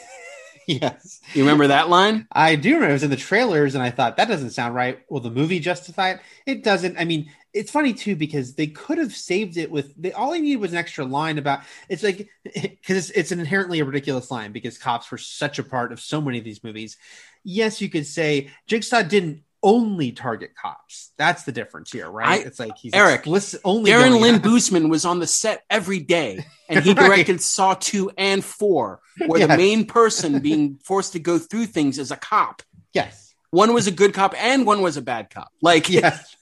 [0.65, 2.25] yes, You remember that line?
[2.31, 4.99] I do remember it was in the trailers, and I thought that doesn't sound right.
[5.09, 6.19] Will the movie justify it?
[6.45, 6.97] It doesn't.
[6.97, 10.39] I mean, it's funny too because they could have saved it with they, all they
[10.39, 14.29] needed was an extra line about it's like because it's, it's an inherently a ridiculous
[14.31, 16.97] line because cops were such a part of so many of these movies.
[17.43, 21.11] Yes, you could say Jigsaw didn't only target cops.
[21.17, 22.41] That's the difference here, right?
[22.41, 25.63] I- it's like he's Eric, explicit, only Darren going Lynn Bousman was on the set
[25.69, 27.07] every day, and he Right.
[27.07, 31.97] directed Saw two and four, where the main person being forced to go through things
[31.97, 32.61] is a cop.
[32.93, 35.49] Yes, One was a good cop and one was a bad cop.
[35.61, 36.35] Like yes.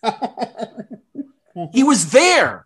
[1.74, 2.66] He was there,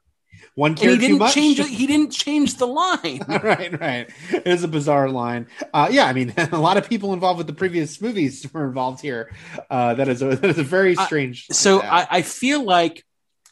[0.56, 1.58] One and he didn't change.
[1.68, 3.22] He didn't change the line.
[3.28, 4.10] right, right.
[4.32, 5.48] It is a bizarre line.
[5.74, 9.02] Uh, yeah, I mean, a lot of people involved with the previous movies were involved
[9.02, 9.32] here.
[9.70, 11.48] Uh, that is a that is a very Uh, strange.
[11.52, 11.82] so.
[11.82, 13.06] I, I feel like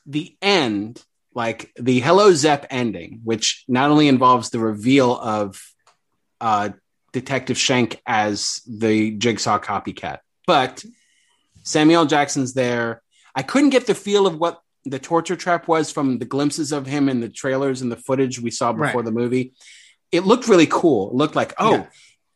[0.05, 1.03] the end,
[1.33, 5.61] like the Hello Zep ending, which not only involves the reveal of
[6.41, 6.69] uh,
[7.13, 10.83] Detective Shank as the Jigsaw copycat, but
[11.63, 13.01] Samuel Jackson's there.
[13.35, 16.85] I couldn't get the feel of what the torture trap was from the glimpses of
[16.87, 19.05] him in the trailers and the footage we saw before Right.
[19.05, 19.53] the movie.
[20.11, 21.09] It looked really cool.
[21.11, 21.87] It looked like, oh,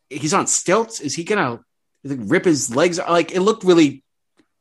[0.10, 0.18] Yeah.
[0.20, 1.00] he's on stilts.
[1.00, 1.62] Is he gonna
[2.04, 2.98] rip his legs?
[3.00, 4.04] Like it looked really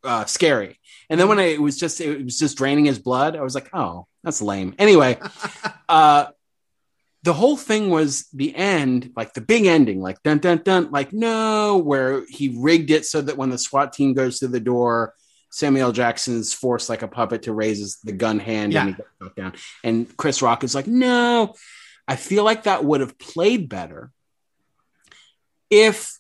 [0.05, 0.79] uh, scary.
[1.11, 3.55] And then when I, it was just it was just draining his blood, I was
[3.55, 4.75] like, oh, that's lame.
[4.79, 5.19] Anyway,
[5.89, 6.27] uh,
[7.23, 11.13] the whole thing was the end, like the big ending, like dun dun dun, like
[11.13, 15.15] no, where he rigged it so that when the SWAT team goes through the door,
[15.51, 15.93] Samuel.
[15.93, 19.37] Jackson's forced like a puppet to raise his, the gun hand and he gets shot
[19.37, 19.53] down.
[19.85, 21.55] And Chris Rock is like, no,
[22.09, 24.11] I feel like that would have played better
[25.71, 26.19] if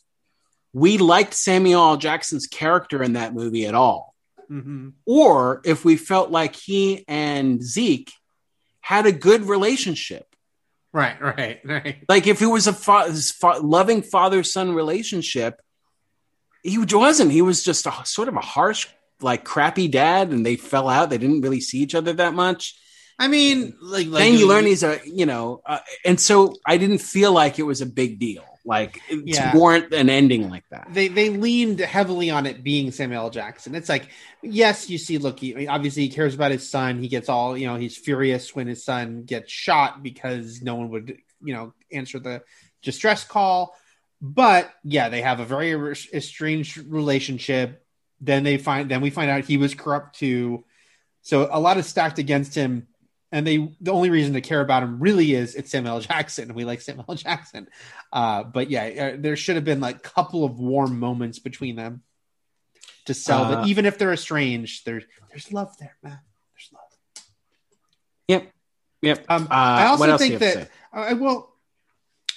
[0.72, 1.96] we liked Samuel L.
[1.96, 4.14] Jackson's character in that movie at all
[4.50, 4.92] Mhm.
[5.06, 8.12] or if we felt like he and Zeke
[8.80, 10.26] had a good relationship.
[10.92, 12.04] right, right, right.
[12.08, 15.60] Like if it was a fa- fa- loving father son relationship,
[16.64, 17.30] he wasn't.
[17.30, 18.88] He was just a sort of a harsh,
[19.22, 21.10] like crappy dad, and they fell out.
[21.10, 22.76] They didn't really see each other that much.
[23.18, 26.78] I mean, like, like then you learn he's a, you know, uh, and so I
[26.78, 29.50] didn't feel like it was a big deal, like Yeah.
[29.52, 30.88] to warrant an ending like that.
[30.90, 33.30] they they leaned heavily on it being Samuel L.
[33.30, 33.74] Jackson.
[33.74, 34.08] It's like,
[34.42, 36.98] yes, you see, look, he, obviously he cares about his son.
[36.98, 40.88] He gets all, you know, he's furious when his son gets shot because no one
[40.88, 42.42] would, you know, answer the
[42.82, 43.76] distress call.
[44.22, 47.84] But yeah, they have a very er- estranged relationship.
[48.20, 50.64] Then they find, then we find out he was corrupt too.
[51.22, 52.86] So a lot is stacked against him.
[53.32, 56.44] And they, the only reason to care about him really is it's Samuel Jackson.
[56.48, 57.68] and We like Samuel Jackson.
[58.12, 61.76] Uh, but yeah, uh, there should have been like a couple of warm moments between
[61.76, 62.02] them
[63.06, 63.66] to sell Uh, that.
[63.68, 66.18] Even if they're estranged, there's there's love there, man.
[66.52, 67.24] There's love.
[68.28, 68.52] Yep,
[69.02, 69.24] yep.
[69.28, 71.54] Um, Uh, I also think you have to that I will.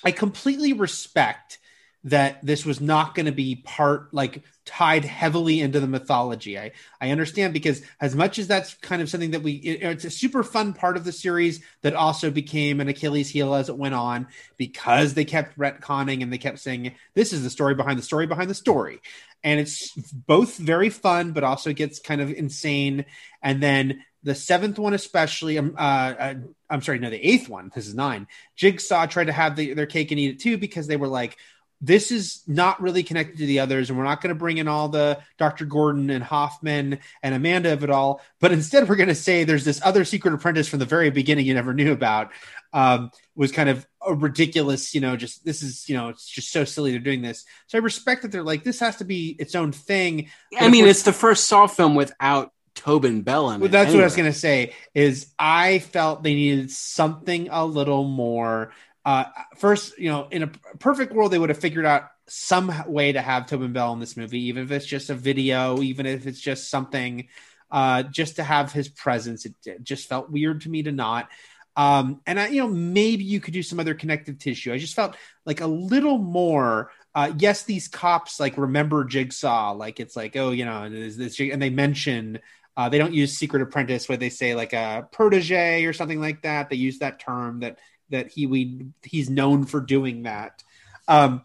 [0.06, 1.58] I completely respect
[2.06, 6.58] that this was not going to be part like tied heavily into the mythology.
[6.58, 10.06] I I understand because as much as that's kind of something that we it- it's
[10.06, 13.78] a super fun part of the series that also became an Achilles heel as it
[13.78, 14.28] went on
[14.58, 18.28] because they kept retconning and they kept saying this is the story behind the story
[18.28, 19.00] behind the story.
[19.44, 23.06] And it's both very fun but also gets kind of insane
[23.42, 26.34] and then the seventh one especially um, uh, uh
[26.70, 28.26] i'm sorry no the eighth one this is nine
[28.56, 31.38] jigsaw tried to have the, their cake and eat it too because they were like
[31.84, 34.68] this is not really connected to the others and we're not going to bring in
[34.68, 39.10] all the dr gordon and hoffman and amanda of it all but instead we're going
[39.10, 42.32] to say there's this other secret apprentice from the very beginning you never knew about
[42.76, 46.52] um, was kind of a ridiculous you know just this is you know it's just
[46.52, 49.36] so silly they're doing this so i respect that they're like this has to be
[49.40, 50.30] its own thing
[50.60, 54.06] I mean, it's the first Saw film without Tobin Bell in well, that's what I
[54.06, 54.74] was going to say.
[54.94, 58.72] Is I felt they needed something a little more.
[59.06, 59.26] Uh,
[59.58, 60.48] first, you know, in a
[60.80, 64.16] perfect world, they would have figured out some way to have Tobin Bell in this
[64.16, 67.28] movie, even if it's just a video, even if it's just something.
[67.72, 69.46] uh, just to have his presence.
[69.46, 71.28] It, it just felt weird to me to not.
[71.76, 74.72] Um, and I, you know, maybe you could do some other connective tissue.
[74.72, 75.16] I just felt
[75.46, 76.92] like a little more.
[77.16, 81.40] Uh, yes, these cops like remember Jigsaw, like it's like, oh, you know, and, this,
[81.40, 82.40] and they mention
[82.78, 86.44] uh, they don't use secret apprentice where they say like a protege or something like
[86.44, 86.70] that.
[86.70, 90.64] They use that term that that he we he's known for doing that.
[91.08, 91.44] Um,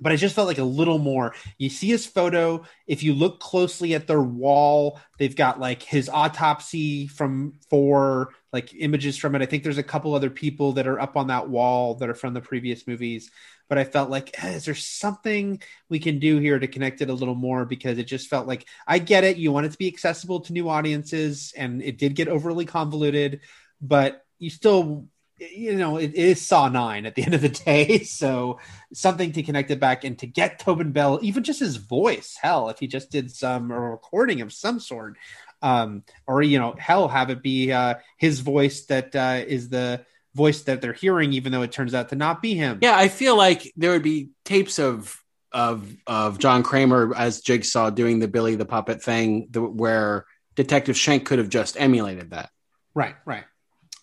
[0.00, 1.34] but I just felt like a little more.
[1.56, 2.64] You see his photo.
[2.86, 8.74] If you look closely at their wall, they've got like his autopsy from four, like
[8.74, 9.42] images from it.
[9.42, 12.14] I think there's a couple other people that are up on that wall that are
[12.14, 13.30] from the previous movies.
[13.68, 17.08] But I felt like, eh, is there something we can do here to connect it
[17.08, 17.64] a little more?
[17.64, 19.38] Because it just felt like I get it.
[19.38, 23.40] You want it to be accessible to new audiences, and it did get overly convoluted,
[23.80, 25.08] but you still
[25.52, 28.04] you know, it is Saw Nine at the end of the day.
[28.04, 28.60] So
[28.92, 32.36] something to connect it back and to get Tobin Bell, even just his voice.
[32.40, 35.16] Hell, if he just did some a recording of some sort,
[35.62, 40.04] um, or you know, hell, have it be uh, his voice that uh, is the
[40.34, 42.78] voice that they're hearing, even though it turns out to not be him.
[42.82, 45.16] Yeah, I feel like there would be tapes of
[45.52, 50.26] of of John Kramer as Jigsaw doing the Billy the Puppet thing, the, where
[50.56, 52.50] Detective Shank could have just emulated that.
[52.94, 53.44] Right, right.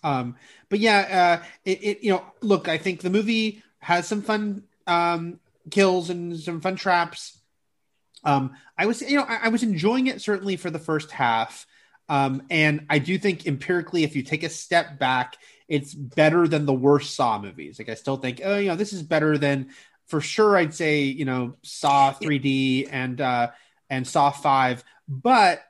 [0.02, 0.36] Um,
[0.68, 4.64] but yeah, uh, it, it, you know, look, I think the movie has some fun
[4.86, 5.38] um,
[5.70, 7.38] kills and some fun traps.
[8.24, 11.66] Um, I was, you know, I, I, was enjoying it certainly for the first half.
[12.08, 15.36] Um, and I do think empirically, if you take a step back,
[15.68, 17.78] it's better than the worst Saw movies.
[17.78, 19.70] Like I still think, oh, you know, this is better than
[20.06, 20.56] for sure.
[20.56, 23.50] I'd say, you know, Saw 3D and uh,
[23.88, 25.62] and Saw 5, but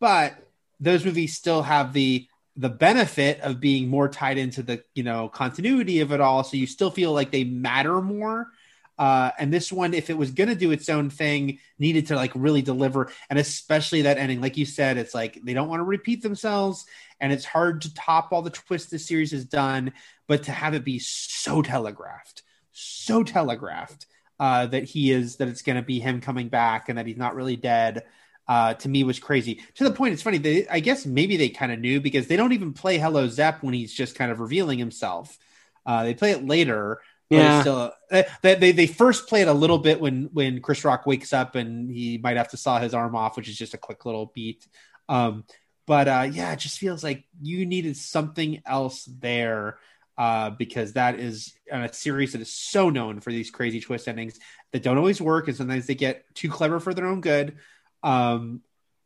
[0.00, 0.34] but
[0.80, 5.28] those movies still have the the benefit of being more tied into the you know
[5.28, 8.48] continuity of it all so you still feel like they matter more.
[8.96, 12.14] Uh, and this one if it was going to do its own thing needed to
[12.14, 15.80] like really deliver and especially that ending like you said it's like they don't want
[15.80, 16.86] to repeat themselves
[17.18, 19.92] and it's hard to top all the twists the series has done
[20.28, 24.06] but to have it be so telegraphed so telegraphed
[24.38, 27.16] uh, that he is that it's going to be him coming back and that he's
[27.16, 28.04] not really dead
[28.46, 29.60] uh, to me was crazy.
[29.76, 30.38] To the point, it's funny.
[30.38, 33.62] They, I guess maybe they kind of knew because they don't even play Hello Zep
[33.62, 35.38] when he's just kind of revealing himself.
[35.86, 37.00] Uh, they play it later.
[37.30, 37.62] Yeah.
[37.62, 41.06] Still, uh, they, they they first play it a little bit when when Chris Rock
[41.06, 43.78] wakes up and he might have to saw his arm off, which is just a
[43.78, 44.66] quick little beat.
[45.08, 45.44] Um,
[45.86, 49.78] but uh, yeah, it just feels like you needed something else there
[50.16, 54.38] uh, because that is a series that is so known for these crazy twist endings
[54.72, 57.56] that don't always work, and sometimes they get too clever for their own good.
[58.04, 58.60] Um,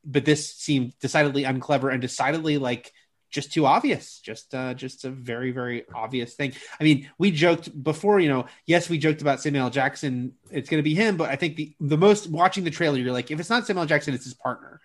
[0.04, 2.92] but this seemed decidedly unclever and decidedly like
[3.30, 7.82] just too obvious just uh just a very very obvious thing i mean we joked
[7.82, 9.70] before you know yes we joked about samuel L.
[9.70, 12.96] jackson it's going to be him but i think the the most watching the trailer
[12.98, 13.86] you're like if it's not samuel L.
[13.86, 14.80] jackson it's his partner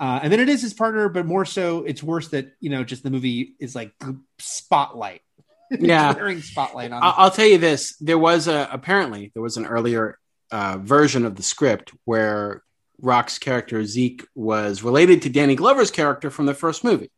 [0.00, 2.82] uh, and then it is his partner but more so it's worse that you know
[2.82, 3.92] just the movie is like
[4.40, 5.22] spotlight
[5.70, 9.66] yeah spotlight on i'll, I'll tell you this there was a apparently there was an
[9.66, 10.18] earlier
[10.50, 12.64] uh, version of the script where
[13.00, 17.10] Rock's character Zeke was related to Danny Glover's character from the first movie.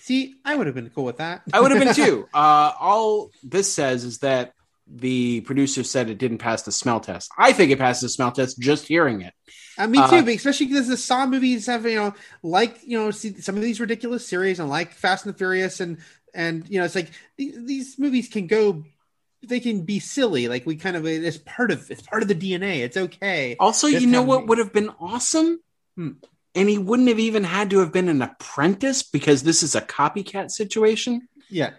[0.00, 1.42] See, I would have been cool with that.
[1.52, 2.28] I would have been too.
[2.34, 4.52] Uh, all this says is that
[4.86, 7.30] the producer said it didn't pass the smell test.
[7.38, 9.32] I think it passed the smell test just hearing it.
[9.78, 13.10] Uh, me too, uh, especially because the Saw movies have you know like you know
[13.10, 15.98] see some of these ridiculous series and like Fast and Furious and
[16.34, 18.84] and you know it's like these, these movies can go
[19.42, 20.48] they can be silly.
[20.48, 22.78] Like we kind of it's part of it's part of the DNA.
[22.78, 23.56] It's okay.
[23.58, 25.60] Also, you know what would have been awesome?
[25.96, 26.12] Hmm.
[26.54, 29.80] And he wouldn't have even had to have been an apprentice because this is a
[29.80, 31.28] copycat situation.
[31.48, 31.70] Yeah.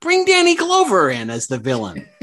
[0.00, 2.08] Bring Danny Glover in as the villain.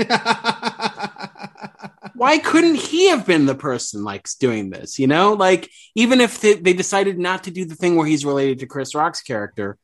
[2.15, 4.99] Why couldn't he have been the person like doing this?
[4.99, 8.25] You know, like even if they, they decided not to do the thing where he's
[8.25, 9.77] related to Chris Rock's character,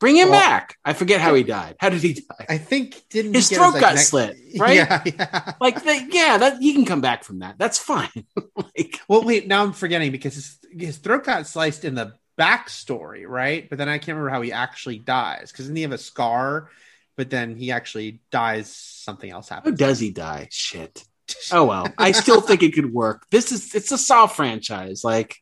[0.00, 0.78] Bring him well, back.
[0.82, 1.76] I forget how he died.
[1.78, 2.46] How did he die?
[2.48, 4.76] I think didn't his throat his, got neck- slit, right?
[4.76, 5.52] Yeah, yeah.
[5.60, 7.58] Like the, yeah, that he can come back from that.
[7.58, 8.08] That's fine.
[8.56, 13.28] like, well, wait, now I'm forgetting because his, his throat got sliced in the backstory,
[13.28, 13.68] right?
[13.68, 16.70] But then I can't remember how he actually dies because didn't he have a scar?
[17.16, 18.74] But then he actually dies.
[18.74, 19.78] Something else happens.
[19.78, 20.48] How does he die?
[20.50, 21.04] Shit.
[21.52, 23.26] Oh well, I still think it could work.
[23.30, 25.04] This is it's a Saw franchise.
[25.04, 25.36] Like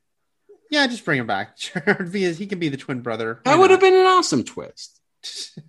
[0.71, 1.59] yeah, just bring him back.
[2.13, 3.41] He can be the twin brother.
[3.45, 5.01] That would have been an awesome twist.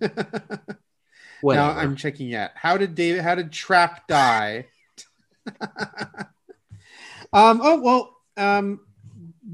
[0.00, 2.52] now I'm checking yet.
[2.54, 3.22] How did David?
[3.22, 4.66] How did Tapp die?
[7.32, 7.60] um.
[7.62, 8.16] Oh well.
[8.36, 8.80] Um.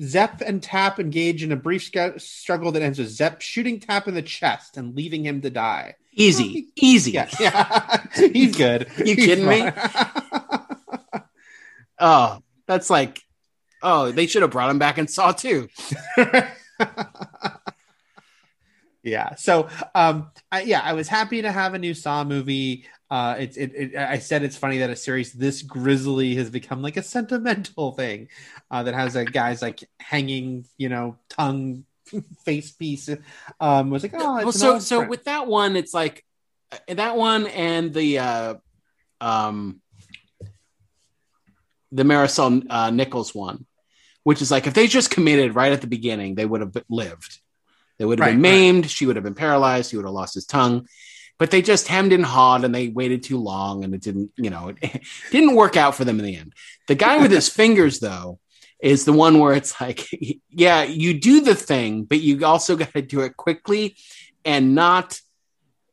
[0.02, 4.08] Zep and Tapp engage in a brief sc- struggle that ends with Zep shooting Tapp
[4.08, 5.94] in the chest and leaving him to die.
[6.12, 7.12] Easy, easy.
[7.12, 8.04] Yeah, yeah.
[8.14, 8.88] he's good.
[8.98, 9.72] you he's kidding fun.
[11.12, 11.20] me?
[11.98, 13.25] oh, that's like
[13.88, 15.68] Oh, they should have brought him back and Saw too.
[19.04, 19.36] yeah.
[19.36, 22.88] So, um, I, yeah, I was happy to have a new Saw movie.
[23.08, 26.82] Uh, it's it, it, I said it's funny that a series this grisly has become
[26.82, 28.26] like a sentimental thing
[28.72, 31.84] uh, that has a guy's like hanging, you know, tongue
[32.44, 33.08] face piece.
[33.60, 36.24] Um, was like, oh, well, so so with that one, it's like
[36.72, 38.54] uh, that one and the uh,
[39.20, 39.80] um,
[41.92, 43.65] the Marisol uh, Nichols one,
[44.26, 47.38] which is like if they just committed right at the beginning, they would have lived.
[47.96, 48.84] They would have right, been maimed.
[48.86, 48.90] Right.
[48.90, 49.92] She would have been paralyzed.
[49.92, 50.88] He would have lost his tongue.
[51.38, 54.50] But they just hemmed and hawed and they waited too long and it didn't, you
[54.50, 55.00] know, it
[55.30, 56.54] didn't work out for them in the end.
[56.88, 58.40] The guy with his fingers, though,
[58.80, 60.08] is the one where it's like,
[60.50, 63.94] yeah, you do the thing, but you also got to do it quickly
[64.44, 65.20] and not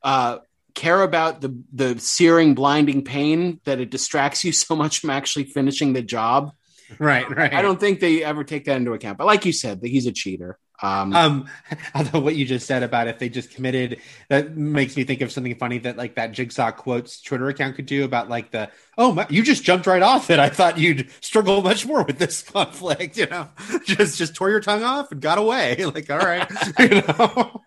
[0.01, 0.39] uh,
[0.73, 5.43] care about the the searing, blinding pain that it distracts you so much from actually
[5.43, 6.51] finishing the job.
[6.99, 7.53] Right, right.
[7.53, 9.17] I don't think they ever take that into account.
[9.17, 10.57] But like you said, that he's a cheater.
[10.81, 11.49] Um, um,
[11.95, 13.99] although what you just said about if they just committed,
[14.29, 17.85] that makes me think of something funny that like that Jigsaw quotes Twitter account could
[17.85, 20.39] do about like the oh my, you just jumped right off it.
[20.39, 23.17] I thought you'd struggle much more with this conflict.
[23.17, 23.49] You know,
[23.85, 25.85] just just tore your tongue off and got away.
[25.85, 26.49] Like all right,
[26.79, 27.61] you know.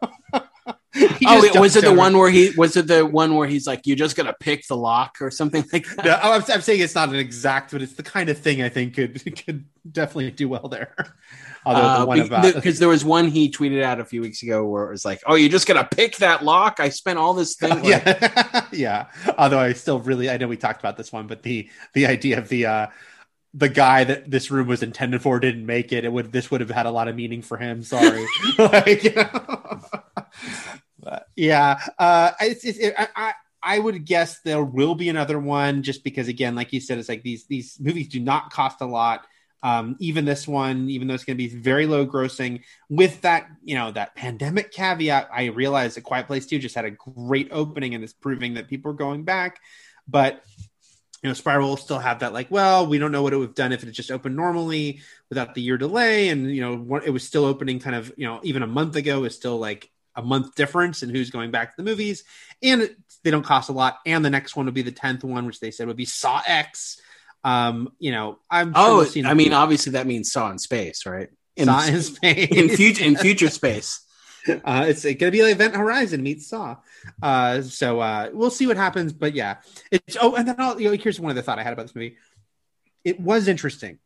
[1.27, 1.97] oh, was it the over.
[1.97, 4.77] one where he was it the one where he's like, "You're just gonna pick the
[4.77, 6.05] lock" or something like that?
[6.05, 8.69] No, I'm, I'm saying it's not an exact, but it's the kind of thing I
[8.69, 10.95] think could could definitely do well there.
[11.65, 14.85] Although the uh, because there was one he tweeted out a few weeks ago where
[14.85, 16.79] it was like, "Oh, you're just gonna pick that lock?
[16.79, 17.85] I spent all this thing." Like...
[17.85, 19.07] yeah, yeah.
[19.37, 22.39] Although I still really, I know we talked about this one, but the the idea
[22.39, 22.87] of the uh
[23.57, 26.05] the guy that this room was intended for didn't make it.
[26.05, 27.83] It would this would have had a lot of meaning for him.
[27.83, 28.27] Sorry,
[28.59, 29.81] like, you know?
[31.07, 35.85] But yeah, uh, it's, it's, it, I, I would guess there will be another one
[35.85, 38.87] just because again, like you said, it's like these these movies do not cost a
[38.87, 39.25] lot.
[39.63, 43.47] Um, even this one, even though it's going to be very low grossing, with that
[43.63, 47.51] you know that pandemic caveat, I realize that Quiet Place Two just had a great
[47.53, 49.61] opening and is proving that people are going back.
[50.09, 50.43] But
[51.23, 53.49] you know, Spiral will still have that like, well, we don't know what it would
[53.51, 57.11] have done if it just opened normally without the year delay, and you know, it
[57.11, 60.23] was still opening kind of you know even a month ago is still like a
[60.23, 62.25] month difference in who's going back to the movies,
[62.63, 63.99] and they don't cost a lot.
[64.07, 66.43] And the next one would be the tenth one, which they said would be Saw
[66.47, 67.01] X
[67.47, 71.29] um, you know, I'm sure oh, I mean, obviously that means saw in space, right?
[71.55, 74.03] In, saw in space in future in future space.
[74.49, 76.77] Uh, it's going to be like Event Horizon meets Saw.
[77.21, 79.13] Uh, so uh, we'll see what happens.
[79.13, 79.57] But yeah,
[79.91, 81.97] it's oh, and then I'll, you know, here's one other thought I had about this
[81.97, 82.17] movie.
[83.03, 83.99] It was interesting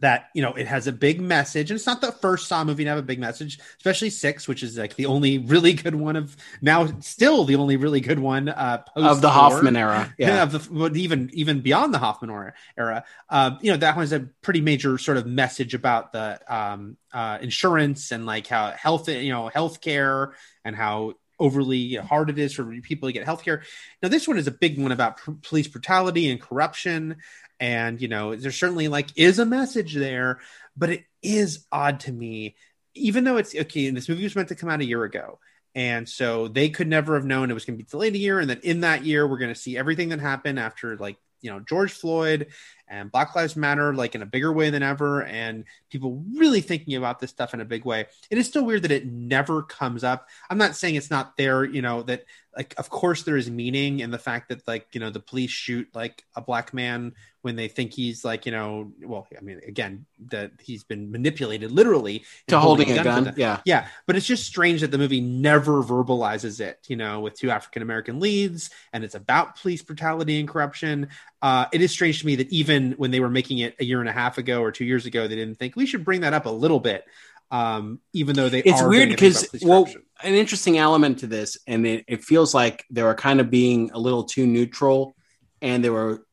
[0.00, 2.84] that you know it has a big message and it's not the first saw movie
[2.84, 6.16] to have a big message especially six which is like the only really good one
[6.16, 10.42] of now still the only really good one uh of the hoffman era yeah.
[10.42, 13.04] Of the, even even beyond the hoffman era era.
[13.28, 17.38] Uh, you know that was a pretty major sort of message about the um uh
[17.40, 20.32] insurance and like how health you know healthcare
[20.64, 23.62] and how overly hard it is for people to get healthcare.
[24.02, 27.16] Now, this one is a big one about pr- police brutality and corruption
[27.60, 30.40] and you know there certainly like is a message there
[30.76, 32.54] but it is odd to me
[32.94, 35.38] even though it's okay and this movie was meant to come out a year ago
[35.74, 38.38] and so they could never have known it was going to be delayed a year
[38.38, 41.50] and then in that year we're going to see everything that happened after like you
[41.50, 42.48] know George Floyd
[42.88, 46.94] and Black Lives Matter like in a bigger way than ever, and people really thinking
[46.94, 48.06] about this stuff in a big way.
[48.30, 50.28] It is still weird that it never comes up.
[50.50, 52.24] I'm not saying it's not there, you know, that
[52.56, 55.50] like of course there is meaning in the fact that like you know the police
[55.50, 57.14] shoot like a black man
[57.46, 61.70] when they think he's like you know well i mean again that he's been manipulated
[61.70, 63.34] literally to holding, holding a gun, gun.
[63.36, 67.34] yeah yeah but it's just strange that the movie never verbalizes it you know with
[67.34, 71.06] two african american leads and it's about police brutality and corruption
[71.40, 74.00] uh, it is strange to me that even when they were making it a year
[74.00, 76.32] and a half ago or two years ago they didn't think we should bring that
[76.32, 77.04] up a little bit
[77.52, 79.86] um, even though they it's weird because well
[80.20, 83.92] an interesting element to this and it, it feels like they were kind of being
[83.92, 85.14] a little too neutral
[85.62, 86.25] and they were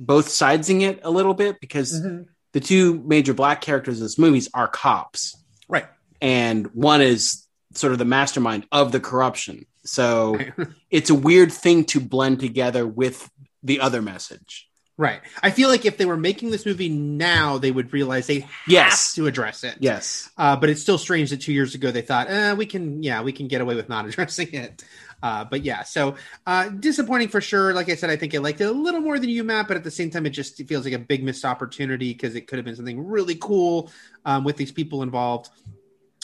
[0.00, 2.22] both sidesing it a little bit because mm-hmm.
[2.52, 5.36] the two major black characters in this movies are cops.
[5.68, 5.86] Right.
[6.20, 9.66] And one is sort of the mastermind of the corruption.
[9.84, 10.38] So
[10.90, 13.30] it's a weird thing to blend together with
[13.62, 14.66] the other message.
[14.96, 15.20] Right.
[15.42, 18.50] I feel like if they were making this movie now, they would realize they have
[18.66, 19.14] yes.
[19.14, 19.76] to address it.
[19.80, 20.28] Yes.
[20.36, 23.22] Uh, but it's still strange that two years ago they thought, eh, we can, yeah,
[23.22, 24.84] we can get away with not addressing it.
[25.22, 26.14] Uh, but yeah, so
[26.46, 27.74] uh, disappointing for sure.
[27.74, 29.76] Like I said, I think I liked it a little more than you, Matt, but
[29.76, 32.58] at the same time, it just feels like a big missed opportunity because it could
[32.58, 33.90] have been something really cool
[34.24, 35.50] um, with these people involved.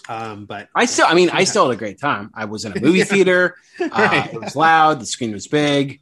[0.09, 2.31] Um, but I still, I mean, I still had a great time.
[2.35, 3.57] I was in a movie theater.
[3.79, 4.33] Uh, right.
[4.33, 5.01] It was loud.
[5.01, 6.01] The screen was big.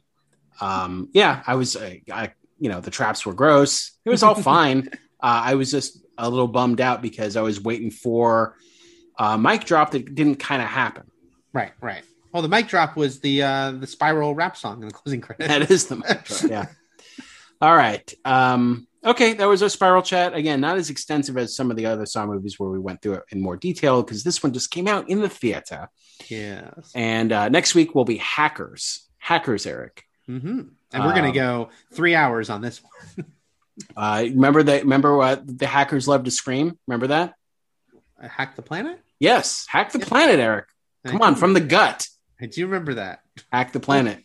[0.61, 3.91] Um, yeah, I was, uh, I, you know, the traps were gross.
[4.05, 4.87] It was all fine.
[5.21, 8.55] Uh, I was just a little bummed out because I was waiting for
[9.17, 11.03] uh, mic drop that didn't kind of happen.
[11.51, 12.03] Right, right.
[12.35, 15.47] Well, the mic drop was the uh, the spiral rap song in the closing credits.
[15.47, 16.51] That is the mic drop.
[16.51, 16.65] Yeah.
[17.61, 18.13] All right.
[18.25, 20.33] Um, okay, that was our spiral chat.
[20.33, 23.13] Again, not as extensive as some of the other Saw movies where we went through
[23.13, 25.87] it in more detail because this one just came out in the theater.
[26.27, 26.91] Yes.
[26.93, 29.07] And uh, next week will be Hackers.
[29.17, 30.03] Hackers, Eric.
[30.29, 30.59] Mm-hmm.
[30.91, 33.27] And we're gonna Um, go three hours on this one.
[33.95, 34.83] Uh, remember that?
[34.83, 36.77] Remember what the hackers love to scream?
[36.87, 37.33] Remember that?
[38.21, 38.99] Hack the planet.
[39.19, 40.67] Yes, hack the planet, Eric.
[41.05, 42.07] Come on, do- from the gut,
[42.41, 43.21] I do remember that.
[43.51, 44.19] hack the planet.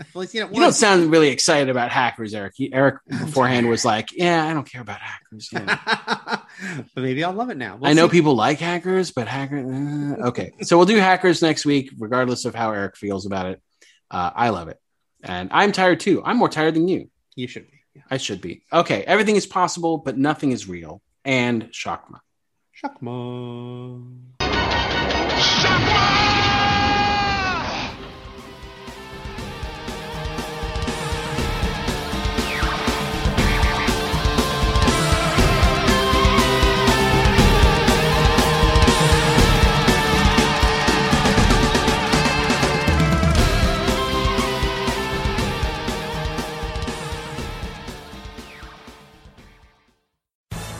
[0.00, 2.52] I've only seen it You don't sound really excited about hackers, Eric.
[2.56, 5.78] He, Eric beforehand was like, "Yeah, I don't care about hackers." Yeah.
[6.94, 7.76] but maybe I'll love it now.
[7.76, 8.12] We'll I know see.
[8.12, 9.58] people like hackers, but hacker.
[9.58, 13.62] uh, okay, so we'll do hackers next week, regardless of how Eric feels about it.
[14.10, 14.78] Uh, I love it,
[15.22, 16.22] and I'm tired too.
[16.24, 17.10] I'm more tired than you.
[17.34, 17.78] You should be.
[17.94, 18.02] Yeah.
[18.10, 18.62] I should be.
[18.72, 21.02] Okay, everything is possible, but nothing is real.
[21.24, 22.20] And Shakma.
[22.84, 24.04] Shakma.